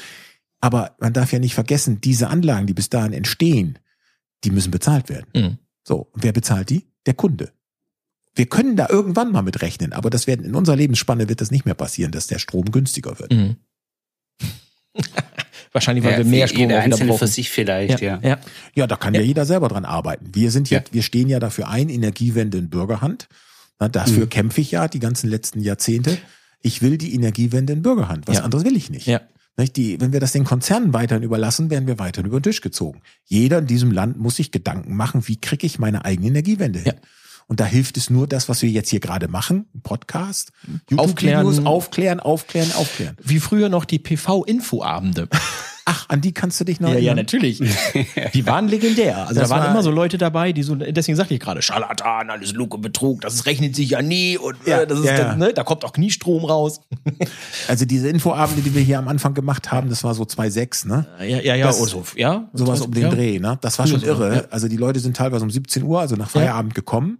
Aber 0.59 0.95
man 0.99 1.13
darf 1.13 1.31
ja 1.31 1.37
nicht 1.37 1.53
vergessen, 1.53 2.01
diese 2.01 2.29
Anlagen, 2.29 2.65
die 2.65 2.73
bis 2.73 2.89
dahin 2.89 3.13
entstehen, 3.13 3.77
die 4.43 4.49
müssen 4.49 4.71
bezahlt 4.71 5.07
werden. 5.09 5.27
Mhm. 5.35 5.57
So, 5.83 6.09
und 6.13 6.23
wer 6.23 6.31
bezahlt 6.33 6.71
die? 6.71 6.87
Der 7.05 7.13
Kunde. 7.13 7.51
Wir 8.37 8.45
können 8.45 8.75
da 8.75 8.87
irgendwann 8.89 9.31
mal 9.31 9.41
mit 9.41 9.61
rechnen, 9.61 9.93
aber 9.93 10.09
das 10.09 10.27
werden 10.27 10.45
in 10.45 10.55
unserer 10.55 10.75
Lebensspanne 10.75 11.27
wird 11.29 11.41
das 11.41 11.51
nicht 11.51 11.65
mehr 11.65 11.73
passieren, 11.73 12.11
dass 12.11 12.27
der 12.27 12.39
Strom 12.39 12.71
günstiger 12.71 13.17
wird. 13.19 13.33
Mhm. 13.33 13.55
Wahrscheinlich, 15.73 16.03
weil 16.05 16.13
Ja, 16.13 16.17
wir 16.19 16.25
mehr 16.25 16.47
Strom 16.47 16.61
jeder 16.61 16.79
Einzelne 16.81 17.09
brauchen. 17.09 17.19
für 17.19 17.27
sich 17.27 17.49
vielleicht, 17.49 17.99
ja. 18.01 18.19
ja. 18.23 18.39
Ja, 18.73 18.87
da 18.87 18.95
kann 18.95 19.13
ja, 19.13 19.19
Ja. 19.21 19.25
jeder 19.27 19.45
selber 19.45 19.67
dran 19.67 19.85
arbeiten. 19.85 20.27
Wir 20.33 20.49
sind 20.51 20.69
Ja. 20.69 20.79
jetzt, 20.79 20.93
wir 20.93 21.03
stehen 21.03 21.27
ja 21.29 21.39
dafür 21.39 21.67
ein, 21.67 21.89
Energiewende 21.89 22.57
in 22.57 22.69
Bürgerhand. 22.69 23.27
Na, 23.79 23.89
dafür 23.89 24.25
Mhm. 24.25 24.29
kämpfe 24.29 24.61
ich 24.61 24.71
ja 24.71 24.87
die 24.87 24.99
ganzen 24.99 25.29
letzten 25.29 25.59
Jahrzehnte. 25.61 26.17
Ich 26.61 26.81
will 26.81 26.97
die 26.97 27.13
Energiewende 27.13 27.73
in 27.73 27.81
Bürgerhand. 27.83 28.27
Was 28.27 28.37
Ja. 28.37 28.43
anderes 28.43 28.63
will 28.65 28.75
ich 28.75 28.89
nicht. 28.89 29.05
Ja. 29.07 29.21
Die, 29.75 29.99
wenn 29.99 30.13
wir 30.13 30.19
das 30.19 30.31
den 30.33 30.43
Konzernen 30.43 30.93
weiterhin 30.93 31.23
überlassen, 31.23 31.69
werden 31.71 31.87
wir 31.87 31.97
weiterhin 31.99 32.27
über 32.27 32.39
den 32.39 32.43
Tisch 32.43 32.61
gezogen. 32.61 33.01
Jeder 33.25 33.57
in 33.59 33.65
diesem 33.67 33.91
Land 33.91 34.17
muss 34.19 34.35
sich 34.35 34.51
Gedanken 34.51 34.95
machen, 34.95 35.27
wie 35.27 35.37
kriege 35.41 35.65
ich 35.65 35.79
meine 35.79 36.05
eigene 36.05 36.27
Energiewende 36.27 36.79
hin. 36.79 36.93
Ja. 36.95 37.01
Und 37.47 37.61
da 37.61 37.65
hilft 37.65 37.97
es 37.97 38.09
nur 38.09 38.27
das, 38.27 38.49
was 38.49 38.61
wir 38.61 38.69
jetzt 38.69 38.89
hier 38.89 38.99
gerade 38.99 39.29
machen, 39.29 39.67
Podcast, 39.81 40.51
Aufklären. 40.95 41.45
YouTube-Videos, 41.45 41.65
aufklären, 41.65 42.19
aufklären, 42.19 42.71
aufklären. 42.73 43.17
Wie 43.23 43.39
früher 43.39 43.69
noch 43.69 43.85
die 43.85 43.99
PV-Infoabende. 43.99 45.29
Ach, 45.89 46.05
an 46.09 46.19
die 46.19 46.33
kannst 46.33 46.59
du 46.59 46.65
dich 46.65 46.81
noch 46.81 46.89
Ja, 46.89 46.95
ja, 46.95 46.99
erinnern? 46.99 47.15
natürlich. 47.17 47.59
Die 48.33 48.45
waren 48.45 48.67
legendär. 48.67 49.19
Also 49.27 49.39
Das 49.39 49.47
da 49.49 49.55
waren 49.55 49.63
war- 49.63 49.71
immer 49.71 49.83
so 49.83 49.89
Leute 49.89 50.17
dabei, 50.17 50.51
die 50.51 50.61
so, 50.61 50.75
deswegen 50.75 51.15
sagte 51.15 51.33
ich 51.33 51.39
gerade, 51.39 51.61
Scharlatan, 51.61 52.29
alles 52.29 52.51
und 52.51 52.81
Betrug, 52.81 53.21
das 53.21 53.45
rechnet 53.45 53.73
sich 53.73 53.91
ja 53.91 54.01
nie 54.01 54.37
und 54.37 54.57
Ja, 54.65 54.81
äh, 54.81 54.87
das 54.87 54.99
ist, 54.99 55.05
ja, 55.05 55.13
ja. 55.13 55.23
dann, 55.29 55.39
ne, 55.39 55.53
da 55.53 55.63
kommt 55.63 55.85
auch 55.85 55.95
nie 55.95 56.11
Strom 56.11 56.43
raus. 56.43 56.81
Also 57.69 57.85
diese 57.85 58.09
Infoabende, 58.09 58.61
die 58.61 58.75
wir 58.75 58.81
hier 58.81 58.99
am 58.99 59.07
Anfang 59.07 59.33
gemacht 59.33 59.71
haben, 59.71 59.89
das 59.89 60.03
war 60.03 60.13
so 60.13 60.23
2.6, 60.23 60.87
ne? 60.87 61.05
Ja, 61.19 61.25
ja, 61.39 61.55
ja, 61.55 61.67
Das- 61.67 61.79
oder 61.81 61.89
so, 61.89 62.03
ja. 62.15 62.49
Sowas 62.53 62.81
um 62.81 62.91
den 62.91 63.03
ja. 63.03 63.09
Dreh, 63.09 63.39
ne? 63.39 63.57
Das 63.61 63.79
war 63.79 63.87
schon 63.87 64.01
irre. 64.03 64.35
ja. 64.35 64.43
Also 64.51 64.67
die 64.67 64.77
Leute 64.77 64.99
sind 64.99 65.15
teilweise 65.17 65.43
um 65.43 65.49
17 65.51 65.83
Uhr, 65.83 65.99
also 66.01 66.15
nach 66.17 66.29
Feierabend 66.29 66.75
gekommen. 66.75 67.19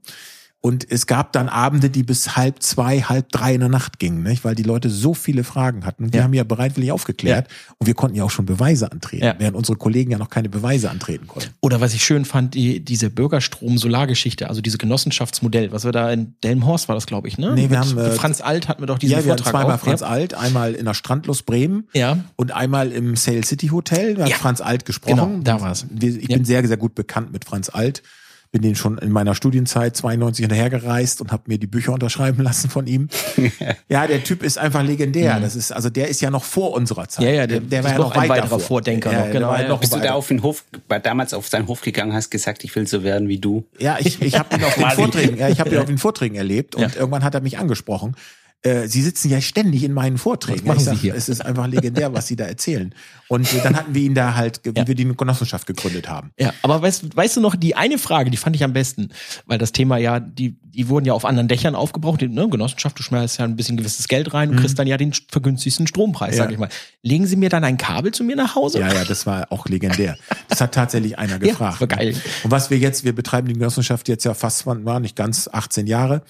Und 0.68 0.86
es 0.92 1.08
gab 1.08 1.32
dann 1.32 1.48
Abende, 1.48 1.90
die 1.90 2.04
bis 2.04 2.36
halb 2.36 2.62
zwei, 2.62 3.00
halb 3.02 3.32
drei 3.32 3.54
in 3.54 3.62
der 3.62 3.70
Nacht 3.70 4.00
gingen, 4.00 4.22
nicht? 4.24 4.44
weil 4.44 4.54
die 4.54 4.64
Leute 4.64 4.90
so 4.90 5.14
viele 5.14 5.46
Fragen 5.46 5.86
hatten. 5.86 6.04
Und 6.04 6.14
wir 6.14 6.18
Ja. 6.20 6.24
haben 6.26 6.34
ja 6.34 6.44
bereitwillig 6.44 6.92
aufgeklärt 6.92 7.48
und 7.78 7.88
wir 7.88 7.94
konnten 7.94 8.18
ja 8.18 8.26
auch 8.26 8.30
schon 8.32 8.46
Beweise 8.46 8.92
antreten, 8.92 9.24
Ja. 9.24 9.36
während 9.38 9.56
unsere 9.56 9.78
Kollegen 9.78 10.12
ja 10.12 10.18
noch 10.18 10.30
keine 10.30 10.50
Beweise 10.50 10.90
antreten 10.90 11.26
konnten. 11.28 11.50
Oder 11.62 11.80
was 11.80 11.94
ich 11.94 12.04
schön 12.04 12.26
fand, 12.26 12.54
die, 12.54 12.84
diese 12.84 13.10
Bürgerstrom-Solargeschichte, 13.10 14.50
also 14.50 14.60
diese 14.62 14.78
Genossenschaftsmodell, 14.78 15.72
was 15.72 15.86
wir 15.86 15.92
da 15.94 16.12
in 16.12 16.36
Delmenhorst 16.44 16.88
war 16.90 16.96
das, 16.96 17.06
glaube 17.06 17.28
ich, 17.30 17.38
ne? 17.38 17.54
Nee, 17.54 17.70
wir 17.70 17.80
Mit 17.80 17.90
haben, 17.90 17.98
äh, 17.98 18.12
Franz 18.12 18.42
Alt 18.42 18.68
hatten 18.68 18.82
wir 18.82 18.88
doch 18.88 19.00
diesen 19.00 19.14
ja, 19.18 19.24
wir 19.26 19.32
hatten 19.32 19.44
Vortrag 19.44 19.62
zweimal 19.62 19.76
auch. 19.78 19.80
Franz 19.82 20.02
ja. 20.02 20.08
Alt, 20.08 20.34
einmal 20.34 20.74
in 20.74 20.86
der 20.86 20.94
Strandlust 20.94 21.46
Bremen 21.46 21.88
Ja. 21.94 22.18
und 22.36 22.52
einmal 22.52 22.92
im 22.92 23.16
Sail 23.16 23.44
City 23.46 23.68
Hotel. 23.68 24.16
Da 24.16 24.24
hat 24.24 24.30
Ja. 24.32 24.36
Franz 24.38 24.60
Alt 24.62 24.86
gesprochen. 24.86 25.16
Genau, 25.16 25.40
da 25.44 25.62
war's. 25.62 25.86
Ich 25.98 26.28
Ja. 26.28 26.36
bin 26.36 26.46
sehr, 26.46 26.66
sehr 26.68 26.78
gut 26.78 26.96
bekannt 26.96 27.32
mit 27.32 27.46
Franz 27.46 27.70
Alt. 27.70 28.04
Bin 28.52 28.62
den 28.62 28.76
schon 28.76 28.98
in 29.00 29.12
meiner 29.12 29.36
Studienzeit 29.36 29.96
92 29.98 30.44
hinterhergereist 30.44 31.20
und 31.22 31.32
habe 31.32 31.44
mir 31.48 31.58
die 31.58 31.68
Bücher 31.68 31.92
unterschreiben 31.94 32.42
lassen 32.44 32.70
von 32.70 32.88
ihm. 32.88 33.10
ja, 33.90 34.08
der 34.08 34.24
Typ 34.24 34.42
ist 34.44 34.58
einfach 34.58 34.84
legendär. 34.84 35.40
Das 35.40 35.56
ist 35.56 35.72
also 35.72 35.90
der 35.90 36.08
ist 36.08 36.22
ja 36.22 36.30
noch 36.30 36.44
vor 36.44 36.74
unserer 36.74 37.08
Zeit. 37.10 37.24
Mhm. 37.26 37.28
Ja, 37.30 37.34
ja, 37.36 37.48
der- 37.48 37.60
der 37.60 37.84
war 37.84 37.92
ja 37.92 37.98
noch 37.98 38.12
ein 38.12 38.22
weit 38.30 38.30
weiterer. 38.44 38.60
Vordenker 38.60 39.12
ja, 39.12 39.18
noch, 39.18 39.24
der 39.26 39.34
genau, 39.34 39.48
war 39.50 39.62
ja. 39.62 39.68
noch 39.68 39.80
Bist 39.82 39.94
du 39.94 39.98
da 39.98 40.04
weiter. 40.04 40.16
auf 40.16 40.28
den 40.30 40.44
Hof, 40.44 40.64
damals 41.04 41.34
auf 41.34 41.48
seinen 41.48 41.68
Hof 41.68 41.82
gegangen, 41.82 42.14
hast 42.14 42.30
gesagt, 42.30 42.64
ich 42.64 42.76
will 42.76 42.88
so 42.88 43.04
werden 43.04 43.28
wie 43.28 43.38
du? 43.40 43.66
Ja, 43.80 43.98
ich, 44.00 44.22
ich 44.22 44.38
habe 44.40 44.56
ihn 44.56 44.64
auf 44.64 44.76
den. 44.76 44.90
Vorträgen, 44.92 45.38
ja, 45.38 45.50
ich 45.50 45.60
habe 45.60 45.70
ihn 45.72 45.78
auf 45.80 45.86
den 45.86 45.98
Vorträgen 45.98 46.36
erlebt 46.36 46.76
und 46.76 46.82
Ja. 46.82 46.90
irgendwann 47.00 47.24
hat 47.24 47.36
er 47.36 47.42
mich 47.42 47.58
angesprochen. 47.60 48.16
Äh, 48.64 48.88
Sie 48.88 49.02
sitzen 49.04 49.30
ja 49.30 49.40
ständig 49.40 49.84
in 49.84 49.94
meinen 49.94 50.18
Vorträgen. 50.18 50.62
Was 50.62 50.66
machen 50.66 50.78
ich 50.78 50.84
Sie 50.84 50.90
sag, 50.90 50.98
hier? 51.00 51.16
Es 51.16 51.30
ist 51.30 51.46
einfach 51.46 51.68
legendär, 51.68 52.14
was 52.14 52.26
Sie 52.28 52.36
da 52.36 52.46
erzählen. 52.46 52.94
Und 53.28 53.52
äh, 53.54 53.60
dann 53.62 53.76
hatten 53.78 53.94
wir 53.94 54.02
ihn 54.02 54.16
da 54.16 54.34
halt, 54.36 54.62
wie 54.64 54.72
Ja. 54.76 54.88
wir 54.88 54.96
die 54.96 55.06
Genossenschaft 55.16 55.68
gegründet 55.68 56.10
haben. 56.10 56.32
Ja, 56.40 56.54
aber 56.64 56.82
weißt, 56.82 57.16
weißt 57.16 57.38
du 57.38 57.42
noch, 57.42 57.56
die 57.56 57.76
eine 57.76 57.98
Frage, 58.00 58.32
die 58.32 58.38
fand 58.38 58.56
ich 58.56 58.64
am 58.64 58.74
besten, 58.74 59.10
weil 59.46 59.58
das 59.60 59.74
Thema 59.74 59.98
ja, 59.98 60.20
die, 60.20 60.58
die 60.64 60.90
wurden 60.90 61.06
ja 61.06 61.14
auf 61.14 61.24
anderen 61.26 61.48
Dächern 61.48 61.76
aufgebraucht, 61.76 62.22
die, 62.22 62.28
ne, 62.30 62.50
Genossenschaft, 62.50 62.98
du 62.98 63.04
schmeißt 63.04 63.38
ja 63.40 63.46
ein 63.46 63.56
bisschen 63.56 63.78
gewisses 63.78 64.08
Geld 64.08 64.34
rein 64.34 64.50
und 64.50 64.58
kriegst 64.58 64.80
dann 64.80 64.88
ja 64.88 64.98
den 64.98 65.14
vergünstigsten 65.14 65.86
Strompreis, 65.88 66.32
Mhm. 66.34 66.38
Ja. 66.38 66.44
sag 66.44 66.52
ich 66.52 66.58
mal. 66.58 66.70
Legen 67.04 67.28
Sie 67.28 67.36
mir 67.36 67.50
dann 67.50 67.64
ein 67.64 67.78
Kabel 67.78 68.12
zu 68.14 68.24
mir 68.24 68.36
nach 68.36 68.56
Hause? 68.56 68.80
Ja, 68.80 68.92
ja, 68.92 69.04
das 69.06 69.26
war 69.28 69.52
auch 69.52 69.68
legendär. 69.68 70.18
Das 70.50 70.62
hat 70.62 70.74
tatsächlich 70.74 71.18
einer 71.20 71.38
gefragt. 71.40 71.76
das 71.76 71.82
war 71.82 71.88
geil. 71.88 72.16
Und 72.44 72.52
was 72.52 72.70
wir 72.72 72.78
jetzt, 72.80 73.04
wir 73.04 73.14
betreiben 73.14 73.48
die 73.48 73.54
Genossenschaft 73.54 74.08
jetzt 74.08 74.24
ja 74.26 74.34
fast, 74.34 74.66
war 74.66 75.00
nicht 75.00 75.16
ganz 75.16 75.48
18 75.52 75.86
Jahre. 75.88 76.24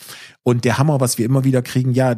Und 0.48 0.64
der 0.64 0.78
Hammer, 0.78 1.02
was 1.02 1.18
wir 1.18 1.26
immer 1.26 1.44
wieder 1.44 1.62
kriegen, 1.62 1.92
ja, 1.92 2.16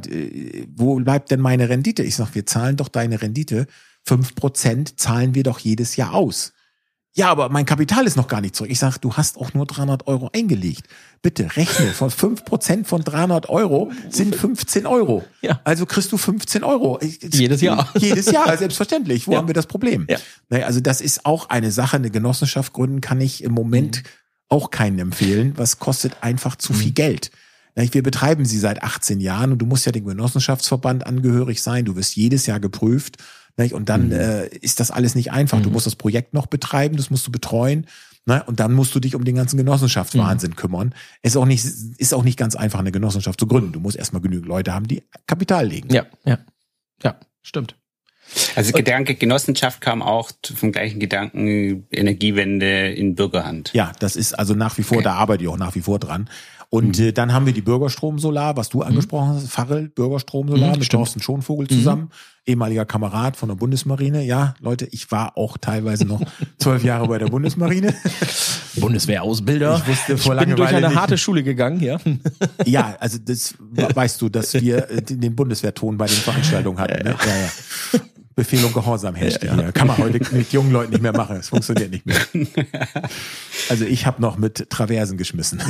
wo 0.75 0.97
bleibt 0.99 1.31
denn 1.31 1.39
meine 1.39 1.67
Rendite? 1.67 2.03
Ich 2.03 2.15
sag, 2.15 2.35
wir 2.35 2.45
zahlen 2.45 2.77
doch 2.77 2.87
deine 2.87 3.23
Rendite. 3.23 3.65
Fünf 4.05 4.35
Prozent 4.35 4.99
zahlen 4.99 5.33
wir 5.33 5.41
doch 5.41 5.57
jedes 5.57 5.95
Jahr 5.95 6.13
aus. 6.13 6.53
Ja, 7.15 7.31
aber 7.31 7.49
mein 7.49 7.65
Kapital 7.65 8.05
ist 8.05 8.17
noch 8.17 8.27
gar 8.27 8.39
nicht 8.39 8.55
zurück. 8.55 8.69
Ich 8.69 8.77
sag, 8.77 8.99
du 8.99 9.13
hast 9.13 9.39
auch 9.39 9.55
nur 9.55 9.65
300 9.65 10.05
Euro 10.05 10.29
eingelegt. 10.31 10.83
Bitte 11.23 11.55
rechne, 11.55 11.87
von 11.87 12.11
5 12.11 12.45
Prozent 12.45 12.85
von 12.85 13.03
300 13.03 13.49
Euro 13.49 13.91
sind 14.11 14.35
15 14.35 14.85
Euro. 14.85 15.25
Ja. 15.41 15.59
Also 15.63 15.87
kriegst 15.87 16.11
du 16.11 16.17
15 16.17 16.63
Euro. 16.63 16.99
Jedes 17.01 17.61
Jahr. 17.61 17.89
Jedes 17.97 18.29
Jahr, 18.29 18.55
selbstverständlich. 18.59 19.27
Wo 19.27 19.31
Ja. 19.31 19.39
haben 19.39 19.47
wir 19.47 19.55
das 19.55 19.65
Problem? 19.65 20.05
Ja. 20.07 20.19
Naja, 20.49 20.67
also 20.67 20.81
das 20.81 21.01
ist 21.01 21.25
auch 21.25 21.49
eine 21.49 21.71
Sache. 21.71 21.95
Eine 21.95 22.11
Genossenschaft 22.11 22.73
gründen 22.73 23.01
kann 23.01 23.21
ich 23.21 23.43
im 23.43 23.53
Moment 23.53 24.03
auch 24.49 24.69
keinen 24.69 24.99
empfehlen. 24.99 25.53
Was 25.55 25.79
kostet 25.79 26.21
einfach 26.21 26.57
zu 26.57 26.73
viel 26.73 26.91
Geld? 26.91 27.31
Wir 27.91 28.03
betreiben 28.03 28.45
sie 28.45 28.59
seit 28.59 28.83
18 28.83 29.19
Jahren 29.19 29.51
und 29.51 29.59
du 29.59 29.65
musst 29.65 29.85
ja 29.85 29.91
dem 29.91 30.05
Genossenschaftsverband 30.05 31.05
angehörig 31.05 31.61
sein. 31.61 31.85
Du 31.85 31.95
wirst 31.95 32.15
jedes 32.15 32.45
Jahr 32.45 32.59
geprüft. 32.59 33.17
Und 33.73 33.89
dann 33.89 34.13
äh, 34.13 34.47
ist 34.47 34.79
das 34.79 34.89
alles 34.89 35.15
nicht 35.15 35.33
einfach. 35.33 35.61
Du 35.61 35.69
musst 35.69 35.85
das 35.85 35.97
Projekt 35.97 36.33
noch 36.33 36.45
betreiben, 36.45 36.95
das 36.95 37.09
musst 37.09 37.27
du 37.27 37.31
betreuen. 37.31 37.87
Ne? 38.25 38.43
Und 38.45 38.59
dann 38.61 38.73
musst 38.73 38.95
du 38.95 38.99
dich 38.99 39.15
um 39.15 39.25
den 39.25 39.35
ganzen 39.35 39.57
Genossenschaftswahnsinn 39.57 40.55
kümmern. 40.55 40.93
Ist 41.23 41.35
auch 41.35 41.45
nicht, 41.45 41.65
ist 41.65 42.13
auch 42.13 42.23
nicht 42.23 42.37
ganz 42.37 42.55
einfach, 42.55 42.79
eine 42.79 42.91
Genossenschaft 42.91 43.39
zu 43.39 43.47
gründen. 43.47 43.73
Du 43.73 43.79
musst 43.79 43.97
erstmal 43.97 44.21
genügend 44.21 44.47
Leute 44.47 44.73
haben, 44.73 44.87
die 44.87 45.03
Kapital 45.27 45.67
legen. 45.67 45.93
Ja, 45.93 46.05
ja. 46.23 46.37
Ja, 47.03 47.19
stimmt. 47.41 47.75
Also 48.55 48.73
Gedanke 48.73 49.15
Genossenschaft 49.15 49.81
kam 49.81 50.01
auch 50.01 50.31
vom 50.55 50.71
gleichen 50.71 50.99
Gedanken 50.99 51.87
Energiewende 51.91 52.91
in 52.91 53.15
Bürgerhand. 53.15 53.71
Ja, 53.73 53.91
das 53.99 54.15
ist 54.15 54.37
also 54.37 54.53
nach 54.53 54.77
wie 54.77 54.83
vor, 54.83 55.01
da 55.01 55.13
arbeite 55.15 55.43
ich 55.43 55.49
auch 55.49 55.57
nach 55.57 55.75
wie 55.75 55.81
vor 55.81 55.97
dran. 55.99 56.29
Und 56.71 56.99
äh, 56.99 57.11
dann 57.13 57.33
haben 57.33 57.47
wir 57.47 57.53
die 57.53 57.61
Bürgerstrom 57.63 58.19
Solar, 58.19 58.55
was 58.55 58.69
du 58.69 58.83
angesprochen 58.83 59.29
hast, 59.29 59.47
Farrell 59.49 59.89
Bürgerstrom 59.89 60.47
Solar 60.49 60.73
Mhm, 60.73 60.79
mit. 60.79 60.89
Thorsten 60.89 61.19
Schonvogel 61.19 61.67
zusammen, 61.67 62.09
ehemaliger 62.45 62.85
Kamerad 62.85 63.35
von 63.37 63.49
der 63.49 63.55
Bundesmarine. 63.55 64.23
Ja, 64.23 64.53
Leute, 64.59 64.85
ich 64.91 65.11
war 65.11 65.35
auch 65.35 65.57
teilweise 65.57 66.05
noch 66.05 66.21
zwölf 66.59 66.83
Jahre 66.83 67.07
bei 67.07 67.17
der 67.17 67.25
Bundesmarine. 67.27 67.95
Bundeswehrausbilder. 68.75 69.81
Ich 69.83 69.87
wusste 69.87 70.17
vor 70.17 70.35
bin 70.35 70.55
durch 70.55 70.69
eine 70.69 70.87
nicht- 70.89 70.97
harte 70.97 71.17
Schule 71.17 71.43
gegangen, 71.43 71.81
ja. 71.81 71.97
Ja, 72.65 72.95
also 72.99 73.17
das 73.23 73.55
we- 73.59 73.87
weißt 73.93 74.21
du, 74.21 74.29
dass 74.29 74.53
wir 74.53 74.89
äh, 74.91 75.01
den 75.01 75.35
Bundeswehrton 75.35 75.97
bei 75.97 76.05
den 76.05 76.15
Veranstaltungen 76.17 76.77
hatten. 76.79 77.03
Ne? 77.03 77.15
Ja, 77.25 77.35
ja. 77.35 77.99
Befehl 78.39 78.63
und 78.63 78.73
Gehorsam 78.73 79.15
herrschte 79.15 79.53
hier. 79.53 79.73
Kann 79.73 79.87
man 79.87 79.97
heute 79.97 80.19
mit 80.33 80.53
jungen 80.53 80.71
Leuten 80.71 80.91
nicht 80.91 81.01
mehr 81.01 81.11
machen. 81.11 81.35
Es 81.35 81.49
funktioniert 81.49 81.91
nicht 81.91 82.05
mehr. 82.05 82.19
Also 83.67 83.85
ich 83.85 84.07
habe 84.07 84.19
noch 84.19 84.37
mit 84.37 84.69
Traversen 84.71 85.17
geschmissen. 85.17 85.61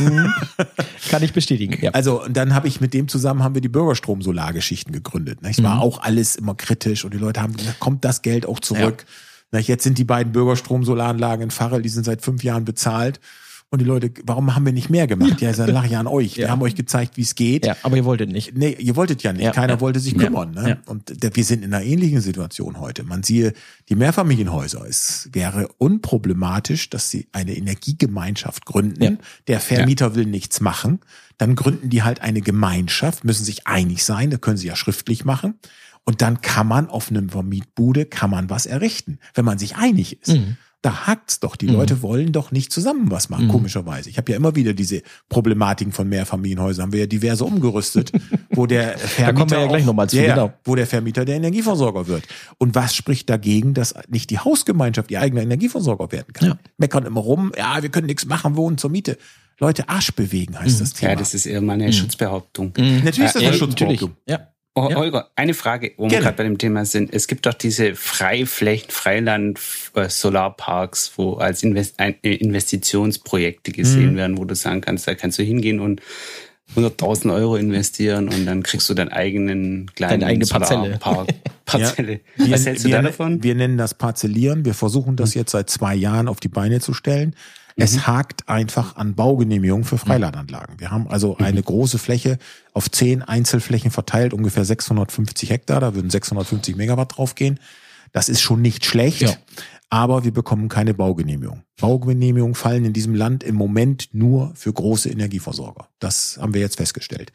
Kann 1.09 1.21
ich 1.21 1.33
bestätigen. 1.33 1.77
Ja. 1.81 1.91
Also 1.91 2.23
und 2.23 2.37
dann 2.37 2.53
habe 2.53 2.69
ich 2.69 2.79
mit 2.79 2.93
dem 2.93 3.09
zusammen 3.09 3.43
haben 3.43 3.55
wir 3.55 3.61
die 3.61 3.67
Bürgerstrom-Solargeschichten 3.67 4.93
gegründet. 4.93 5.39
Es 5.41 5.61
war 5.61 5.81
auch 5.81 6.01
alles 6.01 6.37
immer 6.37 6.55
kritisch 6.55 7.03
und 7.03 7.13
die 7.13 7.17
Leute 7.17 7.41
haben 7.41 7.57
gesagt, 7.57 7.79
kommt 7.79 8.05
das 8.05 8.21
Geld 8.21 8.45
auch 8.45 8.61
zurück? 8.61 9.05
Na, 9.51 9.59
Jetzt 9.59 9.83
sind 9.83 9.97
die 9.97 10.05
beiden 10.05 10.31
Bürgerstrom-Solaranlagen 10.31 11.45
in 11.45 11.51
Farrell, 11.51 11.81
die 11.81 11.89
sind 11.89 12.05
seit 12.05 12.21
fünf 12.21 12.43
Jahren 12.43 12.63
bezahlt. 12.63 13.19
Und 13.71 13.79
die 13.81 13.85
Leute, 13.85 14.11
warum 14.23 14.55
haben 14.55 14.65
wir 14.65 14.73
nicht 14.73 14.89
mehr 14.89 15.05
gemacht? 15.05 15.41
Ja, 15.41 15.51
dann 15.51 15.69
lache 15.69 15.85
ich 15.85 15.95
an 15.95 16.07
euch. 16.07 16.37
Wir 16.37 16.45
Ja. 16.45 16.49
haben 16.49 16.61
euch 16.63 16.73
gezeigt, 16.73 17.17
wie 17.17 17.21
es 17.21 17.35
geht. 17.35 17.67
ja, 17.67 17.75
aber 17.83 17.97
ihr 17.97 18.03
wolltet 18.05 18.31
nicht. 18.31 18.57
Nee, 18.57 18.75
ihr 18.79 18.95
wolltet 18.95 19.21
ja 19.21 19.31
nicht. 19.31 19.43
Ja, 19.43 19.51
Keiner 19.51 19.73
ja. 19.75 19.79
wollte 19.79 19.99
sich 19.99 20.17
kümmern. 20.17 20.51
Ne? 20.55 20.79
Und 20.87 21.21
der, 21.21 21.35
wir 21.35 21.43
sind 21.43 21.63
in 21.63 21.71
einer 21.71 21.85
ähnlichen 21.85 22.19
Situation 22.21 22.79
heute. 22.79 23.03
Man 23.03 23.21
siehe 23.21 23.53
die 23.87 23.93
Mehrfamilienhäuser. 23.95 24.83
Es 24.89 25.29
wäre 25.33 25.67
unproblematisch, 25.77 26.89
dass 26.89 27.11
sie 27.11 27.27
eine 27.31 27.55
Energiegemeinschaft 27.55 28.65
gründen. 28.65 29.19
Der 29.47 29.59
Vermieter 29.59 30.15
will 30.15 30.25
nichts 30.25 30.61
machen. 30.61 30.99
Dann 31.37 31.55
gründen 31.55 31.89
die 31.91 32.01
halt 32.01 32.21
eine 32.21 32.41
Gemeinschaft, 32.41 33.23
müssen 33.23 33.45
sich 33.45 33.67
einig 33.67 34.03
sein. 34.03 34.31
Das 34.31 34.41
können 34.41 34.57
sie 34.57 34.67
ja 34.67 34.75
schriftlich 34.75 35.25
machen. 35.25 35.55
Und 36.05 36.23
dann 36.23 36.41
kann 36.41 36.65
man 36.65 36.89
auf 36.89 37.11
einem 37.11 37.29
Vermietbude 37.29 38.05
kann 38.05 38.31
man 38.31 38.49
was 38.49 38.65
errichten, 38.65 39.19
wenn 39.35 39.45
man 39.45 39.59
sich 39.59 39.75
einig 39.75 40.21
ist. 40.23 40.29
Mhm. 40.29 40.57
Da 40.81 41.07
hakt's 41.07 41.41
doch. 41.41 41.57
Die 41.57 41.67
mhm. 41.67 41.73
Leute 41.73 42.01
wollen 42.01 42.31
doch 42.31 42.51
nicht 42.51 42.71
zusammen 42.71 43.11
was 43.11 43.29
machen, 43.29 43.47
mhm. 43.47 43.51
komischerweise. 43.51 44.09
Ich 44.09 44.17
habe 44.17 44.31
ja 44.31 44.37
immer 44.37 44.55
wieder 44.55 44.73
diese 44.73 45.01
Problematiken 45.27 45.91
von 45.91 46.07
Mehrfamilienhäusern, 46.07 46.83
haben 46.83 46.93
wir 46.93 47.01
ja 47.01 47.05
diverse 47.05 47.43
umgerüstet, 47.43 48.13
wo 48.51 48.65
der 48.65 48.97
Vermieter 48.97 49.59
ja 49.59 49.67
gleich 49.67 49.85
noch 49.85 49.93
mal 49.93 50.09
zu, 50.09 50.17
ja, 50.17 50.35
genau. 50.35 50.53
wo 50.63 50.75
der 50.75 50.87
Vermieter 50.87 51.25
der 51.25 51.35
Energieversorger 51.35 52.07
wird. 52.07 52.23
Und 52.57 52.75
was 52.75 52.95
spricht 52.95 53.29
dagegen, 53.29 53.73
dass 53.73 53.93
nicht 54.07 54.29
die 54.29 54.39
Hausgemeinschaft 54.39 55.11
ihr 55.11 55.19
eigener 55.19 55.41
Energieversorger 55.41 56.13
werden 56.13 56.31
kann? 56.31 56.47
Ja. 56.49 56.57
Meckern 56.77 57.05
immer 57.05 57.21
rum, 57.21 57.51
ja, 57.57 57.81
wir 57.81 57.89
können 57.89 58.07
nichts 58.07 58.25
machen, 58.25 58.55
wohnen 58.55 58.77
zur 58.77 58.89
Miete. 58.89 59.17
Leute, 59.59 59.89
Arsch 59.89 60.13
bewegen 60.13 60.57
heißt 60.57 60.77
mhm. 60.77 60.79
das 60.79 60.93
Thema. 60.93 61.11
Ja, 61.11 61.15
das 61.17 61.33
ist 61.33 61.45
eher 61.45 61.61
mal 61.61 61.73
eine 61.73 61.87
mhm. 61.87 61.91
Schutzbehauptung. 61.91 62.73
Mhm. 62.77 63.01
Natürlich 63.03 63.25
ist 63.25 63.35
das 63.35 63.43
eine 63.43 63.53
Schutzbehauptung. 63.53 64.15
Ja. 64.27 64.47
Oh, 64.75 64.87
ja. 64.89 64.95
Holger, 64.95 65.29
eine 65.35 65.53
Frage, 65.53 65.93
wo 65.97 66.03
Gerne. 66.03 66.11
wir 66.11 66.21
gerade 66.21 66.37
bei 66.37 66.43
dem 66.43 66.57
Thema 66.57 66.85
sind. 66.85 67.13
Es 67.13 67.27
gibt 67.27 67.45
doch 67.45 67.53
diese 67.53 67.95
Freiflächen, 67.95 68.91
Freiland, 68.91 69.59
äh, 69.95 70.07
Solarparks, 70.07 71.13
wo 71.17 71.33
als 71.33 71.63
Invest 71.63 71.95
äh, 71.97 72.13
Investitionsprojekte 72.21 73.71
gesehen 73.71 74.13
mhm. 74.13 74.17
werden, 74.17 74.37
wo 74.37 74.45
du 74.45 74.55
sagen 74.55 74.81
kannst, 74.81 75.07
da 75.07 75.15
kannst 75.15 75.39
du 75.39 75.43
hingehen 75.43 75.79
und 75.79 76.01
100.000 76.75 77.33
Euro 77.33 77.55
investieren 77.55 78.29
und 78.29 78.45
dann 78.45 78.61
kriegst 78.61 78.87
du 78.89 78.93
deinen 78.93 79.09
eigenen 79.09 79.89
kleinen 79.95 80.21
Deine 80.21 80.31
eigene 80.31 80.45
Parzelle. 80.45 80.99
Parzelle. 81.65 82.19
Ja. 82.37 82.45
Was 82.51 82.65
hältst 82.65 82.85
du 82.85 82.89
da 82.89 83.01
davon? 83.01 83.41
Wir 83.43 83.55
nennen 83.55 83.77
das 83.77 83.95
Parzellieren. 83.95 84.65
Wir 84.65 84.75
versuchen 84.75 85.15
das 85.15 85.33
mhm. 85.33 85.41
jetzt 85.41 85.51
seit 85.51 85.69
zwei 85.69 85.95
Jahren 85.95 86.27
auf 86.27 86.39
die 86.39 86.47
Beine 86.47 86.79
zu 86.79 86.93
stellen. 86.93 87.35
Es 87.79 87.95
mhm. 87.95 88.07
hakt 88.07 88.49
einfach 88.49 88.95
an 88.97 89.15
Baugenehmigungen 89.15 89.85
für 89.85 89.97
Freilandanlagen. 89.97 90.79
Wir 90.79 90.91
haben 90.91 91.07
also 91.07 91.35
mhm. 91.39 91.45
eine 91.45 91.63
große 91.63 91.97
Fläche 91.97 92.37
auf 92.73 92.91
zehn 92.91 93.21
Einzelflächen 93.21 93.91
verteilt, 93.91 94.33
ungefähr 94.33 94.65
650 94.65 95.49
Hektar. 95.49 95.79
Da 95.79 95.95
würden 95.95 96.09
650 96.09 96.75
Megawatt 96.75 97.17
draufgehen. 97.17 97.59
Das 98.11 98.29
ist 98.29 98.41
schon 98.41 98.61
nicht 98.61 98.85
schlecht, 98.85 99.21
ja. 99.21 99.33
aber 99.89 100.23
wir 100.23 100.33
bekommen 100.33 100.67
keine 100.67 100.93
Baugenehmigung. 100.93 101.63
Baugenehmigungen 101.79 102.55
fallen 102.55 102.85
in 102.85 102.93
diesem 102.93 103.13
Land 103.13 103.43
im 103.43 103.55
Moment 103.55 104.09
nur 104.13 104.51
für 104.55 104.73
große 104.73 105.09
Energieversorger. 105.09 105.87
Das 105.99 106.37
haben 106.41 106.53
wir 106.53 106.61
jetzt 106.61 106.77
festgestellt. 106.77 107.31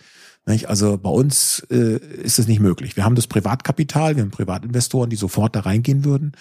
Also 0.66 0.98
bei 0.98 1.10
uns 1.10 1.66
äh, 1.70 1.96
ist 1.96 2.38
es 2.38 2.48
nicht 2.48 2.60
möglich. 2.60 2.96
Wir 2.96 3.04
haben 3.04 3.14
das 3.14 3.26
Privatkapital, 3.26 4.16
wir 4.16 4.22
haben 4.22 4.30
Privatinvestoren, 4.30 5.08
die 5.08 5.16
sofort 5.16 5.56
da 5.56 5.60
reingehen 5.60 6.04
würden. 6.04 6.32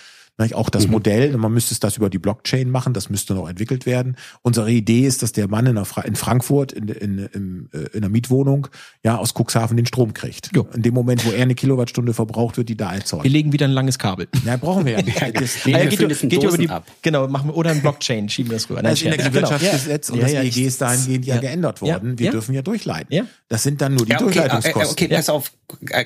Auch 0.54 0.69
das 0.69 0.88
mhm. 0.88 0.93
Modell, 0.93 1.38
man 1.38 1.54
müsste 1.54 1.74
es 1.74 1.80
das 1.80 1.98
über 1.98 2.10
die 2.10 2.17
Blockchain 2.17 2.69
machen, 2.69 2.93
das 2.93 3.10
müsste 3.10 3.36
noch 3.36 3.48
entwickelt 3.48 3.86
werden. 3.86 4.17
Unsere 4.41 4.72
Idee 4.72 5.06
ist, 5.06 5.22
dass 5.22 5.32
der 5.32 5.48
Mann 5.48 5.67
in, 5.67 5.78
in 5.78 6.15
Frankfurt 6.15 6.72
in, 6.72 6.88
in, 6.88 7.19
in, 7.19 7.69
äh, 7.72 7.78
in 7.93 7.98
einer 7.98 8.10
Mietwohnung 8.10 8.67
ja 9.04 9.17
aus 9.17 9.34
Cuxhaven 9.36 9.78
den 9.78 9.86
Strom 9.86 10.13
kriegt. 10.13 10.50
Jo. 10.56 10.67
In 10.74 10.82
dem 10.82 10.96
Moment, 10.96 11.24
wo 11.26 11.30
er 11.30 11.43
eine 11.43 11.54
Kilowattstunde 11.54 12.13
verbraucht, 12.13 12.58
wird 12.58 12.67
die 12.69 12.76
da 12.76 12.93
erzeugt. 12.93 13.24
Wir 13.24 13.32
legen 13.32 13.54
wieder 13.54 13.67
ein 13.67 13.72
langes 13.72 14.00
Kabel. 14.00 14.28
Ja, 14.43 14.58
brauchen 14.58 14.86
wir 14.86 14.93
ja 14.93 15.02
nicht. 15.04 15.22
Das, 15.39 15.58
ah, 15.65 15.69
ja, 15.69 15.86
geht, 15.86 16.00
geht, 16.00 16.30
geht 16.30 16.43
über 16.43 16.58
die, 16.58 16.69
ab. 16.69 16.88
Genau, 17.04 17.28
machen 17.28 17.50
wir, 17.50 17.56
oder 17.56 17.69
ein 17.69 17.82
Blockchain, 17.82 18.28
schieben 18.28 18.52
wir 18.52 18.58
das 18.58 18.69
rüber. 18.69 18.82
Das 18.82 19.02
Energiewirtschaftsgesetz 19.04 20.08
genau. 20.08 20.24
und 20.24 20.32
ja, 20.32 20.43
das 20.43 20.58
EEG 20.58 20.65
ist 20.65 20.82
dahingehend 20.82 21.26
ja, 21.26 21.38
geändert 21.38 21.82
worden. 21.82 22.17
Wir 22.17 22.32
dürfen 22.32 22.56
ja 22.56 22.63
durchleiten. 22.63 23.13
Ja. 23.13 23.26
Das 23.50 23.62
sind 23.62 23.82
dann 23.82 23.93
nur 23.93 24.06
die 24.06 24.13
okay, 24.13 24.24
Durchleitungskosten. 24.24 24.91
Okay, 24.91 25.08
pass 25.10 25.30
auf. 25.30 25.52
Äh, 25.89 26.06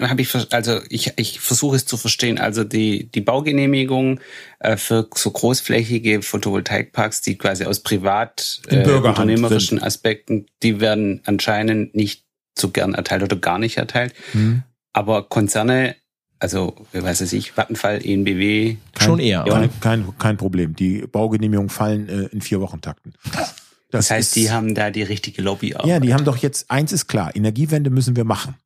Habe 0.00 0.22
ich 0.22 0.34
also 0.52 0.80
ich 0.88 1.12
ich 1.16 1.40
versuche 1.40 1.76
es 1.76 1.86
zu 1.86 1.96
verstehen. 1.96 2.38
Also 2.38 2.64
die 2.64 3.10
die 3.10 3.20
Baugenehmigung 3.42 4.20
äh, 4.60 4.76
für 4.76 5.08
so 5.14 5.30
großflächige 5.30 6.22
Photovoltaikparks, 6.22 7.20
die 7.20 7.36
quasi 7.36 7.64
aus 7.64 7.80
privat 7.80 8.60
äh, 8.68 8.88
unternehmerischen 8.88 9.78
sind. 9.78 9.86
Aspekten, 9.86 10.46
die 10.62 10.80
werden 10.80 11.20
anscheinend 11.24 11.94
nicht 11.94 12.24
so 12.56 12.70
gern 12.70 12.94
erteilt 12.94 13.22
oder 13.22 13.36
gar 13.36 13.58
nicht 13.58 13.78
erteilt. 13.78 14.14
Hm. 14.32 14.62
Aber 14.92 15.28
Konzerne 15.28 15.96
also, 16.38 16.74
wie 16.90 17.00
weiß 17.00 17.20
es 17.20 17.32
ich, 17.32 17.56
Vattenfall, 17.56 18.04
ENBW. 18.04 18.76
Kein, 18.96 19.06
Schon 19.06 19.20
eher. 19.20 19.44
Kein, 19.44 19.70
kein, 19.78 20.18
kein 20.18 20.36
Problem. 20.36 20.74
Die 20.74 21.06
Baugenehmigungen 21.06 21.70
fallen 21.70 22.08
äh, 22.08 22.22
in 22.32 22.40
vier 22.40 22.60
Wochentakten. 22.60 23.14
Das, 23.32 23.54
das 23.92 24.10
heißt, 24.10 24.28
ist, 24.30 24.36
die 24.36 24.50
haben 24.50 24.74
da 24.74 24.90
die 24.90 25.04
richtige 25.04 25.40
Lobby 25.40 25.76
auch. 25.76 25.86
Ja, 25.86 26.00
die 26.00 26.12
haben 26.12 26.24
doch 26.24 26.38
jetzt, 26.38 26.68
eins 26.68 26.90
ist 26.90 27.06
klar, 27.06 27.36
Energiewende 27.36 27.90
müssen 27.90 28.16
wir 28.16 28.24
machen. 28.24 28.56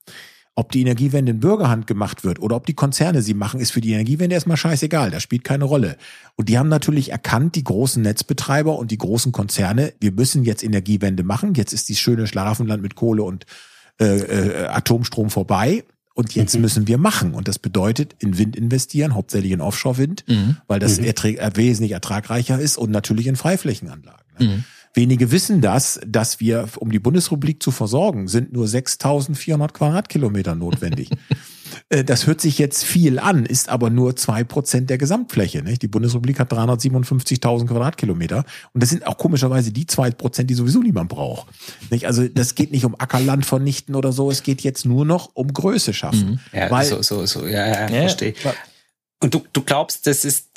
Ob 0.59 0.73
die 0.73 0.81
Energiewende 0.81 1.33
in 1.33 1.40
Bürgerhand 1.40 1.87
gemacht 1.87 2.25
wird 2.25 2.40
oder 2.40 2.57
ob 2.57 2.64
die 2.64 2.73
Konzerne 2.73 3.21
sie 3.21 3.35
machen, 3.35 3.61
ist 3.61 3.73
für 3.73 3.83
die 3.83 3.92
Energiewende 3.92 4.35
erstmal 4.35 4.57
scheißegal. 4.57 5.11
Das 5.11 5.23
spielt 5.23 5.45
keine 5.45 5.64
Rolle. 5.64 5.99
Und 6.35 6.49
die 6.49 6.59
haben 6.59 6.71
natürlich 6.71 7.12
erkannt, 7.12 7.57
die 7.57 7.64
großen 7.64 8.03
Netzbetreiber 8.03 8.79
und 8.79 8.90
die 8.90 8.97
großen 8.97 9.33
Konzerne, 9.33 9.92
wir 10.01 10.12
müssen 10.12 10.45
jetzt 10.45 10.64
Energiewende 10.64 11.25
machen. 11.25 11.53
Jetzt 11.55 11.75
ist 11.75 11.90
die 11.90 11.95
schöne 11.95 12.27
Schlaraffenland 12.27 12.83
mit 12.83 12.95
Kohle 12.95 13.23
und 13.23 13.45
äh, 14.01 14.16
äh, 14.16 14.66
Atomstrom 14.69 15.29
vorbei. 15.29 15.85
Und 16.14 16.35
jetzt 16.35 16.55
mhm. 16.55 16.62
müssen 16.62 16.88
wir 16.88 16.97
machen. 16.97 17.35
Und 17.35 17.49
das 17.49 17.59
bedeutet 17.59 18.16
in 18.19 18.38
Wind 18.38 18.57
investieren, 18.57 19.14
hauptsächlich 19.14 19.53
in 19.53 19.61
Offshore-Wind, 19.61 20.25
mhm. 20.27 20.57
weil 20.66 20.81
das 20.81 20.99
mhm. 20.99 21.05
erträg, 21.05 21.38
äh, 21.38 21.51
wesentlich 21.57 21.92
ertragreicher 21.92 22.59
ist 22.59 22.79
und 22.79 22.90
natürlich 22.90 23.27
in 23.27 23.37
Freiflächenanlagen. 23.37 24.25
Ne? 24.38 24.64
Wenige 24.97 25.31
wissen 25.31 25.61
das, 25.61 26.01
dass 26.07 26.41
wir, 26.41 26.71
um 26.79 26.91
die 26.91 26.99
Bundesrepublik 26.99 27.63
zu 27.63 27.71
versorgen, 27.71 28.29
sind 28.29 28.55
nur 28.55 28.67
6400 28.67 29.75
Quadratkilometer 29.75 30.55
notwendig. 30.55 31.11
Äh, 31.89 32.05
das 32.05 32.27
hört 32.27 32.41
sich 32.41 32.59
jetzt 32.59 32.85
viel 32.85 33.19
an, 33.19 33.45
ist 33.45 33.69
aber 33.69 33.91
nur 33.91 34.15
zwei 34.15 34.45
Prozent 34.45 34.89
der 34.89 34.99
Gesamtfläche. 34.99 35.63
Nicht? 35.63 35.83
Die 35.83 35.89
Bundesrepublik 35.89 36.39
hat 36.39 36.53
357.000 36.53 37.67
Quadratkilometer 37.67 38.45
und 38.73 38.83
das 38.83 38.91
sind 38.91 39.07
auch 39.07 39.19
komischerweise 39.19 39.73
die 39.73 39.85
zwei 39.85 40.11
Prozent, 40.13 40.49
die 40.49 40.55
sowieso 40.55 40.81
niemand 40.81 41.11
braucht. 41.11 41.49
Nicht? 41.91 42.07
Also 42.07 42.29
das 42.29 42.55
geht 42.55 42.71
nicht 42.71 42.85
um 42.85 42.95
Ackerland 42.99 43.45
vernichten 43.45 43.97
oder 43.97 44.13
so, 44.13 44.31
es 44.31 44.45
geht 44.45 44.63
jetzt 44.63 44.87
nur 44.87 45.05
noch 45.05 45.31
um 45.35 45.53
Größe 45.53 45.93
schaffen. 45.93 46.41
Mhm. 46.53 46.59
Ja, 46.59 46.71
weil, 46.71 46.87
so, 46.87 47.03
so, 47.03 47.27
so, 47.27 47.47
ja, 47.47 47.67
ja, 47.67 47.91
ja 47.91 48.01
verstehe. 48.03 48.35
Und 49.21 49.35
du, 49.35 49.43
du 49.53 49.63
glaubst, 49.63 50.07
das 50.07 50.25
ist 50.25 50.49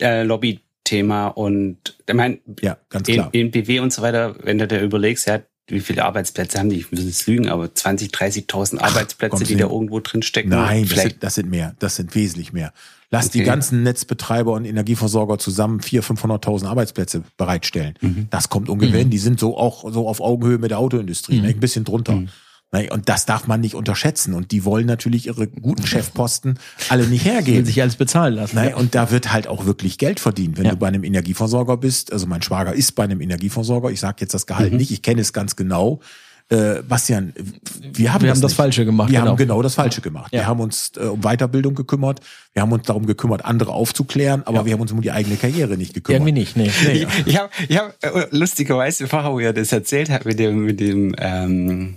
äh, 0.00 0.22
Lobby 0.22 0.60
Thema 0.88 1.28
und 1.28 1.98
ich 2.06 2.14
meine, 2.14 2.38
ja, 2.62 2.78
ganz 2.88 3.06
klar. 3.06 3.28
In, 3.32 3.46
in 3.46 3.50
BW 3.50 3.80
und 3.80 3.92
so 3.92 4.00
weiter, 4.00 4.36
wenn 4.42 4.56
du 4.56 4.66
dir 4.66 4.80
überlegst, 4.80 5.26
ja, 5.26 5.40
wie 5.66 5.80
viele 5.80 6.02
Arbeitsplätze 6.06 6.58
haben 6.58 6.70
die? 6.70 6.76
Ich 6.76 6.90
muss 6.90 7.04
jetzt 7.04 7.26
lügen, 7.26 7.50
aber 7.50 7.74
20, 7.74 8.10
30.000 8.10 8.78
Arbeitsplätze, 8.78 9.44
die 9.44 9.56
da 9.56 9.66
irgendwo 9.66 10.00
drin 10.00 10.22
stecken. 10.22 10.48
Nein, 10.48 10.88
das 10.88 11.02
sind, 11.02 11.22
das 11.22 11.34
sind, 11.34 11.50
mehr. 11.50 11.74
Das 11.78 11.96
sind 11.96 12.14
wesentlich 12.14 12.54
mehr. 12.54 12.72
Lass 13.10 13.26
okay. 13.26 13.38
die 13.38 13.44
ganzen 13.44 13.82
Netzbetreiber 13.82 14.52
und 14.52 14.64
Energieversorger 14.64 15.38
zusammen 15.38 15.80
400.000, 15.80 16.20
500.000 16.20 16.66
Arbeitsplätze 16.66 17.22
bereitstellen. 17.36 17.94
Mhm. 18.00 18.28
Das 18.30 18.48
kommt 18.48 18.70
ungefähr. 18.70 19.04
Mhm. 19.04 19.10
Die 19.10 19.18
sind 19.18 19.38
so 19.38 19.58
auch 19.58 19.92
so 19.92 20.08
auf 20.08 20.22
Augenhöhe 20.22 20.56
mit 20.56 20.70
der 20.70 20.78
Autoindustrie, 20.78 21.40
mhm. 21.40 21.48
ein 21.48 21.60
bisschen 21.60 21.84
drunter. 21.84 22.22
Und 22.70 23.08
das 23.08 23.24
darf 23.24 23.46
man 23.46 23.60
nicht 23.60 23.74
unterschätzen. 23.74 24.34
Und 24.34 24.52
die 24.52 24.64
wollen 24.64 24.86
natürlich 24.86 25.26
ihre 25.26 25.46
guten 25.46 25.86
Chefposten 25.86 26.58
alle 26.90 27.06
nicht 27.06 27.24
hergeben. 27.24 27.64
sich 27.64 27.80
alles 27.80 27.96
bezahlen 27.96 28.34
lassen. 28.34 28.58
Und 28.74 28.94
da 28.94 29.10
wird 29.10 29.32
halt 29.32 29.46
auch 29.46 29.64
wirklich 29.64 29.96
Geld 29.96 30.20
verdient. 30.20 30.58
Wenn 30.58 30.66
ja. 30.66 30.72
du 30.72 30.76
bei 30.76 30.88
einem 30.88 31.04
Energieversorger 31.04 31.78
bist, 31.78 32.12
also 32.12 32.26
mein 32.26 32.42
Schwager 32.42 32.74
ist 32.74 32.92
bei 32.92 33.04
einem 33.04 33.20
Energieversorger, 33.20 33.90
ich 33.90 34.00
sage 34.00 34.16
jetzt 34.20 34.34
das 34.34 34.46
Gehalt 34.46 34.72
mhm. 34.72 34.78
nicht, 34.78 34.90
ich 34.90 35.02
kenne 35.02 35.22
es 35.22 35.32
ganz 35.32 35.56
genau. 35.56 36.00
Äh, 36.50 36.82
Bastian, 36.82 37.34
wir 37.82 38.12
haben, 38.14 38.22
wir 38.22 38.28
das, 38.30 38.38
haben 38.38 38.42
das 38.42 38.54
Falsche 38.54 38.86
gemacht. 38.86 39.10
Wir 39.10 39.18
genau. 39.18 39.32
haben 39.32 39.36
genau 39.36 39.60
das 39.60 39.74
Falsche 39.74 40.00
gemacht. 40.00 40.32
Ja. 40.32 40.40
Wir 40.40 40.46
haben 40.46 40.60
uns 40.60 40.92
äh, 40.96 41.00
um 41.00 41.20
Weiterbildung 41.20 41.74
gekümmert. 41.74 42.20
Wir 42.54 42.62
haben 42.62 42.72
uns 42.72 42.86
darum 42.86 43.04
gekümmert, 43.04 43.44
andere 43.44 43.72
aufzuklären, 43.72 44.42
aber 44.46 44.58
ja. 44.58 44.64
wir 44.64 44.72
haben 44.72 44.80
uns 44.80 44.92
um 44.92 45.02
die 45.02 45.10
eigene 45.10 45.36
Karriere 45.36 45.76
nicht 45.76 45.92
gekümmert. 45.92 46.20
Irgendwie 46.20 46.40
nicht, 46.40 46.56
nee. 46.56 46.70
nee 46.86 46.92
ich 46.92 47.26
ich 47.26 47.38
habe 47.38 47.50
ich 47.68 47.76
hab, 47.76 48.02
äh, 48.02 48.28
lustigerweise, 48.30 49.08
vorher, 49.08 49.30
wo 49.30 49.40
ihr 49.40 49.52
das 49.52 49.72
erzählt 49.72 50.08
habt 50.08 50.24
mit 50.24 50.38
dem, 50.38 50.64
mit 50.64 50.80
dem 50.80 51.14
ähm, 51.18 51.96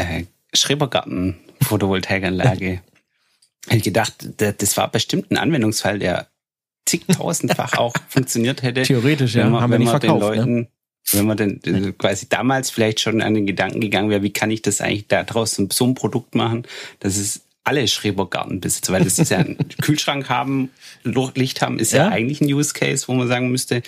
äh, 0.00 0.24
Schrebergarten 0.52 1.36
Photovoltaikanlage. 1.62 2.80
Hätte 3.66 3.76
ich 3.76 3.82
gedacht, 3.82 4.14
das 4.38 4.76
war 4.76 4.90
bestimmt 4.90 5.30
ein 5.30 5.36
Anwendungsfall, 5.36 5.98
der 5.98 6.28
zigtausendfach 6.86 7.76
auch 7.76 7.94
funktioniert 8.08 8.62
hätte. 8.62 8.82
Theoretisch, 8.82 9.34
ja. 9.34 9.48
Man, 9.48 9.60
haben 9.60 9.70
wir 9.70 9.78
nicht 9.78 9.90
verkauft, 9.90 10.22
den 10.22 10.30
ne? 10.30 10.36
Leuten, 10.36 10.54
ne? 10.54 10.68
Wenn 11.12 11.26
man 11.26 11.36
denn 11.36 11.60
äh, 11.64 11.92
quasi 11.92 12.28
damals 12.28 12.70
vielleicht 12.70 13.00
schon 13.00 13.20
an 13.20 13.34
den 13.34 13.46
Gedanken 13.46 13.80
gegangen 13.80 14.10
wäre, 14.10 14.22
wie 14.22 14.32
kann 14.32 14.50
ich 14.50 14.62
das 14.62 14.80
eigentlich 14.80 15.08
da 15.08 15.24
draußen 15.24 15.68
so 15.70 15.86
ein 15.86 15.94
Produkt 15.94 16.34
machen, 16.34 16.66
dass 17.00 17.16
es 17.16 17.42
alle 17.64 17.86
Schrebergarten 17.88 18.60
besitzt, 18.60 18.90
weil 18.90 19.04
das 19.04 19.18
ist 19.18 19.30
ja 19.30 19.38
ein 19.38 19.56
Kühlschrank 19.82 20.28
haben, 20.28 20.70
Licht 21.04 21.62
haben, 21.62 21.78
ist 21.78 21.92
ja? 21.92 22.06
ja 22.06 22.08
eigentlich 22.08 22.40
ein 22.40 22.52
Use 22.52 22.72
Case, 22.74 23.08
wo 23.08 23.14
man 23.14 23.28
sagen 23.28 23.50
müsste, 23.50 23.82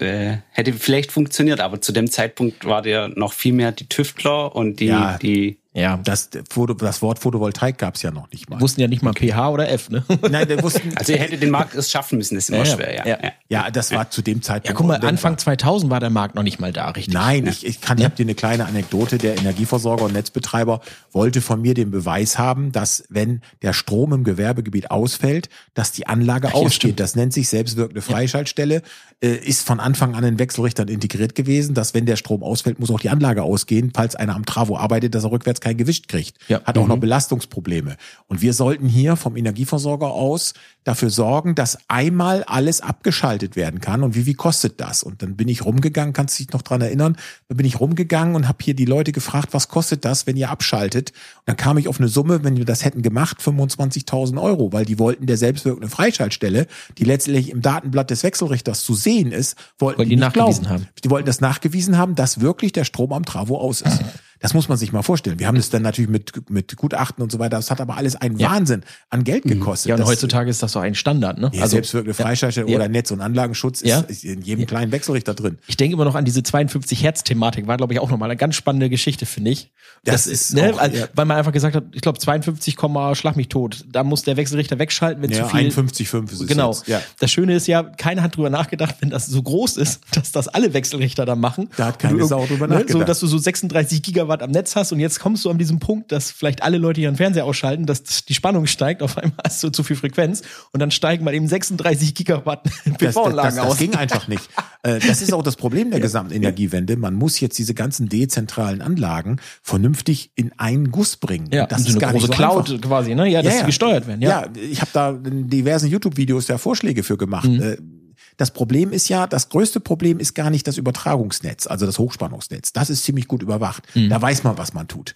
äh, 0.00 0.38
hätte 0.50 0.72
vielleicht 0.72 1.12
funktioniert, 1.12 1.60
aber 1.60 1.80
zu 1.80 1.92
dem 1.92 2.10
Zeitpunkt 2.10 2.64
war 2.64 2.82
der 2.82 3.08
noch 3.08 3.32
viel 3.32 3.52
mehr 3.52 3.72
die 3.72 3.88
Tüftler 3.88 4.54
und 4.54 4.80
die, 4.80 4.86
ja. 4.86 5.18
die 5.18 5.58
ja, 5.78 5.96
das, 5.96 6.30
das 6.30 7.02
Wort 7.02 7.18
Photovoltaik 7.18 7.78
gab 7.78 7.94
es 7.94 8.02
ja 8.02 8.10
noch 8.10 8.30
nicht 8.32 8.50
mal. 8.50 8.60
Wussten 8.60 8.80
ja 8.80 8.88
nicht 8.88 9.02
mal 9.02 9.10
okay. 9.10 9.30
pH 9.30 9.50
oder 9.50 9.70
F, 9.70 9.90
ne? 9.90 10.04
Nein, 10.30 10.48
wir 10.48 10.62
wussten. 10.62 10.92
Also 10.96 11.12
ihr 11.12 11.18
hättet 11.18 11.42
den 11.42 11.50
Markt 11.50 11.74
es 11.74 11.90
schaffen 11.90 12.18
müssen, 12.18 12.34
das 12.34 12.44
ist 12.44 12.50
immer 12.50 12.64
ja, 12.64 12.76
schwer, 12.76 12.94
ja. 12.94 13.06
Ja, 13.06 13.32
ja 13.48 13.70
das 13.70 13.92
war 13.92 14.10
zu 14.10 14.22
dem 14.22 14.42
Zeitpunkt. 14.42 14.68
Ja, 14.68 14.74
guck 14.74 14.86
mal, 14.86 15.08
Anfang 15.08 15.38
2000 15.38 15.90
war 15.90 16.00
der 16.00 16.10
Markt 16.10 16.34
noch 16.34 16.42
nicht 16.42 16.60
mal 16.60 16.72
da, 16.72 16.90
richtig? 16.90 17.14
Nein, 17.14 17.46
ich, 17.46 17.64
ich 17.64 17.80
kann, 17.80 17.98
ich 17.98 18.04
habe 18.04 18.16
dir 18.16 18.24
eine 18.24 18.34
kleine 18.34 18.66
Anekdote. 18.66 19.18
Der 19.18 19.38
Energieversorger 19.38 20.04
und 20.04 20.12
Netzbetreiber 20.12 20.80
wollte 21.12 21.40
von 21.40 21.62
mir 21.62 21.74
den 21.74 21.90
Beweis 21.90 22.38
haben, 22.38 22.72
dass 22.72 23.04
wenn 23.08 23.42
der 23.62 23.72
Strom 23.72 24.12
im 24.12 24.24
Gewerbegebiet 24.24 24.90
ausfällt, 24.90 25.48
dass 25.74 25.92
die 25.92 26.06
Anlage 26.06 26.48
Ach, 26.48 26.54
ausgeht. 26.54 26.98
Das 26.98 27.14
nennt 27.14 27.32
sich 27.32 27.48
selbstwirkende 27.48 28.02
Freischaltstelle, 28.02 28.82
äh, 29.20 29.34
ist 29.34 29.66
von 29.66 29.80
Anfang 29.80 30.14
an 30.14 30.24
in 30.24 30.38
Wechselrichtern 30.38 30.88
integriert 30.88 31.34
gewesen, 31.34 31.74
dass 31.74 31.94
wenn 31.94 32.06
der 32.06 32.16
Strom 32.16 32.42
ausfällt, 32.42 32.78
muss 32.78 32.90
auch 32.90 33.00
die 33.00 33.10
Anlage 33.10 33.42
ausgehen, 33.42 33.92
falls 33.94 34.16
einer 34.16 34.34
am 34.34 34.44
Travo 34.44 34.76
arbeitet, 34.76 35.14
dass 35.14 35.24
er 35.24 35.32
rückwärts 35.32 35.60
kein 35.68 35.76
Gewicht 35.76 36.08
kriegt. 36.08 36.36
Ja. 36.48 36.62
Hat 36.64 36.78
auch 36.78 36.82
Mhm. 36.84 36.88
noch 36.88 36.96
Belastungsprobleme. 36.98 37.96
Und 38.26 38.40
wir 38.42 38.52
sollten 38.54 38.88
hier 38.88 39.16
vom 39.16 39.36
Energieversorger 39.36 40.08
aus 40.10 40.54
dafür 40.84 41.10
sorgen, 41.10 41.54
dass 41.54 41.76
einmal 41.88 42.44
alles 42.44 42.80
abgeschaltet 42.80 43.54
werden 43.56 43.80
kann. 43.80 44.02
Und 44.02 44.14
wie, 44.14 44.24
wie 44.24 44.32
kostet 44.34 44.80
das? 44.80 45.02
Und 45.02 45.22
dann 45.22 45.36
bin 45.36 45.48
ich 45.48 45.64
rumgegangen, 45.64 46.14
kannst 46.14 46.38
du 46.38 46.44
dich 46.44 46.52
noch 46.54 46.62
dran 46.62 46.80
erinnern, 46.80 47.16
dann 47.48 47.56
bin 47.58 47.66
ich 47.66 47.78
rumgegangen 47.80 48.34
und 48.34 48.48
habe 48.48 48.58
hier 48.62 48.74
die 48.74 48.86
Leute 48.86 49.12
gefragt, 49.12 49.48
was 49.52 49.68
kostet 49.68 50.04
das, 50.06 50.26
wenn 50.26 50.36
ihr 50.36 50.48
abschaltet? 50.50 51.10
Und 51.10 51.42
dann 51.46 51.56
kam 51.56 51.76
ich 51.76 51.88
auf 51.88 51.98
eine 52.00 52.08
Summe, 52.08 52.42
wenn 52.44 52.56
wir 52.56 52.64
das 52.64 52.84
hätten 52.84 53.02
gemacht, 53.02 53.38
25.000 53.42 54.40
Euro, 54.40 54.72
weil 54.72 54.86
die 54.86 54.98
wollten 54.98 55.26
der 55.26 55.36
selbstwirkende 55.36 55.88
Freischaltstelle, 55.88 56.66
die 56.96 57.04
letztlich 57.04 57.50
im 57.50 57.60
Datenblatt 57.60 58.08
des 58.10 58.22
Wechselrichters 58.22 58.82
zu 58.82 58.94
sehen 58.94 59.30
ist, 59.32 59.56
wollten 59.78 59.98
Wollten 59.98 60.08
die 60.10 60.16
nicht 60.16 60.20
nachgewiesen 60.24 60.64
glauben. 60.64 60.82
haben. 60.84 60.88
Die 61.04 61.10
wollten 61.10 61.26
das 61.26 61.40
nachgewiesen 61.42 61.98
haben, 61.98 62.14
dass 62.14 62.40
wirklich 62.40 62.72
der 62.72 62.84
Strom 62.84 63.12
am 63.12 63.24
Travo 63.26 63.58
aus 63.58 63.82
ist. 63.82 64.00
Das 64.40 64.54
muss 64.54 64.68
man 64.68 64.78
sich 64.78 64.92
mal 64.92 65.02
vorstellen. 65.02 65.38
Wir 65.38 65.46
haben 65.46 65.56
das 65.56 65.70
dann 65.70 65.82
natürlich 65.82 66.10
mit, 66.10 66.50
mit 66.50 66.76
Gutachten 66.76 67.22
und 67.22 67.32
so 67.32 67.38
weiter. 67.38 67.56
Das 67.56 67.70
hat 67.70 67.80
aber 67.80 67.96
alles 67.96 68.16
einen 68.16 68.38
Ja. 68.38 68.50
Wahnsinn 68.50 68.82
an 69.10 69.24
Geld 69.24 69.44
gekostet. 69.44 69.88
Ja, 69.90 69.94
und 69.96 70.00
das, 70.00 70.08
heutzutage 70.08 70.48
ist 70.50 70.62
das 70.62 70.72
so 70.72 70.78
ein 70.78 70.94
Standard, 70.94 71.38
ne? 71.38 71.50
ja, 71.52 71.66
selbstwirkende 71.66 72.14
Freischaltstelle 72.14 72.68
Ja. 72.70 72.76
oder 72.76 72.88
Netz- 72.88 73.10
und 73.10 73.20
Anlagenschutz 73.20 73.80
ist, 73.82 74.08
ist 74.10 74.24
in 74.24 74.42
jedem 74.42 74.66
kleinen 74.66 74.92
Wechselrichter 74.92 75.34
drin. 75.34 75.58
Ich 75.66 75.76
denke 75.76 75.94
immer 75.94 76.04
noch 76.04 76.14
an 76.14 76.24
diese 76.24 76.42
52 76.42 77.02
Hertz 77.02 77.24
Thematik, 77.24 77.66
war 77.66 77.76
glaube 77.76 77.92
ich 77.94 78.00
auch 78.00 78.10
nochmal 78.10 78.30
eine 78.30 78.36
ganz 78.36 78.54
spannende 78.54 78.88
Geschichte, 78.88 79.26
finde 79.26 79.50
ich. 79.50 79.70
Das 80.04 80.26
ist 80.26 80.54
ne, 80.54 80.72
auch, 80.74 80.78
also, 80.78 81.04
weil 81.14 81.24
man 81.24 81.36
einfach 81.36 81.52
gesagt 81.52 81.74
hat, 81.74 81.84
ich 81.92 82.00
glaube 82.02 82.18
52, 82.18 82.76
Komma, 82.76 83.14
schlag 83.16 83.34
mich 83.36 83.48
tot. 83.48 83.84
Da 83.90 84.04
muss 84.04 84.22
der 84.22 84.36
Wechselrichter 84.36 84.78
wegschalten, 84.78 85.22
wenn 85.22 85.32
zu 85.32 85.44
viel 85.46 85.68
51,5 85.70 86.32
ist 86.32 86.40
es 86.42 86.46
Genau. 86.46 86.70
jetzt. 86.86 87.04
Das 87.18 87.30
Schöne 87.32 87.54
ist 87.54 87.66
ja, 87.66 87.82
keiner 87.82 88.22
hat 88.22 88.36
drüber 88.36 88.50
nachgedacht, 88.50 88.96
wenn 89.00 89.10
das 89.10 89.26
so 89.26 89.42
groß 89.42 89.76
ist, 89.76 90.00
dass 90.14 90.30
das 90.30 90.46
alle 90.48 90.72
Wechselrichter 90.74 91.26
da 91.26 91.34
machen. 91.34 91.68
Da 91.76 91.86
hat 91.86 91.98
keine 91.98 92.24
Sau 92.24 92.46
drüber 92.46 92.66
ne, 92.68 92.74
So, 92.74 92.80
nachgedacht. 92.80 93.08
dass 93.08 93.20
du 93.20 93.26
so 93.26 93.38
36 93.38 94.02
Gigawatt 94.28 94.42
am 94.42 94.50
Netz 94.50 94.76
hast 94.76 94.92
und 94.92 95.00
jetzt 95.00 95.20
kommst 95.20 95.44
du 95.44 95.50
an 95.50 95.58
diesem 95.58 95.78
Punkt, 95.78 96.12
dass 96.12 96.30
vielleicht 96.30 96.62
alle 96.62 96.78
Leute 96.78 97.00
ihren 97.00 97.16
Fernseher 97.16 97.44
ausschalten, 97.44 97.86
dass 97.86 98.02
die 98.02 98.34
Spannung 98.34 98.66
steigt, 98.66 99.02
auf 99.02 99.16
einmal 99.16 99.38
hast 99.44 99.62
du 99.62 99.70
zu 99.70 99.82
viel 99.82 99.96
Frequenz 99.96 100.42
und 100.72 100.80
dann 100.80 100.90
steigen 100.90 101.24
mal 101.24 101.34
eben 101.34 101.48
36 101.48 102.14
Gigawatt 102.14 102.64
Das, 102.68 102.74
das, 102.84 102.92
das, 102.98 103.14
PV-Anlagen 103.14 103.56
das 103.56 103.66
aus. 103.66 103.78
ging 103.78 103.94
einfach 103.94 104.28
nicht. 104.28 104.48
Äh, 104.82 104.98
Das 105.00 105.22
ist 105.22 105.32
auch 105.32 105.42
das 105.42 105.56
Problem 105.56 105.90
der 105.90 106.00
gesamten 106.08 106.34
Energiewende. 106.34 106.96
Man 106.96 107.14
muss 107.14 107.40
jetzt 107.40 107.58
diese 107.58 107.74
ganzen 107.74 108.08
dezentralen 108.08 108.82
Anlagen 108.82 109.40
vernünftig 109.62 110.32
in 110.34 110.52
einen 110.58 110.90
Guss 110.90 111.16
bringen. 111.16 111.48
Ja, 111.52 111.66
das 111.66 111.82
ist 111.82 111.90
eine 111.90 111.98
gar 111.98 112.12
große 112.12 112.26
nicht 112.26 112.36
so 112.36 112.42
Cloud 112.42 112.70
einfach. 112.70 112.88
quasi, 112.88 113.14
ne? 113.14 113.28
Ja, 113.28 113.42
dass 113.42 113.58
die 113.58 113.64
gesteuert 113.66 114.06
werden. 114.06 114.20
Ja. 114.20 114.42
ja 114.42 114.48
ich 114.60 114.80
habe 114.80 114.90
da 114.92 115.10
in 115.10 115.48
diversen 115.48 115.88
YouTube-Videos 115.88 116.48
ja 116.48 116.58
Vorschläge 116.58 117.02
für 117.02 117.16
gemacht. 117.16 117.48
Mhm. 117.48 118.07
Das 118.38 118.50
Problem 118.52 118.92
ist 118.92 119.08
ja, 119.10 119.26
das 119.26 119.50
größte 119.50 119.80
Problem 119.80 120.18
ist 120.18 120.34
gar 120.34 120.48
nicht 120.48 120.66
das 120.66 120.78
Übertragungsnetz, 120.78 121.66
also 121.66 121.84
das 121.84 121.98
Hochspannungsnetz. 121.98 122.72
Das 122.72 122.88
ist 122.88 123.04
ziemlich 123.04 123.28
gut 123.28 123.42
überwacht. 123.42 123.82
Mhm. 123.94 124.08
Da 124.08 124.22
weiß 124.22 124.44
man, 124.44 124.56
was 124.56 124.72
man 124.72 124.88
tut. 124.88 125.14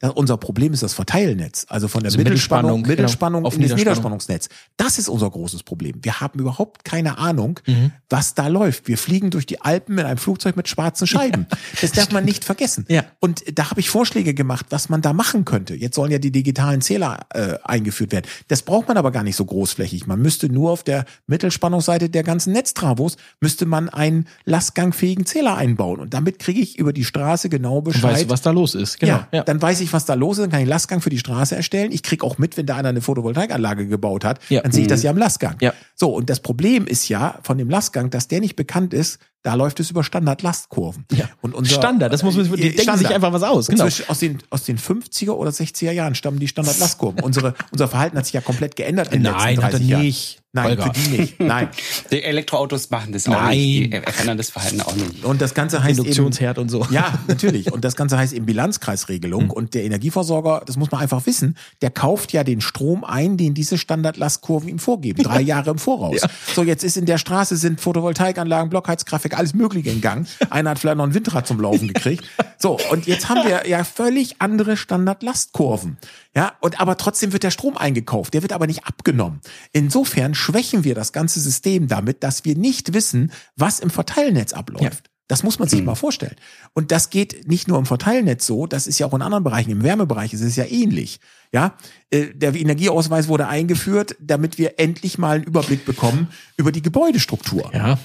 Das, 0.00 0.10
unser 0.12 0.36
Problem 0.36 0.72
ist 0.74 0.82
das 0.82 0.92
Verteilnetz, 0.92 1.64
also 1.70 1.88
von 1.88 2.02
der 2.02 2.08
Also 2.08 2.18
Mittelspannung, 2.18 2.82
Mittelspannung, 2.82 3.40
genau, 3.44 3.48
auf 3.48 3.54
in 3.54 3.62
das 3.62 3.70
Niederspannung. 3.70 4.18
Niederspannungsnetz. 4.18 4.48
Das 4.76 4.98
ist 4.98 5.08
unser 5.08 5.30
großes 5.30 5.62
Problem. 5.62 5.94
Wir 6.02 6.20
haben 6.20 6.38
überhaupt 6.38 6.84
keine 6.84 7.16
Ahnung, 7.18 7.60
Mhm. 7.66 7.92
was 8.10 8.34
da 8.34 8.48
läuft. 8.48 8.88
Wir 8.88 8.98
fliegen 8.98 9.30
durch 9.30 9.46
die 9.46 9.60
Alpen 9.60 9.94
mit 9.94 10.04
einem 10.04 10.18
Flugzeug 10.18 10.56
mit 10.56 10.68
schwarzen 10.68 11.06
Scheiben. 11.06 11.46
Das 11.80 11.92
darf 11.92 12.10
man 12.10 12.24
nicht 12.24 12.44
vergessen. 12.44 12.84
Ja. 12.88 13.04
Und 13.20 13.44
da 13.56 13.70
habe 13.70 13.80
ich 13.80 13.88
Vorschläge 13.88 14.34
gemacht, 14.34 14.66
was 14.70 14.88
man 14.88 15.00
da 15.00 15.12
machen 15.12 15.44
könnte. 15.44 15.74
Jetzt 15.74 15.94
sollen 15.94 16.10
ja 16.10 16.18
die 16.18 16.32
digitalen 16.32 16.80
Zähler 16.80 17.26
äh, 17.30 17.56
eingeführt 17.62 18.10
werden. 18.12 18.26
Das 18.48 18.62
braucht 18.62 18.88
man 18.88 18.96
aber 18.96 19.12
gar 19.12 19.22
nicht 19.22 19.36
so 19.36 19.44
großflächig. 19.44 20.06
Man 20.08 20.20
müsste 20.20 20.48
nur 20.48 20.72
auf 20.72 20.82
der 20.82 21.04
Mittelspannungsseite 21.28 22.10
der 22.10 22.24
ganzen 22.24 22.52
Netztravos 22.64 23.16
müsste 23.40 23.66
man 23.66 23.90
einen 23.90 24.26
lastgangfähigen 24.46 25.26
Zähler 25.26 25.56
einbauen. 25.58 26.00
Und 26.00 26.14
damit 26.14 26.38
kriege 26.38 26.60
ich 26.60 26.78
über 26.78 26.94
die 26.94 27.04
Straße 27.04 27.50
genau 27.50 27.78
Und 27.78 27.84
Bescheid. 27.84 28.12
weißt 28.14 28.24
du, 28.24 28.30
was 28.30 28.40
da 28.40 28.50
los 28.52 28.74
ist? 28.74 28.98
Genau. 29.00 29.20
Ja, 29.32 29.42
dann 29.42 29.60
weiß 29.60 29.80
ich, 29.82 29.92
was 29.92 30.06
da 30.06 30.14
los 30.14 30.38
ist, 30.38 30.44
dann 30.44 30.50
kann 30.50 30.62
ich 30.62 30.68
Lastgang 30.68 31.02
für 31.02 31.10
die 31.10 31.18
Straße 31.18 31.54
erstellen. 31.54 31.92
Ich 31.92 32.02
krieg 32.02 32.24
auch 32.24 32.38
mit, 32.38 32.56
wenn 32.56 32.64
da 32.64 32.76
einer 32.76 32.88
eine 32.88 33.02
Photovoltaikanlage 33.02 33.86
gebaut 33.86 34.24
hat, 34.24 34.40
Ja. 34.48 34.62
dann 34.62 34.72
sehe 34.72 34.82
ich 34.82 34.88
das 34.88 35.02
ja 35.02 35.10
am 35.10 35.18
Lastgang. 35.18 35.56
Ja. 35.60 35.74
So, 35.94 36.08
und 36.14 36.30
das 36.30 36.40
Problem 36.40 36.86
ist 36.86 37.06
ja 37.10 37.38
von 37.42 37.58
dem 37.58 37.68
Lastgang, 37.68 38.08
dass 38.08 38.28
der 38.28 38.40
nicht 38.40 38.56
bekannt 38.56 38.94
ist, 38.94 39.18
da 39.44 39.54
läuft 39.54 39.78
es 39.78 39.90
über 39.90 40.02
Standard-Lastkurven. 40.02 41.04
Ja. 41.12 41.28
Und 41.42 41.54
unser, 41.54 41.74
Standard, 41.76 42.12
das 42.12 42.22
muss 42.24 42.34
man, 42.34 42.44
die 42.46 42.50
Äh, 42.50 42.56
denken 42.62 42.80
Standard. 42.82 42.98
sich 43.06 43.14
einfach 43.14 43.32
was 43.32 43.42
aus. 43.44 43.68
Genau. 43.68 43.84
zwischen- 43.84 44.08
Aus 44.08 44.18
den, 44.18 44.38
aus 44.50 44.64
den 44.64 44.78
50er 44.78 45.30
oder 45.32 45.50
60er 45.52 45.92
Jahren 45.92 46.14
stammen 46.16 46.40
die 46.40 46.48
Standard-Lastkurven. 46.48 47.20
Unsere, 47.22 47.54
unser 47.70 47.86
Verhalten 47.86 48.18
hat 48.18 48.24
sich 48.26 48.34
ja 48.34 48.40
komplett 48.40 48.74
geändert 48.74 49.12
in 49.14 49.22
den 49.22 49.32
Nein, 49.32 49.56
letzten 49.56 49.62
hat 49.64 49.72
er 49.74 49.78
30 49.78 49.88
Jahren. 49.88 50.02
nicht. 50.02 50.40
Nein, 50.56 50.66
Holger. 50.68 50.84
für 50.84 50.90
die 50.92 51.08
nicht. 51.18 51.40
Nein. 51.40 51.68
Die 52.12 52.22
Elektroautos 52.22 52.88
machen 52.88 53.12
das 53.12 53.26
auch 53.26 53.32
Nein. 53.32 53.58
nicht. 53.58 53.92
Die 53.92 54.00
verändern 54.12 54.36
das 54.38 54.50
Verhalten 54.50 54.80
auch 54.82 54.94
nicht. 54.94 55.24
Und 55.24 55.42
das 55.42 55.52
Ganze 55.52 55.82
heißt 55.82 55.98
eben, 55.98 56.06
Induktionsherd 56.06 56.58
und 56.58 56.68
so. 56.68 56.86
Ja, 56.92 57.18
natürlich. 57.26 57.72
Und 57.72 57.84
das 57.84 57.96
Ganze 57.96 58.16
heißt 58.18 58.32
eben 58.32 58.46
Bilanzkreisregelung. 58.46 59.50
Und 59.50 59.74
der 59.74 59.82
Energieversorger, 59.82 60.62
das 60.64 60.76
muss 60.76 60.92
man 60.92 61.00
einfach 61.00 61.26
wissen, 61.26 61.56
der 61.82 61.90
kauft 61.90 62.32
ja 62.32 62.44
den 62.44 62.60
Strom 62.60 63.02
ein, 63.02 63.36
den 63.36 63.54
diese 63.54 63.78
Standardlastkurven 63.78 64.68
ihm 64.68 64.78
vorgeben. 64.78 65.24
Drei 65.24 65.40
Jahre 65.40 65.70
im 65.70 65.78
Voraus. 65.78 66.20
So, 66.54 66.62
jetzt 66.62 66.84
ist 66.84 66.96
in 66.96 67.06
der 67.06 67.18
Straße 67.18 67.56
sind 67.56 67.80
Photovoltaikanlagen, 67.80 68.70
Alles 69.36 69.54
Mögliche 69.54 69.90
in 69.90 70.00
Gang. 70.00 70.26
Einer 70.50 70.70
hat 70.70 70.78
vielleicht 70.78 70.96
noch 70.96 71.04
ein 71.04 71.14
Windrad 71.14 71.46
zum 71.46 71.60
Laufen 71.60 71.88
gekriegt. 71.88 72.24
So, 72.58 72.78
und 72.90 73.06
jetzt 73.06 73.28
haben 73.28 73.46
wir 73.46 73.68
ja 73.68 73.84
völlig 73.84 74.36
andere 74.40 74.76
Standardlastkurven. 74.76 75.98
Ja, 76.34 76.52
und 76.60 76.80
aber 76.80 76.96
trotzdem 76.96 77.32
wird 77.32 77.42
der 77.42 77.50
Strom 77.50 77.76
eingekauft. 77.76 78.34
Der 78.34 78.42
wird 78.42 78.52
aber 78.52 78.66
nicht 78.66 78.86
abgenommen. 78.86 79.40
Insofern 79.72 80.34
schwächen 80.34 80.84
wir 80.84 80.94
das 80.94 81.12
ganze 81.12 81.40
System 81.40 81.88
damit, 81.88 82.22
dass 82.22 82.44
wir 82.44 82.56
nicht 82.56 82.94
wissen, 82.94 83.32
was 83.56 83.80
im 83.80 83.90
Verteilnetz 83.90 84.52
abläuft. 84.52 85.10
Das 85.26 85.42
muss 85.42 85.58
man 85.58 85.68
sich 85.68 85.82
mal 85.82 85.94
vorstellen. 85.94 86.36
Und 86.74 86.92
das 86.92 87.08
geht 87.08 87.48
nicht 87.48 87.66
nur 87.66 87.78
im 87.78 87.86
Verteilnetz 87.86 88.46
so, 88.46 88.66
das 88.66 88.86
ist 88.86 88.98
ja 88.98 89.06
auch 89.06 89.14
in 89.14 89.22
anderen 89.22 89.42
Bereichen. 89.42 89.70
Im 89.70 89.82
Wärmebereich 89.82 90.34
ist 90.34 90.42
es 90.42 90.54
ja 90.56 90.66
ähnlich. 90.66 91.18
Ja, 91.50 91.74
Äh, 92.10 92.34
der 92.34 92.54
Energieausweis 92.54 93.26
wurde 93.28 93.48
eingeführt, 93.48 94.16
damit 94.20 94.58
wir 94.58 94.78
endlich 94.78 95.16
mal 95.16 95.36
einen 95.36 95.44
Überblick 95.44 95.86
bekommen 95.86 96.28
über 96.56 96.72
die 96.72 96.82
Gebäudestruktur. 96.82 97.70
Ja. 97.72 97.98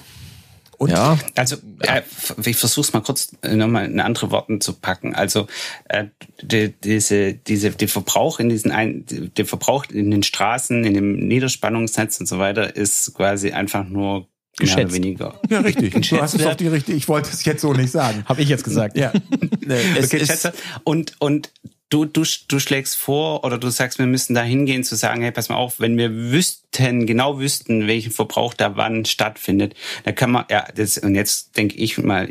Und 0.80 0.88
ja. 0.88 1.18
Also 1.36 1.56
äh, 1.80 2.00
ich 2.42 2.56
versuche 2.56 2.86
es 2.86 2.92
mal 2.94 3.02
kurz 3.02 3.36
äh, 3.42 3.54
nochmal 3.54 3.84
in 3.84 4.00
andere 4.00 4.30
Worten 4.30 4.62
zu 4.62 4.72
packen. 4.72 5.14
Also 5.14 5.46
äh, 5.90 6.06
die, 6.40 6.72
diese, 6.72 7.34
diese, 7.34 7.72
der 7.72 7.86
Verbrauch 7.86 8.40
in 8.40 8.48
diesen 8.48 8.70
ein, 8.70 9.04
der 9.36 9.44
Verbrauch 9.44 9.84
in 9.92 10.10
den 10.10 10.22
Straßen, 10.22 10.82
in 10.84 10.94
dem 10.94 11.28
Niederspannungsnetz 11.28 12.18
und 12.20 12.26
so 12.26 12.38
weiter 12.38 12.74
ist 12.74 13.12
quasi 13.14 13.50
einfach 13.50 13.86
nur 13.86 14.20
mehr 14.20 14.26
Geschätzt. 14.56 14.84
oder 14.84 14.94
weniger. 14.94 15.40
ja, 15.50 15.60
richtig. 15.60 15.92
Du 16.08 16.18
hast 16.18 16.32
es 16.32 16.46
auf 16.46 16.56
die 16.56 16.68
richtige. 16.68 16.96
Ich 16.96 17.08
wollte 17.08 17.28
es 17.30 17.44
jetzt 17.44 17.60
so 17.60 17.74
nicht 17.74 17.90
sagen. 17.90 18.24
Habe 18.24 18.40
ich 18.40 18.48
jetzt 18.48 18.64
gesagt. 18.64 18.96
Ja. 18.96 19.12
Äh, 19.68 19.98
es 19.98 20.12
Okay. 20.46 20.56
Und, 20.82 21.14
und 21.20 21.52
du, 21.90 22.04
du, 22.04 22.24
du 22.48 22.58
schlägst 22.60 22.96
vor 22.96 23.44
oder 23.44 23.58
du 23.58 23.68
sagst, 23.68 23.98
wir 23.98 24.06
müssen 24.06 24.34
da 24.34 24.42
hingehen 24.42 24.84
zu 24.84 24.94
sagen, 24.94 25.22
hey, 25.22 25.32
pass 25.32 25.48
mal 25.48 25.56
auf, 25.56 25.80
wenn 25.80 25.98
wir 25.98 26.14
wüssten, 26.14 27.04
genau 27.04 27.38
wüssten, 27.40 27.88
welchen 27.88 28.12
Verbrauch 28.12 28.54
da 28.54 28.76
wann 28.76 29.04
stattfindet, 29.04 29.74
da 30.04 30.12
kann 30.12 30.30
man, 30.30 30.44
ja, 30.48 30.66
das, 30.74 30.98
und 30.98 31.16
jetzt 31.16 31.56
denke 31.56 31.76
ich 31.76 31.98
mal, 31.98 32.28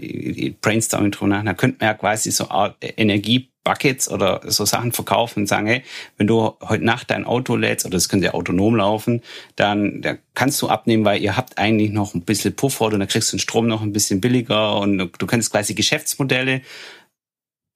brainstorming 0.61 1.11
drüber 1.11 1.27
nach, 1.27 1.43
da 1.43 1.53
könnte 1.53 1.77
man 1.79 1.89
ja 1.89 1.93
quasi 1.93 2.31
so 2.31 2.49
Art 2.49 2.77
Energiebuckets 2.81 4.09
oder 4.09 4.39
so 4.45 4.63
Sachen 4.63 4.93
verkaufen 4.93 5.41
und 5.41 5.47
sagen, 5.47 5.67
hey, 5.67 5.83
wenn 6.17 6.27
du 6.27 6.55
heute 6.61 6.85
Nacht 6.85 7.11
dein 7.11 7.25
Auto 7.25 7.57
lädst, 7.57 7.85
oder 7.85 7.97
das 7.97 8.07
könnte 8.07 8.27
ja 8.27 8.33
autonom 8.33 8.77
laufen, 8.77 9.21
dann, 9.57 10.01
dann 10.01 10.19
kannst 10.35 10.61
du 10.61 10.69
abnehmen, 10.69 11.03
weil 11.03 11.21
ihr 11.21 11.35
habt 11.35 11.57
eigentlich 11.57 11.91
noch 11.91 12.13
ein 12.13 12.21
bisschen 12.21 12.55
Puffer 12.55 12.85
oder 12.85 12.97
dann 12.97 13.09
kriegst 13.09 13.33
du 13.33 13.35
den 13.35 13.41
Strom 13.41 13.67
noch 13.67 13.81
ein 13.81 13.91
bisschen 13.91 14.21
billiger 14.21 14.79
und 14.79 14.97
du, 14.97 15.07
du 15.07 15.27
kannst 15.27 15.51
quasi 15.51 15.73
Geschäftsmodelle 15.73 16.61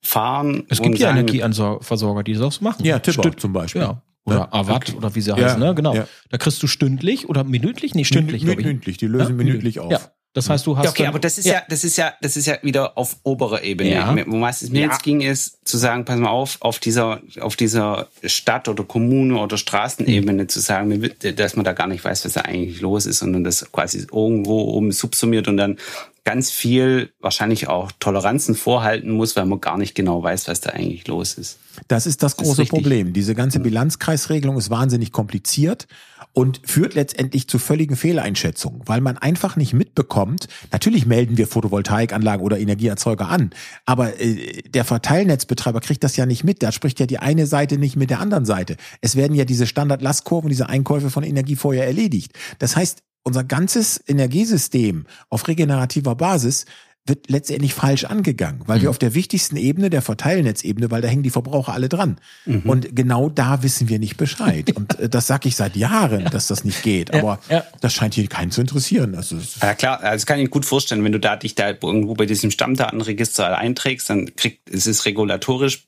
fahren. 0.06 0.64
Es 0.68 0.80
gibt 0.80 0.98
ja 0.98 1.10
Energieversorger, 1.10 2.22
die 2.22 2.34
das 2.34 2.42
auch 2.42 2.52
so 2.52 2.62
machen. 2.64 2.84
ja, 2.84 2.98
Tipper 2.98 3.22
Stünd- 3.22 3.40
zum 3.40 3.52
Beispiel. 3.52 3.82
Ja. 3.82 4.02
Oder 4.26 4.36
Ja. 4.38 4.48
Avat 4.52 4.94
oder 4.94 5.14
wie 5.14 5.20
sie 5.20 5.30
Ja, 5.30 5.36
heißen, 5.36 5.60
ne? 5.60 5.74
Genau. 5.74 5.94
ja. 5.94 6.06
Da 6.30 6.38
kriegst 6.38 6.62
du 6.62 6.66
stündlich 6.66 7.28
oder 7.28 7.44
minütlich? 7.44 7.94
Nee, 7.94 8.04
stündlich. 8.04 8.42
Minütlich, 8.44 8.96
die 8.96 9.06
lösen 9.06 9.38
Ja, 9.38 9.44
minütlich 9.44 9.80
auf. 9.80 9.90
Ja. 9.92 10.00
Das 10.32 10.50
heißt, 10.50 10.66
du 10.66 10.76
hast. 10.76 10.84
Ja, 10.84 10.90
okay, 10.90 11.02
dann- 11.04 11.10
aber 11.10 11.18
das 11.20 11.38
ist 11.38 11.44
ja. 11.46 11.62
das 11.68 11.84
ist 11.84 11.96
ja, 11.96 12.12
das 12.20 12.36
ist 12.36 12.46
ja 12.46 12.56
wieder 12.62 12.98
auf 12.98 13.18
oberer 13.22 13.62
Ebene. 13.62 13.90
Ja. 13.92 14.16
Wo 14.26 14.44
es 14.46 14.68
mir 14.70 14.80
Ja. 14.80 14.86
jetzt 14.88 15.02
ging, 15.04 15.20
ist 15.20 15.58
zu 15.64 15.76
sagen, 15.78 16.04
pass 16.06 16.18
mal 16.18 16.30
auf, 16.30 16.56
auf 16.60 16.78
dieser, 16.80 17.20
auf 17.40 17.54
dieser 17.54 18.08
Stadt 18.24 18.66
oder 18.68 18.82
Kommune 18.82 19.38
oder 19.38 19.56
Straßenebene 19.58 20.46
zu 20.48 20.58
sagen, 20.58 21.08
dass 21.36 21.54
man 21.54 21.64
da 21.64 21.72
gar 21.72 21.86
nicht 21.86 22.02
weiß, 22.04 22.24
was 22.24 22.32
da 22.32 22.40
eigentlich 22.40 22.80
los 22.80 23.06
ist, 23.06 23.18
sondern 23.20 23.44
das 23.44 23.70
quasi 23.70 23.98
irgendwo 24.10 24.62
oben 24.62 24.90
subsumiert 24.90 25.46
und 25.48 25.56
dann 25.56 25.76
ganz 26.24 26.50
viel 26.50 27.12
wahrscheinlich 27.20 27.68
auch 27.68 27.92
Toleranzen 28.00 28.54
vorhalten 28.54 29.10
muss, 29.10 29.36
weil 29.36 29.44
man 29.44 29.60
gar 29.60 29.76
nicht 29.76 29.94
genau 29.94 30.22
weiß, 30.22 30.48
was 30.48 30.60
da 30.60 30.70
eigentlich 30.70 31.06
los 31.06 31.34
ist. 31.34 31.58
Das 31.86 32.06
ist 32.06 32.22
das 32.22 32.32
ist 32.32 32.38
große 32.38 32.62
richtig. 32.62 32.70
Problem. 32.70 33.12
Diese 33.12 33.34
ganze 33.34 33.60
Bilanzkreisregelung 33.60 34.56
ist 34.56 34.70
wahnsinnig 34.70 35.12
kompliziert 35.12 35.86
und 36.32 36.60
führt 36.64 36.94
letztendlich 36.94 37.46
zu 37.46 37.58
völligen 37.58 37.96
Fehleinschätzungen, 37.96 38.82
weil 38.86 39.02
man 39.02 39.18
einfach 39.18 39.56
nicht 39.56 39.74
mitbekommt. 39.74 40.48
Natürlich 40.72 41.04
melden 41.04 41.36
wir 41.36 41.46
Photovoltaikanlagen 41.46 42.44
oder 42.44 42.58
Energieerzeuger 42.58 43.28
an, 43.28 43.50
aber 43.84 44.18
äh, 44.18 44.62
der 44.62 44.84
Verteilnetzbetreiber 44.84 45.80
kriegt 45.80 46.02
das 46.04 46.16
ja 46.16 46.24
nicht 46.24 46.42
mit. 46.42 46.62
Da 46.62 46.72
spricht 46.72 47.00
ja 47.00 47.06
die 47.06 47.18
eine 47.18 47.46
Seite 47.46 47.76
nicht 47.76 47.96
mit 47.96 48.08
der 48.08 48.20
anderen 48.20 48.46
Seite. 48.46 48.76
Es 49.02 49.14
werden 49.14 49.34
ja 49.36 49.44
diese 49.44 49.66
Standardlastkurven, 49.66 50.48
diese 50.48 50.68
Einkäufe 50.70 51.10
von 51.10 51.22
Energie 51.22 51.56
vorher 51.56 51.86
erledigt. 51.86 52.32
Das 52.58 52.76
heißt, 52.76 53.02
unser 53.24 53.42
ganzes 53.42 54.02
Energiesystem 54.06 55.06
auf 55.28 55.48
regenerativer 55.48 56.14
Basis 56.14 56.66
wird 57.06 57.28
letztendlich 57.28 57.74
falsch 57.74 58.04
angegangen, 58.04 58.62
weil 58.66 58.80
wir 58.80 58.88
auf 58.88 58.98
der 58.98 59.14
wichtigsten 59.14 59.56
Ebene, 59.56 59.90
der 59.90 60.00
Verteilnetzebene, 60.00 60.90
weil 60.90 61.02
da 61.02 61.08
hängen 61.08 61.22
die 61.22 61.30
Verbraucher 61.30 61.74
alle 61.74 61.90
dran. 61.90 62.16
Und 62.64 62.96
genau 62.96 63.28
da 63.28 63.62
wissen 63.62 63.90
wir 63.90 63.98
nicht 63.98 64.16
Bescheid. 64.16 64.72
Und 64.76 64.98
äh, 64.98 65.08
das 65.10 65.26
sage 65.26 65.48
ich 65.48 65.56
seit 65.56 65.76
Jahren, 65.76 66.24
dass 66.26 66.46
das 66.46 66.64
nicht 66.64 66.82
geht. 66.82 67.12
Aber 67.12 67.40
ja. 67.50 67.62
das 67.82 67.92
scheint 67.92 68.14
hier 68.14 68.26
keinen 68.28 68.50
zu 68.50 68.62
interessieren. 68.62 69.14
Also, 69.14 69.36
Ja 69.60 69.74
klar, 69.74 70.00
also 70.00 70.14
das 70.14 70.26
kann 70.26 70.38
ich 70.38 70.44
mir 70.44 70.50
gut 70.50 70.64
vorstellen, 70.64 71.04
wenn 71.04 71.12
du 71.12 71.20
da 71.20 71.36
dich 71.36 71.54
da 71.54 71.68
irgendwo 71.68 72.14
bei 72.14 72.24
diesem 72.24 72.50
Stammdatenregister 72.50 73.58
einträgst, 73.58 74.08
dann 74.08 74.34
kriegt 74.34 74.70
es 74.70 74.86
ist 74.86 75.04
regulatorisch 75.04 75.86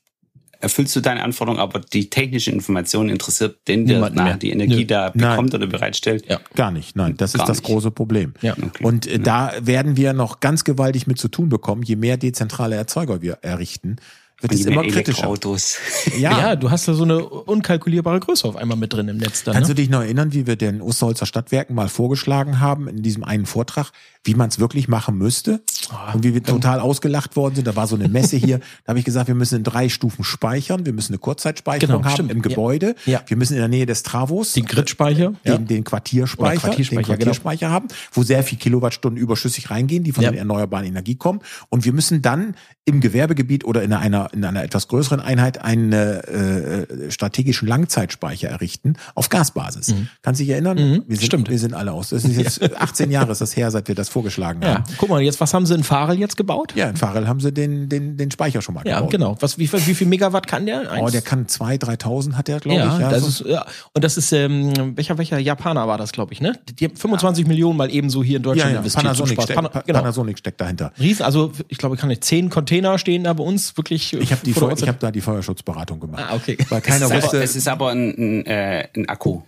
erfüllst 0.59 0.95
du 0.95 1.01
deine 1.01 1.23
Anforderungen, 1.23 1.61
aber 1.61 1.79
die 1.79 2.09
technische 2.09 2.51
Information 2.51 3.09
interessiert 3.09 3.57
den, 3.67 3.85
der 3.85 4.09
nachher 4.09 4.37
die 4.37 4.51
Energie 4.51 4.81
Nö. 4.81 4.85
da 4.85 5.11
Nein. 5.13 5.31
bekommt 5.31 5.53
oder 5.53 5.67
bereitstellt. 5.67 6.25
Ja. 6.27 6.39
Gar 6.55 6.71
nicht, 6.71 6.95
nein, 6.95 7.15
das 7.17 7.33
Gar 7.33 7.43
ist 7.43 7.49
das 7.49 7.57
nicht. 7.57 7.67
große 7.67 7.91
Problem. 7.91 8.33
Ja. 8.41 8.53
Okay. 8.53 8.83
Und 8.83 9.07
äh, 9.07 9.19
da 9.19 9.53
werden 9.61 9.97
wir 9.97 10.13
noch 10.13 10.39
ganz 10.39 10.63
gewaltig 10.63 11.07
mit 11.07 11.17
zu 11.17 11.27
tun 11.27 11.49
bekommen, 11.49 11.83
je 11.83 11.95
mehr 11.95 12.17
dezentrale 12.17 12.75
Erzeuger 12.75 13.21
wir 13.21 13.39
errichten, 13.41 13.97
wird 14.41 14.53
es 14.53 14.65
immer 14.65 14.81
kritischer. 14.83 14.97
Elektroautos. 15.23 15.77
Ja. 16.17 16.55
du 16.55 16.71
hast 16.71 16.87
da 16.87 16.93
so 16.93 17.03
eine 17.03 17.23
unkalkulierbare 17.27 18.19
Größe 18.19 18.47
auf 18.47 18.55
einmal 18.55 18.77
mit 18.77 18.93
drin 18.93 19.07
im 19.07 19.17
Netz 19.17 19.43
dann. 19.43 19.53
Kannst 19.53 19.69
Ne? 19.69 19.75
du 19.75 19.81
dich 19.81 19.89
noch 19.89 20.01
erinnern, 20.01 20.33
wie 20.33 20.47
wir 20.47 20.55
den 20.55 20.81
Osterholzer 20.81 21.25
Stadtwerken 21.25 21.75
mal 21.75 21.89
vorgeschlagen 21.89 22.59
haben 22.59 22.87
in 22.87 23.01
diesem 23.03 23.23
einen 23.23 23.45
Vortrag, 23.45 23.91
wie 24.23 24.35
man 24.35 24.49
es 24.49 24.59
wirklich 24.59 24.87
machen 24.87 25.17
müsste 25.17 25.61
Ah, 25.89 26.13
und 26.13 26.23
wie 26.23 26.33
wir 26.33 26.43
total 26.43 26.79
ausgelacht 26.79 27.35
worden 27.35 27.55
sind? 27.55 27.67
Da 27.67 27.75
war 27.75 27.87
so 27.87 27.95
eine 27.95 28.07
Messe 28.09 28.35
hier, 28.37 28.59
da 28.85 28.89
habe 28.89 28.99
ich 28.99 29.05
gesagt, 29.05 29.27
wir 29.27 29.35
müssen 29.35 29.55
in 29.55 29.63
drei 29.63 29.89
Stufen 29.89 30.23
speichern, 30.23 30.85
wir 30.85 30.93
müssen 30.93 31.13
eine 31.13 31.19
Kurzzeitspeicherung 31.19 31.97
Genau, 31.97 32.05
haben 32.05 32.13
stimmt. 32.13 32.31
im 32.31 32.37
Ja. 32.37 32.43
Gebäude, 32.43 32.95
Ja. 33.05 33.21
wir 33.27 33.37
müssen 33.37 33.53
in 33.53 33.59
der 33.59 33.67
Nähe 33.69 33.85
des 33.85 34.03
Travos 34.03 34.53
Den 34.53 34.65
Gridspeicher. 34.65 35.29
den, 35.29 35.37
Ja. 35.45 35.57
den 35.57 35.83
Quartierspeicher, 35.83 36.59
Quartierspeicher, 36.61 37.01
den 37.01 37.05
Quartierspeicher 37.05 37.69
haben, 37.69 37.87
wo 38.11 38.23
sehr 38.23 38.43
viel 38.43 38.57
Kilowattstunden 38.57 39.21
überschüssig 39.21 39.69
reingehen, 39.69 40.03
die 40.03 40.11
von 40.11 40.23
Ja. 40.23 40.31
der 40.31 40.39
erneuerbaren 40.39 40.85
Energie 40.85 41.15
kommen. 41.15 41.39
Und 41.69 41.85
wir 41.85 41.93
müssen 41.93 42.21
dann 42.21 42.55
im 42.85 42.99
Gewerbegebiet 43.01 43.65
oder 43.65 43.83
in 43.83 43.93
einer, 43.93 44.26
in 44.33 44.43
einer 44.45 44.63
etwas 44.63 44.87
größeren 44.87 45.19
Einheit 45.19 45.61
einen 45.63 45.91
äh, 45.93 47.11
strategischen 47.11 47.67
Langzeitspeicher 47.67 48.49
errichten 48.49 48.95
auf 49.15 49.29
Gasbasis. 49.29 49.93
Kannst 50.21 50.39
du 50.39 50.43
dich 50.45 50.51
erinnern? 50.53 50.77
Mhm, 50.77 51.03
wir 51.07 51.17
sind, 51.17 51.25
stimmt. 51.25 51.49
Wir 51.49 51.59
sind 51.59 51.73
alle 51.73 51.91
aus. 51.93 52.09
Das 52.09 52.23
ist 52.23 52.37
jetzt 52.37 52.75
18 52.81 53.11
Jahre 53.11 53.31
ist 53.31 53.41
das 53.41 53.55
her, 53.55 53.71
seit 53.71 53.87
wir 53.87 53.95
das 53.95 54.09
vorgeschlagen 54.09 54.61
Ja, 54.61 54.75
haben. 54.75 54.83
guck 54.97 55.09
mal, 55.09 55.21
jetzt 55.21 55.39
was 55.41 55.53
haben 55.53 55.65
sie 55.65 55.73
in 55.75 55.83
Farel 55.83 56.19
jetzt 56.19 56.37
gebaut? 56.37 56.73
Ja, 56.75 56.89
in 56.89 56.97
Farel 56.97 57.27
haben 57.27 57.39
sie 57.39 57.51
den, 57.51 57.89
den, 57.89 58.17
den 58.17 58.31
Speicher 58.31 58.61
schon 58.61 58.75
mal 58.75 58.83
Ja, 58.85 58.97
gebaut. 58.97 59.11
genau. 59.11 59.37
Was, 59.39 59.57
wie, 59.57 59.67
viel- 59.67 59.85
wie 59.87 59.95
viel 59.95 60.07
Megawatt 60.07 60.47
kann 60.47 60.65
der? 60.65 60.83
Oh, 60.87 61.03
Eins? 61.05 61.11
der 61.11 61.21
kann 61.21 61.45
2.000, 61.47 61.97
3.000 62.01 62.33
hat 62.33 62.47
der, 62.47 62.59
glaube 62.59 62.79
ja, 62.79 62.93
ich. 62.95 62.99
Ja, 63.01 63.09
das 63.09 63.21
so- 63.23 63.43
ist, 63.45 63.51
ja, 63.51 63.65
und 63.93 64.03
das 64.03 64.17
ist, 64.17 64.31
ähm, 64.33 64.95
welcher, 64.97 65.17
welcher 65.17 65.37
Japaner 65.39 65.87
war 65.87 65.97
das, 65.97 66.11
glaube 66.11 66.33
ich, 66.33 66.41
ne? 66.41 66.53
Die 66.79 66.85
haben 66.85 66.95
25 66.95 67.47
Millionen 67.47 67.77
mal 67.77 67.89
ebenso 67.91 68.23
hier 68.23 68.37
in 68.37 68.43
ja, 68.43 68.49
Deutschland 68.49 68.71
ja, 68.73 68.77
investiert. 68.79 69.03
Panasonic, 69.03 69.27
zum 69.29 69.33
Spaß. 69.35 69.43
steckt, 69.45 69.55
Pana- 69.57 69.69
Pa- 69.69 69.81
genau. 69.85 69.99
Panasonic 69.99 70.37
steckt 70.39 70.61
dahinter. 70.61 70.91
Riesen, 70.99 71.23
also 71.23 71.51
ich 71.67 71.77
glaube, 71.77 71.97
kann 71.97 72.09
nicht 72.09 72.23
zehn 72.23 72.49
Container 72.49 72.97
stehen 72.97 73.23
da 73.23 73.33
bei 73.33 73.43
uns 73.43 73.75
wirklich. 73.77 74.16
Ich 74.21 74.31
habe 74.31 74.87
hab 74.87 74.99
da 74.99 75.11
die 75.11 75.21
Feuerschutzberatung 75.21 75.99
gemacht. 75.99 76.25
Ah, 76.27 76.35
okay. 76.35 76.57
Weil 76.69 76.81
keiner 76.81 77.05
es, 77.05 77.11
ist 77.11 77.23
wusste, 77.23 77.37
aber, 77.37 77.43
es 77.43 77.55
ist 77.55 77.67
aber 77.67 77.89
ein, 77.89 78.09
ein, 78.17 78.45
äh, 78.45 78.87
ein 78.95 79.09
Akku. 79.09 79.41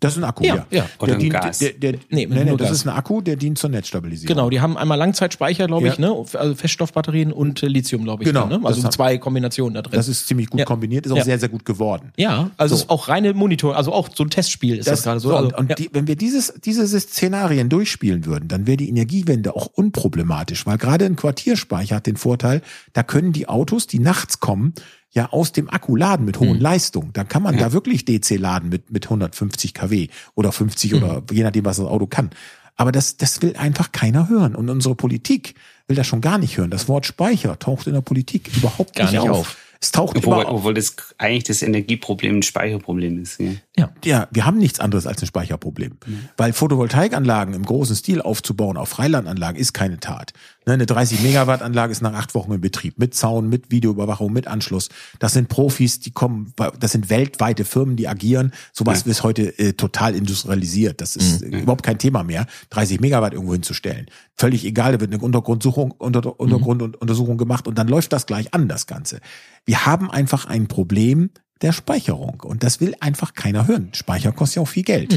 Das 0.00 0.12
ist 0.12 0.18
ein 0.18 0.24
Akku, 0.24 0.44
Ja, 0.44 0.56
ja. 0.56 0.66
ja. 0.70 0.86
Oder 0.98 1.06
der 1.06 1.14
ein 1.16 1.20
dient, 1.20 1.32
Gas. 1.32 1.58
Der, 1.60 1.70
der, 1.72 1.92
Nee, 1.92 1.98
nee, 2.10 2.26
nee, 2.26 2.44
nur 2.44 2.58
das 2.58 2.68
Gas. 2.68 2.76
ist 2.78 2.86
ein 2.86 2.90
Akku, 2.90 3.20
der 3.22 3.36
dient 3.36 3.56
zur 3.58 3.70
Netzstabilisierung. 3.70 4.34
Genau, 4.36 4.50
die 4.50 4.60
haben 4.60 4.76
einmal 4.76 4.98
Langzeitspeicher, 4.98 5.66
glaube 5.66 5.88
ich, 5.88 5.96
Ja. 5.98 6.08
ne? 6.10 6.24
Also 6.34 6.54
Feststoffbatterien 6.56 7.32
und 7.32 7.62
äh, 7.62 7.66
Lithium, 7.68 8.04
glaube 8.04 8.22
ich. 8.22 8.28
Genau, 8.28 8.46
dann, 8.48 8.60
ne? 8.62 8.66
Also 8.68 8.82
das 8.82 8.90
zwei 8.94 9.16
Kombinationen 9.18 9.74
da 9.74 9.82
drin. 9.82 9.92
Das 9.96 10.08
ist 10.08 10.26
ziemlich 10.26 10.50
gut 10.50 10.60
Ja. 10.60 10.66
kombiniert, 10.66 11.06
ist 11.06 11.12
auch 11.12 11.16
Ja. 11.16 11.24
sehr, 11.24 11.38
sehr 11.38 11.48
gut 11.48 11.64
geworden. 11.64 12.12
ja, 12.16 12.50
also 12.56 12.74
So. 12.76 12.82
ist 12.82 12.90
auch 12.90 13.08
reine 13.08 13.32
Monitor, 13.34 13.76
also 13.76 13.92
auch 13.92 14.08
so 14.14 14.24
ein 14.24 14.30
Testspiel 14.30 14.78
ist 14.78 14.88
das, 14.88 15.04
gerade 15.04 15.20
so. 15.20 15.30
so, 15.30 15.36
Also, 15.36 15.48
und 15.48 15.54
und 15.58 15.70
ja. 15.70 15.76
die, 15.76 15.88
wenn 15.92 16.06
wir 16.06 16.16
dieses, 16.16 16.52
diese 16.64 16.86
Szenarien 17.00 17.68
durchspielen 17.68 18.26
würden, 18.26 18.48
dann 18.48 18.66
wäre 18.66 18.76
die 18.76 18.88
Energiewende 18.88 19.56
auch 19.56 19.66
unproblematisch, 19.66 20.66
weil 20.66 20.76
gerade 20.76 21.06
ein 21.06 21.16
Quartierspeicher 21.16 21.96
hat 21.96 22.06
den 22.06 22.16
Vorteil, 22.16 22.60
da 22.92 23.02
können 23.02 23.32
die 23.32 23.48
Autos, 23.48 23.86
die 23.86 23.98
nachts 24.00 24.40
kommen, 24.40 24.74
ja 25.14 25.30
aus 25.30 25.52
dem 25.52 25.70
Akku 25.70 25.96
laden 25.96 26.26
mit 26.26 26.40
hohen 26.40 26.60
Leistungen. 26.60 27.12
Dann 27.12 27.28
kann 27.28 27.42
man 27.42 27.56
da 27.56 27.72
wirklich 27.72 28.04
DC 28.04 28.30
laden 28.38 28.68
mit, 28.68 28.90
mit 28.90 29.06
150 29.06 29.72
kW 29.74 30.08
oder 30.34 30.52
50 30.52 30.92
Hm. 30.92 31.02
oder 31.02 31.22
je 31.32 31.42
nachdem, 31.44 31.64
was 31.64 31.76
das 31.78 31.86
Auto 31.86 32.06
kann. 32.06 32.30
Aber 32.76 32.90
das, 32.90 33.16
das 33.16 33.40
will 33.40 33.54
einfach 33.56 33.92
keiner 33.92 34.28
hören. 34.28 34.56
Und 34.56 34.68
unsere 34.68 34.96
Politik 34.96 35.54
will 35.86 35.96
das 35.96 36.06
schon 36.08 36.20
gar 36.20 36.38
nicht 36.38 36.58
hören. 36.58 36.70
Das 36.70 36.88
Wort 36.88 37.06
Speicher 37.06 37.56
taucht 37.58 37.86
in 37.86 37.92
der 37.94 38.00
Politik 38.00 38.50
überhaupt 38.56 38.96
Gar 38.96 39.04
nicht, 39.12 39.20
nicht 39.20 39.30
auf. 39.30 39.38
auf. 39.38 39.56
Es 39.80 39.92
taucht 39.92 40.16
Obwohl, 40.16 40.40
immer 40.40 40.48
auf. 40.48 40.58
obwohl 40.58 40.74
das 40.74 40.96
eigentlich 41.18 41.44
das 41.44 41.62
Energieproblem 41.62 42.38
ein 42.38 42.42
Speicherproblem 42.42 43.22
ist. 43.22 43.38
Ja. 43.38 43.50
Ja. 43.76 43.90
Ja, 44.04 44.28
wir 44.30 44.46
haben 44.46 44.58
nichts 44.58 44.78
anderes 44.78 45.04
als 45.06 45.20
ein 45.20 45.26
Speicherproblem. 45.26 45.98
Weil 46.36 46.52
Photovoltaikanlagen 46.52 47.54
im 47.54 47.64
großen 47.64 47.96
Stil 47.96 48.22
aufzubauen 48.22 48.76
auf 48.76 48.88
Freilandanlagen 48.88 49.60
ist 49.60 49.72
keine 49.72 49.98
Tat. 49.98 50.32
Ne, 50.64 50.74
Eine 50.74 50.86
30 50.86 51.22
Megawatt 51.22 51.60
Anlage 51.60 51.90
ist 51.90 52.00
nach 52.00 52.14
acht 52.14 52.36
Wochen 52.36 52.52
in 52.52 52.60
Betrieb. 52.60 52.98
Mit 52.98 53.14
Zaun, 53.14 53.48
mit 53.48 53.72
Videoüberwachung, 53.72 54.32
mit 54.32 54.46
Anschluss. 54.46 54.90
Das 55.18 55.32
sind 55.32 55.48
Profis, 55.48 55.98
die 55.98 56.12
kommen, 56.12 56.54
das 56.78 56.92
sind 56.92 57.10
weltweite 57.10 57.64
Firmen, 57.64 57.96
die 57.96 58.06
agieren. 58.06 58.52
Sowas 58.72 59.02
ist 59.02 59.24
heute 59.24 59.58
äh, 59.58 59.72
total 59.72 60.14
industrialisiert. 60.14 61.00
Das 61.00 61.16
ist 61.16 61.42
äh, 61.42 61.46
überhaupt 61.62 61.82
kein 61.82 61.98
Thema 61.98 62.22
mehr, 62.22 62.46
30 62.70 63.00
Megawatt 63.00 63.32
irgendwo 63.32 63.54
hinzustellen. 63.54 64.06
Völlig 64.36 64.64
egal, 64.64 64.92
da 64.92 65.00
wird 65.00 65.12
eine 65.12 65.22
Untergrundsuchung, 65.22 65.90
unter, 65.90 66.38
Untergrunduntersuchung 66.38 67.38
gemacht 67.38 67.66
und 67.66 67.76
dann 67.76 67.88
läuft 67.88 68.12
das 68.12 68.26
gleich 68.26 68.54
an, 68.54 68.68
das 68.68 68.86
Ganze. 68.86 69.20
Wir 69.64 69.84
haben 69.84 70.10
einfach 70.10 70.46
ein 70.46 70.68
Problem 70.68 71.30
der 71.64 71.72
Speicherung 71.72 72.40
und 72.44 72.62
das 72.62 72.80
will 72.80 72.94
einfach 73.00 73.34
keiner 73.34 73.66
hören. 73.66 73.88
Speicher 73.94 74.32
kostet 74.32 74.56
ja 74.56 74.62
auch 74.62 74.68
viel 74.68 74.84
Geld. 74.84 75.12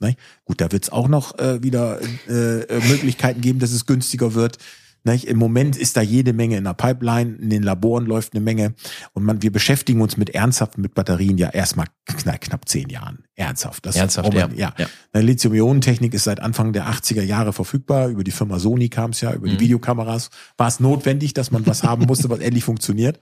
Ne? 0.00 0.16
Gut, 0.44 0.60
da 0.60 0.70
wird 0.72 0.82
es 0.82 0.90
auch 0.90 1.08
noch 1.08 1.38
äh, 1.38 1.62
wieder 1.62 2.00
äh, 2.28 2.62
äh, 2.62 2.88
Möglichkeiten 2.88 3.40
geben, 3.40 3.60
dass 3.60 3.72
es 3.72 3.86
günstiger 3.86 4.34
wird. 4.34 4.58
Nicht? 5.04 5.26
Im 5.26 5.38
Moment 5.38 5.76
ist 5.76 5.96
da 5.96 6.00
jede 6.00 6.32
Menge 6.32 6.56
in 6.56 6.64
der 6.64 6.74
Pipeline, 6.74 7.36
in 7.36 7.50
den 7.50 7.62
Laboren 7.64 8.06
läuft 8.06 8.34
eine 8.34 8.40
Menge 8.40 8.74
und 9.14 9.24
man, 9.24 9.42
wir 9.42 9.50
beschäftigen 9.50 10.00
uns 10.00 10.16
mit 10.16 10.30
ernsthaft 10.30 10.78
mit 10.78 10.94
Batterien 10.94 11.38
ja 11.38 11.48
erstmal 11.48 11.86
knapp, 12.06 12.40
knapp 12.40 12.68
zehn 12.68 12.88
Jahren. 12.88 13.24
Ernsthaft. 13.34 13.84
Das 13.84 13.96
Ernsthaft, 13.96 14.32
man, 14.32 14.56
ja. 14.56 14.72
ja. 14.78 14.86
Ja. 15.12 15.20
Lithium-Ionen-Technik 15.20 16.14
ist 16.14 16.24
seit 16.24 16.38
Anfang 16.38 16.72
der 16.72 16.88
80er 16.88 17.22
Jahre 17.22 17.52
verfügbar. 17.52 18.08
Über 18.08 18.22
die 18.22 18.30
Firma 18.30 18.60
Sony 18.60 18.88
kam 18.90 19.10
es 19.10 19.20
ja, 19.20 19.32
über 19.32 19.48
die 19.48 19.58
Videokameras 19.58 20.30
war 20.56 20.68
es 20.68 20.78
notwendig, 20.78 21.34
dass 21.34 21.50
man 21.50 21.66
was 21.66 21.82
haben 21.82 22.06
musste, 22.06 22.30
was 22.30 22.38
endlich 22.40 22.64
funktioniert. 22.64 23.18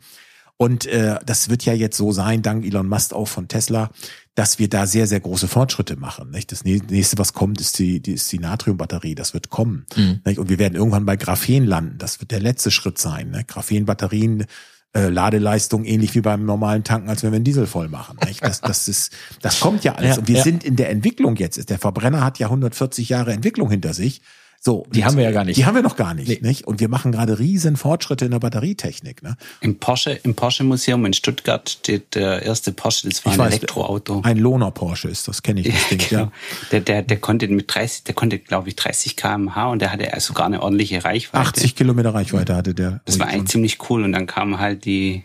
Und 0.61 0.85
äh, 0.85 1.19
das 1.25 1.49
wird 1.49 1.65
ja 1.65 1.73
jetzt 1.73 1.97
so 1.97 2.13
sein, 2.13 2.43
dank 2.43 2.67
Elon 2.67 2.87
Musk 2.87 3.15
auch 3.15 3.29
von 3.29 3.49
Tesla, 3.49 3.89
dass 4.35 4.59
wir 4.59 4.69
da 4.69 4.87
sehr, 4.87 5.07
sehr 5.07 5.21
große 5.21 5.49
Fortschritte 5.49 5.97
machen. 5.97 6.31
Nicht? 6.31 6.53
Das 6.53 6.67
nä- 6.67 6.83
nächste, 6.87 7.17
was 7.17 7.33
kommt, 7.33 7.63
ist 7.63 7.79
die, 7.79 8.01
die, 8.01 8.13
ist 8.13 8.31
die 8.31 8.39
Natriumbatterie. 8.39 9.15
Das 9.15 9.33
wird 9.33 9.49
kommen. 9.49 9.87
Nicht? 10.27 10.39
Und 10.39 10.51
wir 10.51 10.59
werden 10.59 10.75
irgendwann 10.75 11.07
bei 11.07 11.17
Graphen 11.17 11.65
landen. 11.65 11.97
Das 11.97 12.21
wird 12.21 12.31
der 12.31 12.41
letzte 12.41 12.71
Schritt 12.71 12.99
sein. 12.99 13.31
Ne? 13.31 13.45
Graphenbatterien, 13.45 14.45
äh, 14.93 15.09
Ladeleistung 15.09 15.87
ähnlich 15.87 16.15
wie 16.15 16.21
beim 16.21 16.45
normalen 16.45 16.85
Tanken, 16.85 17.09
als 17.09 17.23
wenn 17.23 17.33
wir 17.33 17.37
einen 17.37 17.45
Diesel 17.45 17.67
voll 17.67 17.89
machen. 17.89 18.19
Nicht? 18.27 18.45
Das, 18.45 18.61
das, 18.61 18.87
ist, 18.87 19.15
das 19.41 19.61
kommt 19.61 19.83
ja 19.85 19.95
alles. 19.95 20.17
Ja, 20.17 20.21
und 20.21 20.29
wir 20.29 20.37
ja. 20.37 20.45
sind 20.45 20.63
in 20.63 20.77
der 20.77 20.91
Entwicklung 20.91 21.37
jetzt. 21.37 21.71
Der 21.71 21.79
Verbrenner 21.79 22.23
hat 22.23 22.39
ja 22.39 22.49
140 22.49 23.09
Jahre 23.09 23.33
Entwicklung 23.33 23.71
hinter 23.71 23.95
sich. 23.95 24.21
So, 24.63 24.87
Die 24.91 25.07
haben 25.07 25.17
wir 25.17 25.25
ja 25.25 25.31
gar 25.31 25.45
nicht. 25.47 25.57
Die 25.57 25.65
haben 25.65 25.75
wir 25.75 25.81
noch 25.83 25.97
gar 25.97 26.13
nicht, 26.13 26.29
Nee. 26.29 26.39
nicht? 26.47 26.67
Und 26.67 26.81
wir 26.81 26.91
machen 26.91 27.13
gerade 27.13 27.39
riesen 27.39 27.79
Fortschritte 27.79 28.27
in 28.27 28.31
der 28.33 28.41
Batterietechnik. 28.41 29.23
Ne? 29.23 29.39
Im 29.63 29.79
Porsche, 29.79 30.11
im 30.23 30.35
Porsche 30.35 30.65
Museum 30.65 31.07
in 31.07 31.15
Stuttgart 31.15 31.71
steht 31.71 32.15
der 32.15 32.43
erste 32.43 32.71
Porsche, 32.73 33.09
das 33.09 33.25
war 33.25 33.33
Ich 33.33 33.39
ein 33.41 33.47
weiß, 33.47 33.55
Elektroauto. 33.55 34.21
Ein 34.23 34.37
Lohner 34.37 34.71
Porsche 34.71 35.09
ist 35.09 35.27
das, 35.29 35.43
kenne 35.43 35.63
ich 35.63 35.73
das 35.73 35.89
Ding. 35.89 35.99
genau. 36.11 36.23
Ja. 36.25 36.33
Der, 36.73 36.81
der, 36.81 37.03
der 37.03 37.17
konnte 37.17 37.49
mit 37.49 37.73
30, 37.75 38.05
der 38.05 38.15
konnte, 38.15 38.39
glaube 38.39 38.69
ich, 38.69 38.77
30 38.77 39.17
kmh 39.17 39.71
und 39.71 39.81
der 39.81 39.93
hatte 39.93 40.11
sogar 40.21 40.45
eine 40.45 40.61
ordentliche 40.63 41.03
Reichweite. 41.05 41.43
80 41.49 41.75
Kilometer 41.75 42.13
Reichweite 42.13 42.55
hatte 42.55 42.75
der. 42.75 43.01
Das 43.07 43.19
war 43.19 43.29
eigentlich 43.29 43.49
ziemlich 43.49 43.79
cool 43.89 44.05
und 44.05 44.13
dann 44.13 44.27
kamen 44.27 44.59
halt 44.59 44.85
die, 44.85 45.23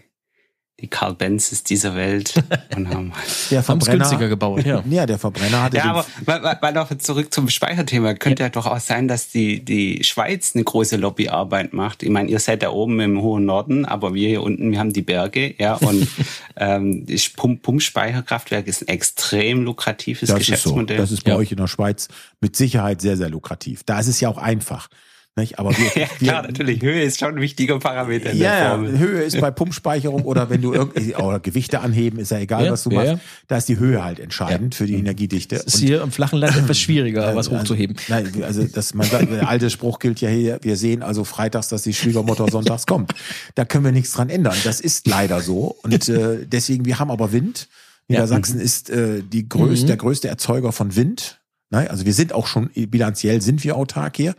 die 0.82 0.88
Carl 0.88 1.16
Benzes 1.16 1.64
dieser 1.64 1.96
Welt 1.96 2.34
und 2.76 2.90
haben 2.94 3.14
der 3.50 3.60
es 3.60 3.68
günstiger 3.86 4.28
gebaut, 4.28 4.66
ja. 4.66 4.84
Ja, 4.90 5.06
der 5.06 5.18
Verbrenner 5.18 5.64
hatte 5.64 5.78
Ja, 5.78 5.86
aber 5.86 6.06
mal, 6.26 6.58
mal- 6.62 6.74
noch 6.74 6.96
zurück 6.98 7.34
zum 7.34 7.48
Speicherthema. 7.50 8.14
Könnte 8.16 8.44
ja. 8.44 8.50
doch 8.50 8.66
auch 8.66 8.80
sein, 8.80 9.08
dass 9.08 9.30
die, 9.30 9.64
die 9.64 10.04
Schweiz 10.04 10.52
eine 10.54 10.66
große 10.66 10.98
Lobbyarbeit 10.98 11.72
macht. 11.72 12.04
Ich 12.04 12.10
meine, 12.10 12.30
ihr 12.30 12.40
seid 12.40 12.62
da 12.62 12.72
oben 12.72 13.00
im 13.00 13.22
hohen 13.22 13.46
Norden, 13.46 13.86
aber 13.86 14.14
wir 14.14 14.28
hier 14.28 14.44
unten, 14.44 14.72
wir 14.72 14.80
haben 14.80 14.92
die 14.92 15.02
Berge, 15.02 15.56
ja, 15.58 15.76
und 15.76 16.08
ähm, 16.58 17.06
Pump 17.38 17.62
Pumpspeicherkraftwerk 17.64 18.68
ist 18.68 18.82
ein 18.82 18.90
extrem 18.90 19.64
lukratives 19.64 20.28
das 20.30 20.40
ist 20.40 20.46
so. 20.46 20.52
Geschäftsmodell. 20.52 20.98
Das 20.98 21.12
ist 21.12 21.24
bei 21.24 21.32
Ja. 21.32 21.38
euch 21.38 21.52
in 21.52 21.58
der 21.58 21.68
Schweiz 21.68 22.10
mit 22.42 22.58
Sicherheit 22.58 23.00
sehr, 23.02 23.16
sehr 23.16 23.30
lukrativ. 23.30 23.84
Da 23.86 23.98
ist 24.00 24.08
es 24.08 24.20
ja 24.20 24.28
auch 24.28 24.38
einfach. 24.38 24.90
Nicht? 25.38 25.60
Aber 25.60 25.72
wir, 25.78 25.92
ja, 26.02 26.08
klar, 26.08 26.44
natürlich. 26.44 26.82
Höhe 26.82 27.02
ist 27.04 27.20
schon 27.20 27.36
ein 27.36 27.42
wichtiger 27.42 27.78
Parameter 27.78 28.32
in 28.32 28.40
der 28.40 28.48
Ja, 28.48 28.58
ja, 28.64 28.70
Formel. 28.72 28.98
Höhe 28.98 29.22
ist 29.24 29.40
bei 29.42 29.52
Pumpspeicherung 29.52 30.24
oder 30.24 30.50
wenn 30.50 30.62
du 30.62 30.74
irgendwie 30.74 31.14
oder 31.18 31.42
Gewichte 31.42 31.82
anheben, 31.82 32.20
ist 32.20 32.32
ja 32.32 32.40
egal, 32.40 32.66
Ja, 32.66 32.72
was 32.72 32.84
du 32.84 32.92
ja, 32.92 32.96
machst. 32.98 33.12
ja. 33.12 33.20
Da 33.50 33.58
ist 33.58 33.68
die 33.68 33.78
Höhe 33.78 34.02
halt 34.02 34.20
entscheidend 34.20 34.76
für 34.76 34.86
die 34.86 34.96
Energiedichte. 34.96 35.56
Ist 35.58 35.78
hier 35.80 36.02
im 36.02 36.12
flachen 36.12 36.40
Land 36.40 36.56
etwas 36.56 36.80
schwieriger, 36.80 37.36
was 37.36 37.48
Also, 37.50 37.60
hochzuheben. 37.60 37.98
Nein, 38.08 38.32
also 38.44 38.64
das, 38.64 38.94
man 38.94 39.08
sagt, 39.08 39.30
der 39.30 39.50
alte 39.50 39.70
Spruch 39.70 40.00
gilt 40.00 40.22
ja 40.22 40.30
hier, 40.30 40.60
wir 40.62 40.78
sehen 40.78 41.04
also 41.04 41.26
freitags, 41.26 41.68
dass 41.68 41.84
die 41.84 41.94
Schwiegermutter 41.94 42.48
sonntags 42.50 42.86
kommt. 42.86 43.14
Da 43.56 43.66
können 43.66 43.84
wir 43.84 43.92
nichts 43.92 44.14
dran 44.14 44.30
ändern. 44.30 44.56
Das 44.64 44.80
ist 44.80 45.06
leider 45.06 45.42
so. 45.42 45.76
Und 45.84 46.08
äh, 46.08 46.46
deswegen, 46.46 46.86
wir 46.86 46.98
haben 47.00 47.12
aber 47.12 47.34
Wind. 47.34 47.68
Niedersachsen 48.08 48.60
ist 48.62 48.90
äh, 48.90 49.22
die 49.22 49.50
größte, 49.50 49.88
der 49.88 49.98
größte 49.98 50.28
Erzeuger 50.30 50.72
von 50.72 50.96
Wind. 50.96 51.42
Ne? 51.72 51.90
Also 51.90 52.06
wir 52.06 52.14
sind 52.14 52.32
auch 52.32 52.48
schon 52.48 52.70
bilanziell 52.74 53.42
sind 53.42 53.64
wir 53.66 53.76
autark 53.76 54.16
hier. 54.16 54.36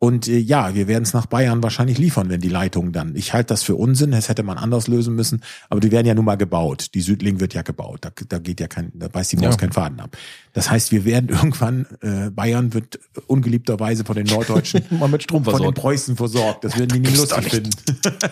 Und 0.00 0.28
äh, 0.28 0.38
ja, 0.38 0.74
wir 0.76 0.86
werden 0.86 1.02
es 1.02 1.12
nach 1.12 1.26
Bayern 1.26 1.60
wahrscheinlich 1.62 1.98
liefern, 1.98 2.28
wenn 2.30 2.40
die 2.40 2.48
Leitungen 2.48 2.92
dann. 2.92 3.16
Ich 3.16 3.32
halte 3.32 3.48
das 3.48 3.64
für 3.64 3.74
Unsinn, 3.74 4.12
das 4.12 4.28
hätte 4.28 4.42
man 4.44 4.56
anders 4.56 4.86
lösen 4.86 5.14
müssen, 5.16 5.42
aber 5.70 5.80
die 5.80 5.90
werden 5.90 6.06
ja 6.06 6.14
nun 6.14 6.24
mal 6.24 6.36
gebaut. 6.36 6.94
Die 6.94 7.00
Südling 7.00 7.40
wird 7.40 7.52
ja 7.54 7.62
gebaut. 7.62 7.98
Da, 8.02 8.10
da 8.28 8.38
geht 8.38 8.60
ja 8.60 8.68
kein, 8.68 8.92
da 8.94 9.08
beißt 9.08 9.32
die 9.32 9.36
Maus 9.36 9.54
Ja. 9.54 9.56
keinen 9.56 9.72
Faden 9.72 9.98
ab. 10.00 10.16
Das 10.52 10.70
heißt, 10.70 10.92
wir 10.92 11.04
werden 11.04 11.28
irgendwann, 11.30 11.86
äh, 12.00 12.30
Bayern 12.30 12.74
wird 12.74 13.00
ungeliebterweise 13.26 14.04
von 14.04 14.14
den 14.14 14.26
Norddeutschen 14.26 14.84
Mal 14.90 15.08
mit 15.08 15.24
Strom 15.24 15.42
von 15.44 15.52
den 15.54 15.58
versorgt. 15.58 15.78
Preußen 15.78 16.16
versorgt. 16.16 16.64
Das 16.64 16.78
werden 16.78 17.02
die 17.02 17.10
doch 17.10 17.18
lustig 17.18 17.38
nicht. 17.44 17.54
finden. 17.54 17.70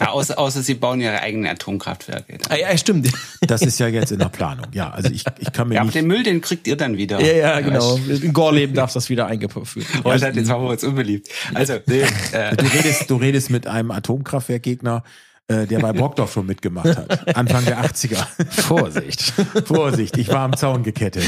Ja, 0.00 0.08
außer, 0.10 0.38
außer 0.38 0.62
sie 0.62 0.74
bauen 0.74 1.00
ihre 1.00 1.20
eigenen 1.20 1.46
Atomkraftwerke. 1.50 2.38
Ah, 2.48 2.56
ja, 2.56 2.76
stimmt. 2.76 3.10
Das 3.40 3.62
ist 3.62 3.78
ja 3.78 3.86
jetzt 3.86 4.10
in 4.12 4.18
der 4.18 4.28
Planung. 4.28 4.66
Ja, 4.72 4.90
also 4.90 5.10
ich, 5.10 5.24
ich 5.38 5.52
kann 5.52 5.68
mir 5.68 5.76
Ja, 5.76 5.80
aber 5.82 5.86
nicht. 5.88 5.94
den 5.96 6.06
Müll, 6.06 6.22
den 6.22 6.40
kriegt 6.40 6.66
ihr 6.66 6.76
dann 6.76 6.96
wieder. 6.96 7.20
Ja, 7.20 7.32
ja, 7.32 7.60
genau. 7.60 7.96
In 7.96 8.32
Gorleben 8.32 8.74
darf 8.74 8.92
das 8.92 9.08
wieder 9.08 9.26
eingeführt 9.26 9.66
wir 9.74 10.81
uns 10.82 10.90
unbeliebt. 10.90 11.28
Also, 11.54 11.74
nee, 11.86 12.02
äh, 12.32 12.56
Du 12.56 12.64
redest, 12.66 13.10
du 13.10 13.16
redest 13.16 13.50
mit 13.50 13.66
einem 13.66 13.90
Atomkraftwerkgegner, 13.90 15.02
äh, 15.48 15.66
der 15.66 15.80
bei 15.80 15.92
Brockdorf 15.92 16.32
schon 16.32 16.46
mitgemacht 16.46 16.96
hat. 16.96 17.36
Anfang 17.36 17.64
der 17.64 17.84
80er. 17.84 18.26
Vorsicht. 18.48 19.22
Vorsicht, 19.66 20.16
ich 20.16 20.28
war 20.28 20.40
am 20.40 20.56
Zaun 20.56 20.82
gekettet. 20.82 21.24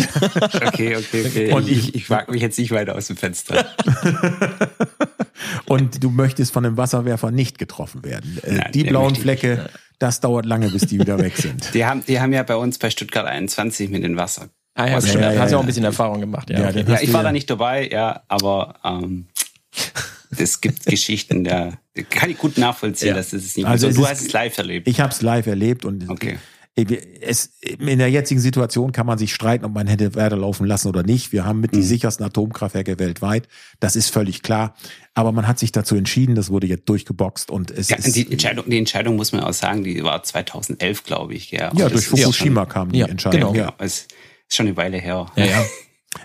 okay, 0.66 0.96
okay, 0.96 1.26
okay. 1.26 1.46
Und 1.50 1.64
Und 1.64 1.68
ich, 1.68 1.94
ich 1.94 2.10
wage 2.10 2.30
mich 2.30 2.40
jetzt 2.40 2.58
nicht 2.58 2.70
weiter 2.70 2.94
aus 2.94 3.08
dem 3.08 3.16
Fenster. 3.16 3.66
Und 5.66 6.02
du 6.02 6.10
möchtest 6.10 6.52
von 6.52 6.64
einem 6.64 6.76
Wasserwerfer 6.76 7.30
nicht 7.30 7.58
getroffen 7.58 8.04
werden. 8.04 8.38
Äh, 8.42 8.54
Nein, 8.54 8.70
die 8.72 8.84
blauen 8.84 9.14
ich 9.14 9.20
Flecke, 9.20 9.68
das 9.98 10.20
dauert 10.20 10.46
lange, 10.46 10.68
bis 10.70 10.82
die 10.86 10.98
wieder 11.00 11.18
weg 11.18 11.36
sind. 11.36 11.74
Die 11.74 11.84
haben, 11.84 12.04
die 12.06 12.20
haben 12.20 12.32
ja 12.32 12.42
bei 12.42 12.56
uns 12.56 12.78
bei 12.78 12.90
Stuttgart 12.90 13.26
21 13.26 13.90
mit 13.90 14.04
den 14.04 14.16
Wasser. 14.16 14.48
Ah 14.74 14.88
ja, 14.88 15.00
stimmt. 15.00 15.22
ja, 15.22 15.32
ja, 15.32 15.40
hast 15.40 15.52
ja 15.52 15.56
auch 15.56 15.60
ein 15.62 15.66
bisschen 15.66 15.84
Erfahrung 15.84 16.20
gemacht. 16.20 16.50
Ja, 16.50 16.60
Ja, 16.60 16.68
okay. 16.70 16.84
ich 17.02 17.12
war 17.12 17.20
ja- 17.20 17.24
da 17.28 17.32
nicht 17.32 17.48
dabei, 17.48 17.88
ja, 17.88 18.22
aber 18.28 18.74
ähm, 18.84 19.26
es 20.36 20.60
gibt 20.60 20.84
Geschichten, 20.86 21.44
da 21.44 21.72
kann 22.10 22.30
ich 22.30 22.38
gut 22.38 22.58
nachvollziehen, 22.58 23.08
Ja. 23.10 23.14
dass 23.14 23.30
das 23.30 23.44
ist 23.44 23.56
nicht 23.56 23.66
Also 23.66 23.86
also 23.86 24.00
es 24.00 24.04
Du 24.06 24.10
hast 24.10 24.20
es 24.26 24.32
live 24.32 24.58
erlebt. 24.58 24.88
Ich 24.88 25.00
habe 25.00 25.12
es 25.12 25.22
live 25.22 25.46
erlebt 25.46 25.84
und 25.84 26.08
Okay. 26.10 26.38
es, 26.74 27.52
in 27.78 28.00
der 28.00 28.10
jetzigen 28.10 28.40
Situation 28.40 28.90
kann 28.90 29.06
man 29.06 29.16
sich 29.16 29.32
streiten, 29.32 29.64
ob 29.64 29.72
man 29.74 29.86
hätte 29.86 30.16
weiterlaufen 30.16 30.66
lassen 30.66 30.88
oder 30.88 31.04
nicht. 31.04 31.30
Wir 31.30 31.44
haben 31.44 31.60
mit 31.60 31.72
Mhm. 31.72 31.76
die 31.76 31.82
sichersten 31.84 32.26
Atomkraftwerke 32.26 32.98
weltweit. 32.98 33.46
Das 33.78 33.94
ist 33.94 34.10
völlig 34.10 34.42
klar. 34.42 34.74
Aber 35.14 35.30
man 35.30 35.46
hat 35.46 35.60
sich 35.60 35.70
dazu 35.70 35.94
entschieden, 35.94 36.34
das 36.34 36.50
wurde 36.50 36.66
jetzt 36.66 36.88
durchgeboxt 36.88 37.48
und 37.52 37.70
es 37.70 37.90
Ja, 37.90 37.96
ist, 37.98 38.16
die, 38.16 38.28
Entscheidung, 38.32 38.68
die 38.68 38.78
Entscheidung 38.78 39.14
muss 39.14 39.30
man 39.30 39.42
auch 39.44 39.52
sagen, 39.52 39.84
die 39.84 40.02
war 40.02 40.20
2011, 40.24 41.04
glaube 41.04 41.34
ich. 41.34 41.52
Ja, 41.52 41.70
ja, 41.76 41.88
durch 41.88 42.06
Fukushima 42.08 42.62
schon- 42.62 42.68
kam 42.68 42.90
die 42.90 42.98
Ja, 42.98 43.06
Entscheidung. 43.06 43.52
genau. 43.52 43.66
Ja. 43.66 43.74
Es 43.78 44.08
ist 44.48 44.56
schon 44.56 44.66
eine 44.66 44.76
Weile 44.76 44.98
her. 44.98 45.26
ja, 45.36 45.44
ja. 45.44 45.64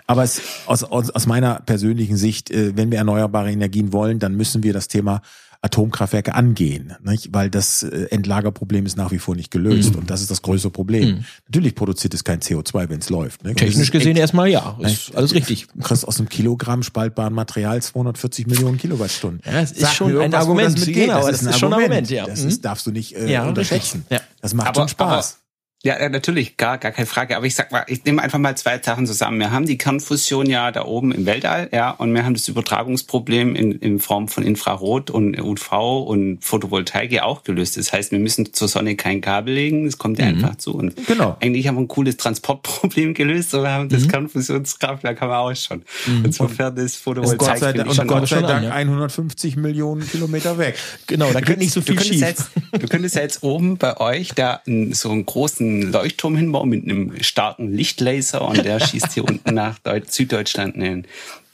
Aber 0.05 0.23
es, 0.23 0.39
aus, 0.67 0.83
aus, 0.83 1.09
aus 1.09 1.25
meiner 1.25 1.61
persönlichen 1.61 2.15
Sicht, 2.15 2.51
äh, 2.51 2.77
wenn 2.77 2.91
wir 2.91 2.99
erneuerbare 2.99 3.51
Energien 3.51 3.91
wollen, 3.91 4.19
dann 4.19 4.35
müssen 4.35 4.61
wir 4.61 4.71
das 4.71 4.87
Thema 4.87 5.21
Atomkraftwerke 5.63 6.35
angehen, 6.35 6.93
nicht? 7.03 7.29
weil 7.33 7.49
das 7.49 7.83
äh, 7.83 8.05
Endlagerproblem 8.11 8.85
ist 8.85 8.95
nach 8.97 9.11
wie 9.11 9.17
vor 9.19 9.35
nicht 9.35 9.49
gelöst 9.51 9.91
Mhm. 9.93 9.99
und 10.01 10.09
das 10.09 10.21
ist 10.21 10.29
das 10.31 10.41
größte 10.43 10.69
Problem. 10.69 11.25
Natürlich 11.47 11.73
produziert 11.75 12.13
es 12.13 12.23
kein 12.23 12.39
CO2, 12.39 12.87
wenn 12.89 12.99
es 12.99 13.09
läuft. 13.09 13.43
Ne? 13.43 13.55
Technisch 13.55 13.87
Das 13.87 13.91
gesehen 13.91 14.11
echt- 14.11 14.19
erstmal 14.19 14.47
ja. 14.47 14.77
Ist 14.79 15.13
alles 15.15 15.33
richtig. 15.33 15.67
Du 15.75 15.81
kriegst 15.81 16.07
aus 16.07 16.19
einem 16.19 16.29
Kilogramm 16.29 16.83
spaltbaren 16.83 17.33
Material 17.33 17.81
240 17.81 18.45
Millionen 18.47 18.77
Kilowattstunden. 18.77 19.41
Ja, 19.43 19.59
es 19.61 19.71
ist 19.71 19.81
Sag 19.81 19.93
schon 19.95 20.17
ein 20.17 20.33
Argument. 20.35 20.77
das. 20.77 20.85
Genau, 20.85 21.15
das, 21.15 21.25
das 21.25 21.35
ist 21.41 21.47
ein 21.47 21.49
ist 21.53 21.59
schon 21.59 21.73
ein 21.73 21.79
Argument. 21.81 22.05
Argument, 22.05 22.09
ja. 22.11 22.25
Das 22.27 22.43
Mhm. 22.43 22.47
ist, 22.49 22.63
darfst 22.63 22.85
du 22.87 22.91
nicht 22.91 23.15
äh, 23.17 23.29
Ja, 23.29 23.45
unterschätzen. 23.47 24.05
Ja. 24.11 24.21
Das 24.39 24.53
macht 24.53 24.67
Aber- 24.69 24.81
schon 24.81 24.87
Spaß. 24.89 25.38
Ja, 25.81 25.97
ja, 25.97 26.09
natürlich, 26.09 26.57
gar, 26.57 26.77
gar 26.77 26.91
keine 26.91 27.05
Frage. 27.05 27.37
Aber 27.37 27.45
ich 27.45 27.55
sag 27.55 27.71
mal, 27.71 27.85
ich 27.87 28.03
nehme 28.03 28.21
einfach 28.21 28.37
mal 28.37 28.57
zwei 28.57 28.77
Sachen 28.79 29.07
zusammen. 29.07 29.39
Wir 29.39 29.51
haben 29.51 29.65
die 29.65 29.77
Kernfusion 29.77 30.45
ja 30.49 30.71
da 30.73 30.83
oben 30.83 31.13
im 31.13 31.25
Weltall, 31.25 31.69
ja, 31.71 31.91
und 31.91 32.13
wir 32.13 32.25
haben 32.25 32.33
das 32.33 32.49
Übertragungsproblem 32.49 33.55
in, 33.55 33.71
in 33.71 33.99
Form 34.01 34.27
von 34.27 34.43
Infrarot 34.43 35.09
und 35.09 35.39
UV 35.39 35.71
und 36.05 36.43
Photovoltaik 36.43 37.13
ja 37.13 37.23
auch 37.23 37.43
gelöst. 37.45 37.77
Das 37.77 37.93
heißt, 37.93 38.11
wir 38.11 38.19
müssen 38.19 38.53
zur 38.53 38.67
Sonne 38.67 38.97
kein 38.97 39.21
Kabel 39.21 39.53
legen, 39.53 39.85
das 39.85 39.97
kommt 39.97 40.19
ja 40.19 40.25
einfach 40.25 40.55
zu. 40.55 40.75
Und 40.75 40.95
Genau. 41.07 41.37
eigentlich 41.39 41.65
haben 41.69 41.75
wir 41.75 41.81
ein 41.83 41.87
cooles 41.87 42.17
Transportproblem 42.17 43.13
gelöst, 43.13 43.53
und 43.53 43.61
wir 43.63 43.71
haben 43.71 43.87
das 43.87 44.05
Kernfusionskraftwerk 44.09 45.21
haben 45.21 45.29
wir 45.29 45.39
auch 45.39 45.55
schon. 45.55 45.83
Insofern 46.25 46.75
ist 46.75 46.97
Photovoltaik 46.97 47.37
Gott 47.39 47.57
sei, 47.59 47.71
Dank- 47.71 47.87
und 47.89 47.95
schon 47.95 48.07
Gott 48.07 48.27
sei 48.27 48.35
schon 48.35 48.43
an, 48.45 48.49
Dank 48.51 48.63
ja. 48.65 48.71
150 48.73 49.55
Millionen 49.55 50.05
Kilometer 50.05 50.57
weg. 50.57 50.75
Genau, 51.07 51.31
da 51.31 51.39
geht 51.39 51.59
nicht 51.59 51.71
so 51.71 51.79
Du 51.79 51.85
viel 51.85 51.95
könntest, 51.95 52.13
schief. 52.13 52.21
jetzt, 52.27 52.49
du 52.83 52.87
könntest 52.89 53.15
ja 53.15 53.21
jetzt 53.21 53.43
oben 53.43 53.77
bei 53.77 53.95
euch 54.01 54.33
da 54.33 54.61
so 54.91 55.11
einen 55.11 55.25
großen 55.25 55.68
Leuchtturm 55.69 56.35
hinbauen 56.35 56.69
mit 56.69 56.83
einem 56.83 57.13
starken 57.21 57.73
Lichtlaser 57.73 58.41
und 58.47 58.63
der 58.63 58.79
schießt 58.79 59.13
hier 59.13 59.25
unten 59.25 59.53
nach 59.53 59.79
Deut 59.79 60.11
Süddeutschland 60.11 60.77
ne, 60.77 61.03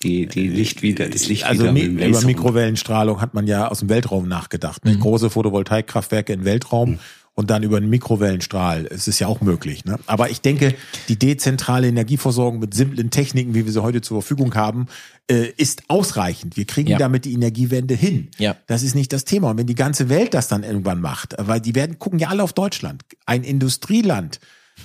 die, 0.04 0.28
die 0.28 0.48
Licht 0.48 0.82
wieder, 0.82 1.10
das 1.10 1.28
Licht 1.28 1.46
Also 1.46 1.64
wieder 1.64 1.74
mi 1.74 1.82
über 1.82 2.06
Laser. 2.06 2.26
Mikrowellenstrahlung 2.28 3.22
hat 3.22 3.34
man 3.34 3.48
ja 3.48 3.68
aus 3.68 3.80
dem 3.80 3.90
Weltraum 3.90 4.28
nachgedacht. 4.28 4.86
Mhm. 4.86 4.92
Ne? 4.92 4.98
Große 5.00 5.30
Photovoltaikkraftwerke 5.30 6.34
im 6.34 6.46
Weltraum 6.46 7.00
und 7.36 7.50
dann 7.50 7.64
über 7.64 7.78
einen 7.78 7.90
Mikrowellenstrahl. 7.90 8.88
Es 8.90 9.08
ist 9.08 9.20
ja 9.20 9.28
auch 9.28 9.42
möglich. 9.42 9.86
Ne? 9.86 10.00
Aber 10.08 10.30
ich 10.30 10.42
denke, 10.42 10.74
die 11.10 11.20
dezentrale 11.20 11.88
Energieversorgung 11.88 12.60
mit 12.60 12.74
simplen 12.74 13.12
Techniken, 13.12 13.54
wie 13.54 13.66
wir 13.66 13.72
sie 13.72 13.84
heute 13.84 14.02
zur 14.02 14.22
Verfügung 14.22 14.56
haben, 14.56 14.88
äh, 15.30 15.48
ist 15.58 15.84
ausreichend. 15.90 16.56
Wir 16.58 16.66
kriegen 16.66 16.90
Ja. 16.92 16.98
damit 16.98 17.26
die 17.26 17.34
Energiewende 17.34 17.94
hin. 17.96 18.30
Ja. 18.38 18.56
Das 18.68 18.84
ist 18.84 18.94
nicht 18.96 19.12
das 19.12 19.26
Thema. 19.26 19.50
Und 19.52 19.58
wenn 19.58 19.68
die 19.68 19.76
ganze 19.76 20.08
Welt 20.10 20.34
das 20.34 20.48
dann 20.48 20.64
irgendwann 20.64 21.02
macht, 21.02 21.36
weil 21.40 21.60
die 21.60 21.74
werden 21.76 21.98
gucken 22.00 22.20
ja 22.20 22.28
alle 22.30 22.44
auf 22.44 22.54
Deutschland, 22.54 23.04
ein 23.26 23.44
Industrieland 23.44 24.40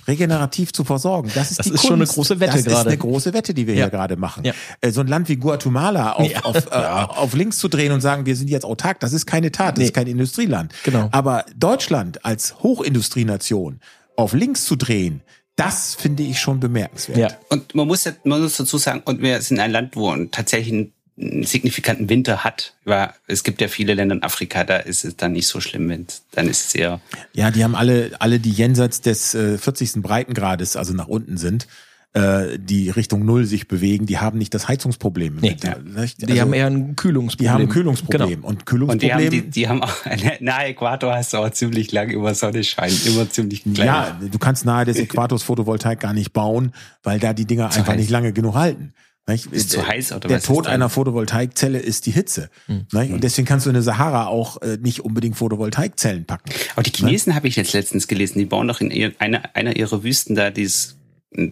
regenerativ 0.06 0.72
zu 0.72 0.84
versorgen. 0.84 1.30
Das 1.34 1.50
ist, 1.50 1.58
Das 1.58 1.66
die 1.66 1.72
ist 1.74 1.82
schon 1.84 1.94
eine 1.96 2.06
große 2.06 2.38
Wette 2.38 2.52
Das 2.52 2.60
ist 2.60 2.66
gerade. 2.68 2.90
eine 2.90 2.96
große 2.98 3.32
Wette, 3.34 3.52
die 3.54 3.66
wir 3.66 3.74
Ja. 3.74 3.86
hier 3.86 3.90
gerade 3.90 4.16
machen. 4.16 4.44
Ja. 4.44 4.52
Äh, 4.80 4.92
So 4.92 5.00
ein 5.00 5.08
Land 5.08 5.28
wie 5.28 5.36
Guatemala 5.36 6.12
auf, 6.12 6.30
Ja. 6.30 6.40
auf, 6.44 6.66
äh, 6.66 6.70
auf 6.70 7.34
links 7.34 7.58
zu 7.58 7.68
drehen 7.68 7.90
und 7.92 8.00
sagen, 8.00 8.24
wir 8.24 8.36
sind 8.36 8.48
jetzt 8.50 8.64
autark, 8.64 9.00
das 9.00 9.12
ist 9.12 9.26
keine 9.26 9.50
Tat, 9.50 9.72
das 9.76 9.78
Nee. 9.80 9.84
ist 9.86 9.94
kein 9.94 10.06
Industrieland. 10.06 10.72
Genau. 10.84 11.08
Aber 11.10 11.44
Deutschland 11.56 12.24
als 12.24 12.54
Hochindustrienation 12.62 13.80
auf 14.16 14.32
links 14.32 14.64
zu 14.64 14.76
drehen, 14.76 15.22
das 15.60 15.94
finde 15.94 16.22
ich 16.22 16.40
schon 16.40 16.60
bemerkenswert. 16.60 17.18
Ja. 17.18 17.28
Und 17.48 17.74
man 17.74 17.86
muss, 17.86 18.10
man 18.24 18.40
muss 18.40 18.56
dazu 18.56 18.78
sagen, 18.78 19.02
und 19.04 19.20
wir 19.20 19.40
sind 19.42 19.60
ein 19.60 19.70
Land, 19.70 19.94
wo 19.94 20.14
tatsächlich 20.26 20.72
einen, 20.72 20.92
einen 21.20 21.42
signifikanten 21.44 22.08
Winter 22.08 22.44
hat. 22.44 22.74
Weil 22.84 23.12
es 23.26 23.44
gibt 23.44 23.60
ja 23.60 23.68
viele 23.68 23.94
Länder 23.94 24.14
in 24.14 24.22
Afrika, 24.22 24.64
da 24.64 24.76
ist 24.76 25.04
es 25.04 25.16
dann 25.16 25.32
nicht 25.32 25.46
so 25.46 25.60
schlimm, 25.60 25.88
wenn 25.88 26.06
dann 26.32 26.48
ist 26.48 26.68
es 26.68 26.74
eher 26.74 27.00
Ja, 27.34 27.50
die 27.50 27.62
haben 27.62 27.74
alle, 27.74 28.12
alle 28.20 28.40
die 28.40 28.50
jenseits 28.50 29.02
des 29.02 29.34
äh, 29.34 29.58
40. 29.58 30.02
Breitengrades, 30.02 30.76
also 30.76 30.94
nach 30.94 31.08
unten 31.08 31.36
sind, 31.36 31.66
äh, 32.12 32.58
die 32.58 32.90
Richtung 32.90 33.24
Null 33.24 33.44
sich 33.44 33.68
bewegen, 33.68 34.04
die 34.06 34.18
haben 34.18 34.36
nicht 34.38 34.52
das 34.52 34.66
Heizungsproblem. 34.66 35.36
Nee. 35.40 35.50
Mit, 35.50 35.62
Ja. 35.64 35.76
nicht? 35.78 36.20
Die 36.22 36.26
Also, 36.26 36.40
haben 36.40 36.52
eher 36.52 36.66
ein 36.66 36.96
Kühlungsproblem. 36.96 37.44
die 37.46 37.50
haben 37.50 37.62
ein 37.62 37.68
Kühlungsproblem. 37.68 38.28
Genau. 38.28 38.46
Und 38.48 38.54
Und 38.60 38.66
Kühlungsproblem. 38.66 39.18
die 39.18 39.26
haben, 39.26 39.30
die, 39.30 39.50
die 39.50 39.68
haben 39.68 39.82
auch, 39.82 39.94
nahe 40.40 40.66
Äquator 40.68 41.14
hast 41.14 41.32
du 41.32 41.36
auch 41.38 41.50
ziemlich 41.50 41.92
lang 41.92 42.10
über 42.10 42.34
Sonne 42.34 42.64
scheinen, 42.64 42.98
immer 43.06 43.30
ziemlich 43.30 43.62
klein. 43.62 43.86
Ja, 43.86 44.18
du 44.20 44.38
kannst 44.38 44.64
nahe 44.64 44.84
des 44.84 44.98
Äquators 44.98 45.42
Photovoltaik 45.44 46.00
gar 46.00 46.12
nicht 46.12 46.32
bauen, 46.32 46.72
weil 47.04 47.20
da 47.20 47.32
die 47.32 47.44
Dinger 47.44 47.66
einfach 47.66 47.88
heiß. 47.88 47.96
nicht 47.96 48.10
lange 48.10 48.32
genug 48.32 48.54
halten. 48.56 48.92
Nicht? 49.28 49.46
Ist 49.52 49.70
zu 49.70 49.86
heiß 49.86 50.12
oder 50.12 50.26
Der 50.28 50.40
Tod 50.40 50.66
einer 50.66 50.88
Photovoltaikzelle 50.88 51.78
ist 51.78 52.06
die 52.06 52.10
Hitze. 52.10 52.50
Hm. 52.66 52.86
Nicht? 52.92 53.12
Und 53.12 53.22
deswegen 53.22 53.46
kannst 53.46 53.66
du 53.66 53.70
in 53.70 53.74
der 53.74 53.82
Sahara 53.82 54.26
auch 54.26 54.60
äh, 54.62 54.78
nicht 54.80 55.00
unbedingt 55.04 55.36
Photovoltaikzellen 55.36 56.24
packen. 56.24 56.50
Aber 56.74 56.82
die 56.82 56.90
Chinesen 56.90 57.36
habe 57.36 57.46
ich 57.46 57.54
jetzt 57.54 57.72
letztens 57.72 58.08
gelesen, 58.08 58.38
die 58.40 58.46
bauen 58.46 58.66
doch 58.66 58.80
in 58.80 59.12
einer, 59.20 59.54
einer 59.54 59.76
ihrer 59.76 60.02
Wüsten 60.02 60.34
da 60.34 60.50
dieses 60.50 60.96
äh, 61.36 61.50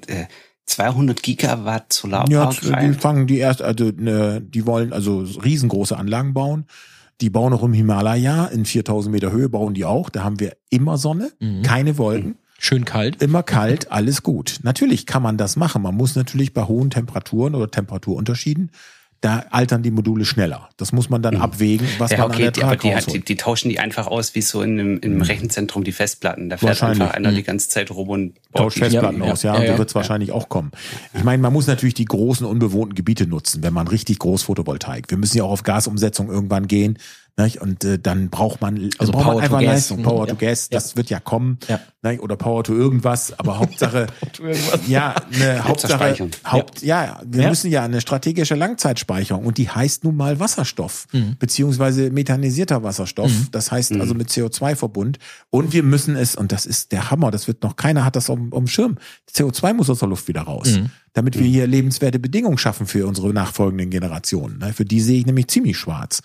200 0.69 1.23
Gigawatt 1.23 1.95
Ja, 1.95 2.01
Solarpark 2.01 2.61
die 2.61 2.69
rein. 2.69 2.95
fangen 2.95 3.27
die 3.27 3.39
erst, 3.39 3.63
also 3.63 3.91
ne, 3.97 4.41
die 4.41 4.67
wollen 4.67 4.93
also 4.93 5.21
riesengroße 5.21 5.97
Anlagen 5.97 6.35
bauen. 6.35 6.67
Die 7.21 7.31
bauen 7.31 7.53
auch 7.53 7.65
im 7.65 7.73
Himalaya 7.73 8.47
in 8.47 8.65
4000 8.65 9.13
Meter 9.13 9.33
Höhe 9.33 9.49
bauen 9.49 9.75
die 9.75 9.85
auch. 9.85 10.09
Da 10.09 10.23
haben 10.23 10.39
wir 10.39 10.53
immer 10.71 10.99
Sonne, 10.99 11.33
Mhm. 11.41 11.63
keine 11.63 11.99
Wolken. 11.99 12.37
Schön 12.61 12.85
kalt. 12.85 13.23
immer 13.23 13.45
kalt, 13.45 13.93
alles 13.93 14.25
gut. 14.25 14.59
Natürlich 14.65 15.07
kann 15.07 15.23
man 15.23 15.37
das 15.37 15.55
machen. 15.57 15.81
Man 15.83 15.95
muss 15.97 16.17
natürlich 16.17 16.53
bei 16.55 16.65
hohen 16.65 16.91
Temperaturen 16.91 17.55
oder 17.55 17.71
Temperaturunterschieden, 17.71 18.71
da 19.21 19.45
altern 19.51 19.83
die 19.83 19.91
Module 19.91 20.25
schneller. 20.25 20.69
Das 20.77 20.93
muss 20.93 21.11
man 21.11 21.23
dann 21.23 21.37
abwägen, 21.37 21.89
was 21.99 22.11
Mhm. 22.11 22.17
Ja, 22.17 22.23
man 22.23 22.33
an 22.33 22.39
der 22.39 22.51
die, 22.53 22.63
aber 22.63 22.77
die, 22.77 23.21
die, 23.21 23.37
tauschen 23.37 23.69
die 23.69 23.79
einfach 23.81 24.07
aus 24.07 24.35
wie 24.35 24.43
so 24.43 24.63
in 24.63 24.79
einem, 24.79 24.99
im 25.01 25.23
Rechenzentrum 25.23 25.83
die 25.83 25.93
Festplatten. 25.93 26.49
Da 26.49 26.57
fährt 26.57 26.83
einfach 26.83 27.11
einer 27.11 27.33
die 27.33 27.43
ganze 27.43 27.69
Zeit 27.69 27.91
rum 27.91 28.09
und 28.09 28.35
Tauscht 28.55 28.79
Festplatten 28.79 29.23
Ja, 29.23 29.33
aus, 29.33 29.43
ja, 29.43 29.57
ja, 29.57 29.65
ja. 29.65 29.73
so 29.73 29.79
wird 29.79 29.89
es 29.89 29.95
wahrscheinlich 29.95 30.33
auch 30.33 30.49
kommen. 30.49 30.71
Ich 31.15 31.25
meine, 31.25 31.43
man 31.43 31.53
muss 31.53 31.67
natürlich 31.67 31.95
die 31.95 32.05
großen 32.05 32.47
unbewohnten 32.47 32.95
Gebiete 32.95 33.27
nutzen, 33.27 33.63
wenn 33.63 33.73
man 33.73 33.89
richtig 33.89 34.21
groß 34.21 34.45
Photovoltaik. 34.45 35.11
Wir 35.11 35.19
müssen 35.19 35.37
ja 35.37 35.45
auch 35.45 35.51
auf 35.51 35.65
Gasumsetzung 35.65 36.31
irgendwann 36.31 36.69
gehen. 36.69 36.99
Nicht? 37.39 37.61
Und 37.61 37.85
äh, 37.85 37.99
dann 38.01 38.31
braucht 38.31 38.61
man, 38.61 38.91
Also 38.99 39.13
braucht 39.13 39.23
Power 39.25 39.35
man 39.35 39.37
to 39.37 39.45
einfach 39.45 39.61
Gas. 39.61 39.67
Leistung, 39.75 39.99
Mhm. 40.01 40.03
Power 40.03 40.27
Ja. 40.27 40.35
to 40.35 40.37
Gas, 40.41 40.69
das 40.69 40.97
wird 40.97 41.09
ja 41.09 41.21
kommen. 41.21 41.59
Ja. 41.69 41.81
Nicht? 42.03 42.21
Oder 42.21 42.37
Power 42.37 42.65
to 42.65 42.75
irgendwas, 42.75 43.39
aber 43.39 43.59
Hauptsache, 43.61 44.07
ja, 44.87 45.15
eine 45.33 45.65
Hauptsache. 45.65 46.29
Haupt, 46.47 46.83
ja, 46.83 47.21
wir 47.25 47.43
Ja. 47.45 47.49
müssen 47.49 47.71
ja 47.71 47.85
eine 47.85 48.01
strategische 48.01 48.55
Langzeitspeicherung 48.55 49.45
und 49.47 49.59
die 49.59 49.69
heißt 49.71 50.05
nun 50.05 50.17
mal 50.17 50.41
Wasserstoff, 50.41 51.07
Mhm. 51.13 51.37
beziehungsweise 51.39 52.11
methanisierter 52.11 52.83
Wasserstoff. 52.83 53.31
Das 53.53 53.71
heißt 53.71 53.93
also 53.93 54.15
mit 54.15 54.31
CO2-Verbund. 54.31 55.19
Und 55.51 55.73
wir 55.73 55.83
müssen 55.83 56.17
es, 56.17 56.35
und 56.35 56.53
das 56.53 56.67
ist 56.67 56.93
der 56.93 57.11
Hammer, 57.11 57.31
das 57.31 57.47
wird 57.49 57.63
noch 57.63 57.77
keiner 57.77 58.05
hat 58.05 58.17
das 58.17 58.31
auf, 58.31 58.39
dem- 58.39 58.67
Schirm. 58.67 58.99
CO2 59.33 59.73
muss 59.75 59.89
aus 59.89 60.01
der 60.01 60.09
Luft 60.09 60.29
wieder 60.29 60.43
raus. 60.43 60.77
Mhm. 60.77 60.91
Damit 61.15 61.39
wir 61.39 61.47
hier 61.47 61.67
lebenswerte 61.67 62.19
Bedingungen 62.19 62.59
schaffen 62.59 62.87
für 62.87 63.07
unsere 63.07 63.33
nachfolgenden 63.33 63.91
Generationen. 63.91 64.59
Ne? 64.59 64.73
Für 64.73 64.85
die 64.85 65.01
sehe 65.01 65.19
ich 65.21 65.27
nämlich 65.27 65.49
ziemlich 65.49 65.77
schwarz. 65.79 66.21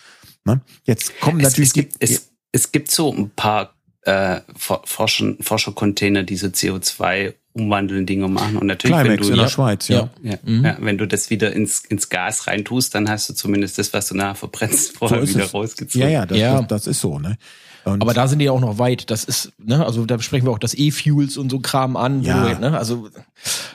Ne? 0.45 0.61
Jetzt 0.83 1.19
kommen 1.19 1.39
Es, 1.39 1.49
natürlich 1.49 1.69
es, 1.69 1.73
gibt, 1.73 1.95
es, 1.99 2.29
es 2.51 2.71
gibt 2.71 2.91
so 2.91 3.11
ein 3.13 3.29
paar 3.29 3.73
äh, 4.01 4.41
For- 4.55 4.81
Forscher, 4.85 5.33
Forschercontainer, 5.39 6.23
die 6.23 6.35
so 6.35 6.47
CO2 6.47 7.33
umwandeln 7.53 8.05
Dinge 8.05 8.27
machen. 8.27 8.57
Und 8.57 8.65
natürlich, 8.67 8.97
wenn 8.97 9.03
Climax 9.03 9.27
du 9.27 9.29
in 9.31 9.35
der 9.37 9.45
ja, 9.45 9.49
Schweiz, 9.49 9.87
ja. 9.87 10.09
Ja. 10.23 10.31
ja, 10.43 10.61
ja, 10.71 10.77
wenn 10.81 10.97
du 10.97 11.07
das 11.07 11.29
wieder 11.29 11.53
ins, 11.53 11.85
ins 11.85 12.09
Gas 12.09 12.47
reintust, 12.47 12.95
dann 12.95 13.07
hast 13.09 13.29
du 13.29 13.33
zumindest 13.33 13.77
das, 13.77 13.93
was 13.93 14.07
du 14.07 14.15
nachher 14.15 14.35
verbrennst, 14.35 14.87
So 14.93 14.97
vorher 14.97 15.21
ist 15.21 15.35
wieder 15.35 15.45
es. 15.45 15.53
rausgezogen. 15.53 16.01
Ja, 16.01 16.11
ja, 16.11 16.25
das, 16.25 16.37
Ja. 16.37 16.61
Das 16.63 16.87
ist 16.87 16.99
so. 16.99 17.19
Ne? 17.19 17.37
Und 17.85 18.01
Aber 18.01 18.13
da 18.13 18.27
sind 18.27 18.39
die 18.39 18.49
auch 18.49 18.61
noch 18.61 18.77
weit. 18.77 19.09
Das 19.11 19.23
ist, 19.25 19.51
ne, 19.57 19.85
also 19.85 20.05
da 20.05 20.17
sprechen 20.19 20.45
wir 20.45 20.51
auch 20.51 20.59
das 20.59 20.73
E-Fuels 20.73 21.35
und 21.37 21.49
so 21.49 21.59
Kram 21.59 21.97
an. 21.97 22.23
Ja. 22.23 22.57
ne, 22.57 22.77
also, 22.77 23.09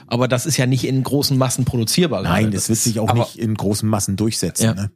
aber 0.07 0.29
das 0.29 0.47
ist 0.47 0.57
ja 0.57 0.65
nicht 0.67 0.85
in 0.85 1.03
großen 1.03 1.37
Massen 1.37 1.65
produzierbar. 1.67 2.23
nein, 2.23 2.45
gerade. 2.45 2.57
das 2.57 2.69
wird 2.71 2.79
sich 2.79 3.01
auch 3.01 3.09
aber- 3.11 3.19
nicht 3.21 3.39
in 3.39 3.55
großen 3.55 3.89
Massen 3.89 4.17
durchsetzen. 4.17 4.65
Ja. 4.65 4.75
Ne? 4.75 4.91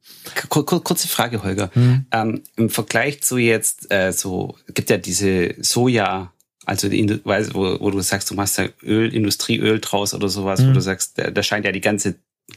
Kur 0.49 0.65
kur 0.65 0.83
kurze 0.83 1.09
Frage, 1.09 1.43
Holger. 1.43 1.71
Hm. 1.75 2.07
Ähm, 2.11 2.43
Im 2.57 2.71
Vergleich 2.71 3.23
zu 3.23 3.37
jetzt, 3.37 3.91
äh, 3.93 4.13
so, 4.13 4.57
gibt 4.73 4.89
ja 4.89 4.97
diese 4.97 5.55
Soja, 5.61 6.33
also 6.65 6.89
die, 6.89 7.21
wo, 7.25 7.81
wo 7.81 7.91
du 7.91 8.01
sagst, 8.01 8.31
du 8.31 8.35
machst 8.35 8.59
da 8.59 8.65
Öl, 8.83 9.13
Industrieöl 9.13 9.81
draus 9.81 10.15
oder 10.15 10.29
sowas, 10.31 10.61
Hm. 10.61 10.71
wo 10.71 10.73
du 10.73 10.81
sagst, 10.81 11.19
da, 11.19 11.31
da 11.31 11.43
scheint 11.43 11.67
ja 11.67 11.73
die 11.73 11.81
ganze, 11.83 12.15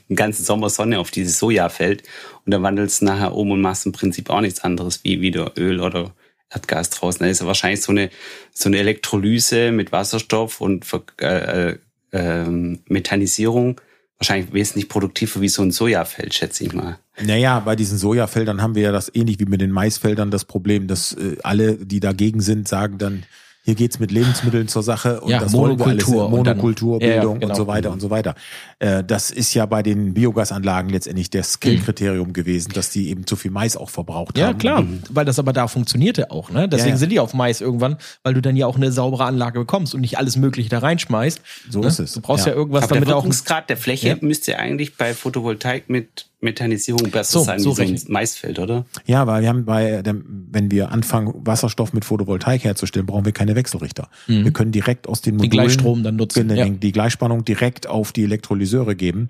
den 0.10 0.16
ganzen 0.16 0.46
Sommer 0.46 0.70
Sonne 0.70 1.00
auf 1.00 1.12
dieses 1.12 1.38
Sojafeld 1.40 2.04
und 2.46 2.52
dann 2.54 2.64
wandelst 2.64 3.02
du 3.02 3.06
nachher 3.06 3.36
um 3.36 3.52
und 3.52 3.62
machst 3.62 3.86
im 3.86 3.92
Prinzip 3.92 4.30
auch 4.30 4.42
nichts 4.42 4.62
anderes 4.62 5.04
wie 5.04 5.20
wieder 5.22 5.52
Öl 5.58 5.80
oder 5.82 6.12
Erdgas 6.56 6.90
draußen. 6.90 7.20
Da 7.20 7.30
ist 7.30 7.46
wahrscheinlich 7.46 7.82
so 7.82 7.92
eine, 7.92 8.10
so 8.52 8.70
eine 8.70 8.78
Elektrolyse 8.78 9.72
mit 9.72 9.92
Wasserstoff 9.92 10.62
und 10.62 10.86
äh, 11.22 11.70
äh, 11.70 11.78
ähm, 12.12 12.80
Methanisierung 12.88 13.82
wahrscheinlich 14.18 14.54
wesentlich 14.54 14.88
produktiver 14.88 15.42
wie 15.42 15.50
so 15.50 15.62
ein 15.62 15.72
Sojafeld, 15.72 16.34
schätze 16.34 16.64
ich 16.64 16.74
mal. 16.74 16.98
Naja, 17.22 17.60
bei 17.60 17.76
diesen 17.76 17.98
Sojafeldern 17.98 18.62
haben 18.62 18.76
wir 18.76 18.84
ja 18.84 18.92
das 18.92 19.12
ähnlich 19.14 19.40
wie 19.40 19.46
mit 19.46 19.62
den 19.62 19.72
Maisfeldern 19.72 20.32
das 20.32 20.46
Problem, 20.46 20.88
dass 20.88 21.14
äh, 21.14 21.38
alle, 21.44 21.76
die 21.76 22.00
dagegen 22.00 22.42
sind, 22.42 22.68
sagen 22.68 22.98
dann, 22.98 23.24
hier 23.66 23.74
geht's 23.74 24.00
mit 24.00 24.12
Lebensmitteln 24.12 24.68
zur 24.68 24.84
Sache 24.84 25.22
und 25.22 25.32
Ja, 25.32 25.40
das 25.40 25.52
wir 25.52 25.60
alles 25.60 25.78
Monokultur 25.80 26.26
und 26.28 26.32
dann- 26.46 26.56
Monokulturbildung 26.58 27.02
Ja, 27.10 27.16
ja, 27.16 27.34
genau. 27.40 27.50
und 27.50 27.56
so 27.56 27.66
weiter 27.68 27.92
und 27.92 28.00
so 28.00 28.10
weiter. 28.12 28.36
Äh, 28.78 29.04
das 29.04 29.32
ist 29.32 29.54
ja 29.56 29.66
bei 29.66 29.82
den 29.82 30.14
Biogasanlagen 30.14 30.92
letztendlich 30.92 31.32
das 31.32 31.54
Skill-Kriterium 31.54 32.32
gewesen, 32.34 32.74
dass 32.74 32.92
die 32.92 33.10
eben 33.10 33.26
zu 33.26 33.36
viel 33.36 33.50
Mais 33.50 33.76
auch 33.76 33.90
verbraucht 33.90 34.38
Ja, 34.38 34.48
haben. 34.50 34.60
klar, 34.60 34.84
weil 35.10 35.26
das 35.26 35.40
aber 35.40 35.52
da 35.52 35.68
funktionierte 35.68 36.30
auch, 36.30 36.52
ne? 36.52 36.70
Deswegen 36.70 36.90
Ja, 36.90 36.94
ja. 36.94 36.98
sind 37.00 37.12
die 37.12 37.20
auf 37.20 37.34
Mais 37.34 37.60
irgendwann, 37.60 37.98
weil 38.22 38.36
du 38.36 38.42
dann 38.42 38.56
ja 38.56 38.68
auch 38.68 38.76
eine 38.76 38.92
saubere 38.92 39.26
Anlage 39.26 39.60
bekommst 39.60 39.96
und 39.96 40.02
nicht 40.02 40.20
alles 40.20 40.38
Mögliche 40.38 40.70
da 40.70 40.80
reinschmeißt. 40.80 41.42
So 41.70 41.80
ne? 41.82 41.88
ist 41.88 42.00
es. 42.00 42.14
Du 42.14 42.22
brauchst 42.22 42.46
ja, 42.46 42.52
Ja. 42.52 42.58
irgendwas, 42.60 42.84
Aber 42.84 42.94
der 42.94 43.02
damit 43.02 43.14
auch. 43.16 43.24
Wirkungsgrad 43.24 43.68
der 43.70 43.78
Fläche 43.78 44.10
Ja. 44.10 44.16
müsste 44.22 44.60
eigentlich 44.60 44.96
bei 44.96 45.16
Photovoltaik 45.16 45.90
mit 45.90 46.28
Methanisierung 46.46 47.12
besser 47.12 47.40
So, 47.40 47.46
sein 47.46 47.60
so 47.60 47.78
wie 47.78 47.98
so 47.98 48.06
ein. 48.08 48.12
Maisfeld, 48.14 48.60
oder? 48.60 48.86
Ja, 49.06 49.28
weil 49.28 49.42
wir 49.42 49.50
haben 49.50 49.66
bei 49.66 50.02
dem, 50.02 50.48
wenn 50.52 50.72
wir 50.72 50.92
anfangen, 50.92 51.34
Wasserstoff 51.44 51.92
mit 51.92 52.06
Photovoltaik 52.06 52.64
herzustellen, 52.64 53.06
brauchen 53.06 53.26
wir 53.26 53.34
keine 53.34 53.56
Wechselrichter. 53.56 54.10
Wir 54.28 54.52
können 54.52 54.72
direkt 54.72 55.08
aus 55.08 55.22
den 55.22 55.36
Mhm. 55.36 55.42
Modulen 55.42 55.52
Gleichstrom 55.52 56.04
dann 56.04 56.16
nutzen, 56.16 56.50
ja. 56.56 56.70
die 56.70 56.92
Gleichspannung 56.92 57.44
direkt 57.44 57.88
auf 57.88 58.14
die 58.14 58.24
Elektrolyseure 58.24 58.96
geben. 58.96 59.30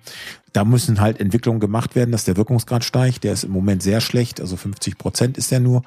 Da 0.54 0.64
müssen 0.64 1.02
halt 1.02 1.20
Entwicklungen 1.20 1.60
gemacht 1.60 1.96
werden, 1.96 2.12
dass 2.12 2.24
der 2.24 2.38
Wirkungsgrad 2.38 2.84
steigt. 2.84 3.24
Der 3.24 3.34
ist 3.34 3.44
im 3.44 3.52
Moment 3.52 3.82
sehr 3.84 4.00
schlecht, 4.02 4.40
also 4.40 4.56
50 4.56 4.98
Prozent 4.98 5.38
ist 5.38 5.52
der 5.52 5.60
nur. 5.60 5.84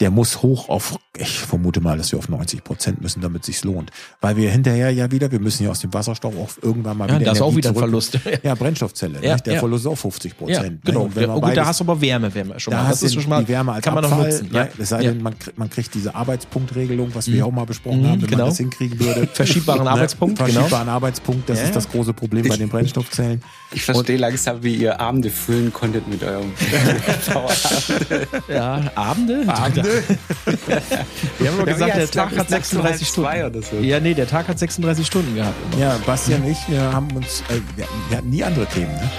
Der 0.00 0.10
muss 0.10 0.42
hoch 0.42 0.68
auf, 0.68 0.98
ich 1.16 1.38
vermute 1.38 1.80
mal, 1.80 1.96
dass 1.96 2.10
wir 2.10 2.18
auf 2.18 2.28
90 2.28 2.64
Prozent 2.64 3.00
müssen, 3.00 3.20
damit 3.20 3.44
sich's 3.44 3.62
lohnt. 3.62 3.90
Weil 4.20 4.36
wir 4.36 4.50
hinterher 4.50 4.90
ja 4.90 5.08
wieder, 5.12 5.30
wir 5.30 5.38
müssen 5.38 5.62
ja 5.62 5.70
aus 5.70 5.78
dem 5.80 5.94
Wasserstoff 5.94 6.34
auch 6.36 6.50
irgendwann 6.62 6.98
mal 6.98 7.08
Ja, 7.08 7.14
wieder 7.14 7.26
da 7.26 7.32
ist 7.32 7.40
auch 7.40 7.54
wieder 7.54 7.68
ein 7.70 7.76
Verlust. 7.76 8.18
Ja, 8.42 8.56
Brennstoffzelle. 8.56 9.24
Ja? 9.24 9.36
Der 9.36 9.54
ja. 9.54 9.58
Verlust 9.60 9.84
ist 9.84 9.90
auch 9.92 9.96
50 9.96 10.32
ja, 10.32 10.38
Prozent. 10.38 10.84
genau. 10.84 11.02
Und 11.02 11.14
wenn 11.14 11.22
Ja, 11.22 11.28
man 11.28 11.40
gut, 11.42 11.56
da 11.56 11.66
hast 11.66 11.78
du 11.78 11.84
aber 11.84 12.00
Wärme, 12.00 12.34
Wärme 12.34 12.58
schon 12.58 12.72
da 12.72 12.82
mal. 12.82 12.88
hast 12.88 13.02
du 13.04 13.08
schon 13.08 13.28
mal, 13.28 13.42
die 13.44 13.48
Wärme 13.48 13.72
als 13.72 13.84
kann 13.84 13.94
man 13.94 14.02
noch 14.02 14.10
Abfall, 14.10 14.30
nutzen. 14.32 14.48
ne? 14.52 14.58
Ja. 14.58 14.68
Es 14.76 14.88
sei 14.88 15.02
ja. 15.02 15.12
denn, 15.12 15.22
man, 15.22 15.38
kriegt- 15.38 15.58
man 15.58 15.70
kriegt 15.70 15.94
diese 15.94 16.12
Arbeitspunktregelung, 16.14 17.14
was 17.14 17.26
wir 17.28 17.34
Mhm. 17.34 17.38
ja 17.38 17.44
auch 17.44 17.52
mal 17.52 17.64
besprochen 17.66 18.02
Mhm, 18.02 18.08
haben, 18.08 18.22
wenn 18.22 18.28
genau. 18.30 18.38
man 18.42 18.48
das 18.50 18.58
hinkriegen 18.58 18.98
würde. 18.98 19.26
Verschiebbaren 19.32 19.84
Ne? 19.84 19.90
Arbeitspunkt, 19.90 20.38
genau. 20.38 20.50
Verschiebbaren 20.50 20.88
Arbeitspunkt, 20.88 21.48
das 21.48 21.58
Ja, 21.58 21.62
ist 21.64 21.68
ja. 21.70 21.74
das 21.76 21.88
große 21.88 22.12
Problem 22.14 22.48
bei 22.48 22.56
den 22.56 22.68
Brennstoffzellen. 22.68 23.42
Ich 23.72 23.82
verstehe 23.84 24.16
langsam, 24.16 24.62
wie 24.64 24.74
ihr 24.74 25.00
Abende 25.00 25.30
füllen 25.30 25.72
konntet 25.72 26.08
mit 26.08 26.22
eurem 26.24 26.52
Ja, 28.48 28.82
Abende? 28.96 29.44
Abende? 29.48 29.83
Wir 31.38 31.50
haben 31.50 31.56
nur 31.56 31.66
gesagt, 31.66 31.96
der 31.96 32.10
Tag 32.10 32.36
hat 32.36 32.50
nachts 32.50 32.72
um 32.74 32.82
36 32.82 32.82
halb 32.82 32.98
zwei 32.98 33.38
Stunden. 33.38 33.62
so. 33.62 33.76
Ja, 33.76 34.00
nee, 34.00 34.14
der 34.14 34.26
Tag 34.26 34.48
hat 34.48 34.58
36 34.58 35.06
Stunden 35.06 35.34
gehabt. 35.34 35.54
immer. 35.72 35.82
Ja, 35.82 35.98
Basti 36.06 36.34
und 36.34 36.46
ich, 36.46 36.58
wir 36.68 36.80
haben 36.80 37.10
uns, 37.14 37.42
äh, 37.50 37.60
wir, 37.76 37.86
wir 38.08 38.16
hatten 38.16 38.30
nie 38.30 38.42
andere 38.42 38.66
Themen, 38.66 38.92
ne? 38.94 39.10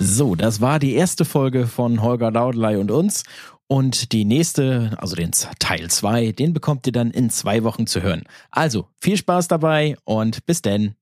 So, 0.00 0.34
das 0.34 0.60
war 0.60 0.78
die 0.78 0.94
erste 0.94 1.24
Folge 1.24 1.66
von 1.66 2.02
Holger 2.02 2.30
Laudelei 2.30 2.78
und 2.78 2.90
uns. 2.90 3.24
Und 3.68 4.12
die 4.12 4.24
nächste, 4.24 4.96
also 4.98 5.14
den 5.14 5.30
Teil 5.58 5.88
2, 5.88 6.32
den 6.32 6.54
bekommt 6.54 6.86
ihr 6.86 6.92
dann 6.92 7.10
in 7.10 7.30
zwei 7.30 7.62
Wochen 7.64 7.86
zu 7.86 8.02
hören. 8.02 8.24
Also, 8.50 8.88
viel 9.00 9.16
Spaß 9.16 9.48
dabei 9.48 9.96
und 10.04 10.44
bis 10.46 10.62
denn. 10.62 10.94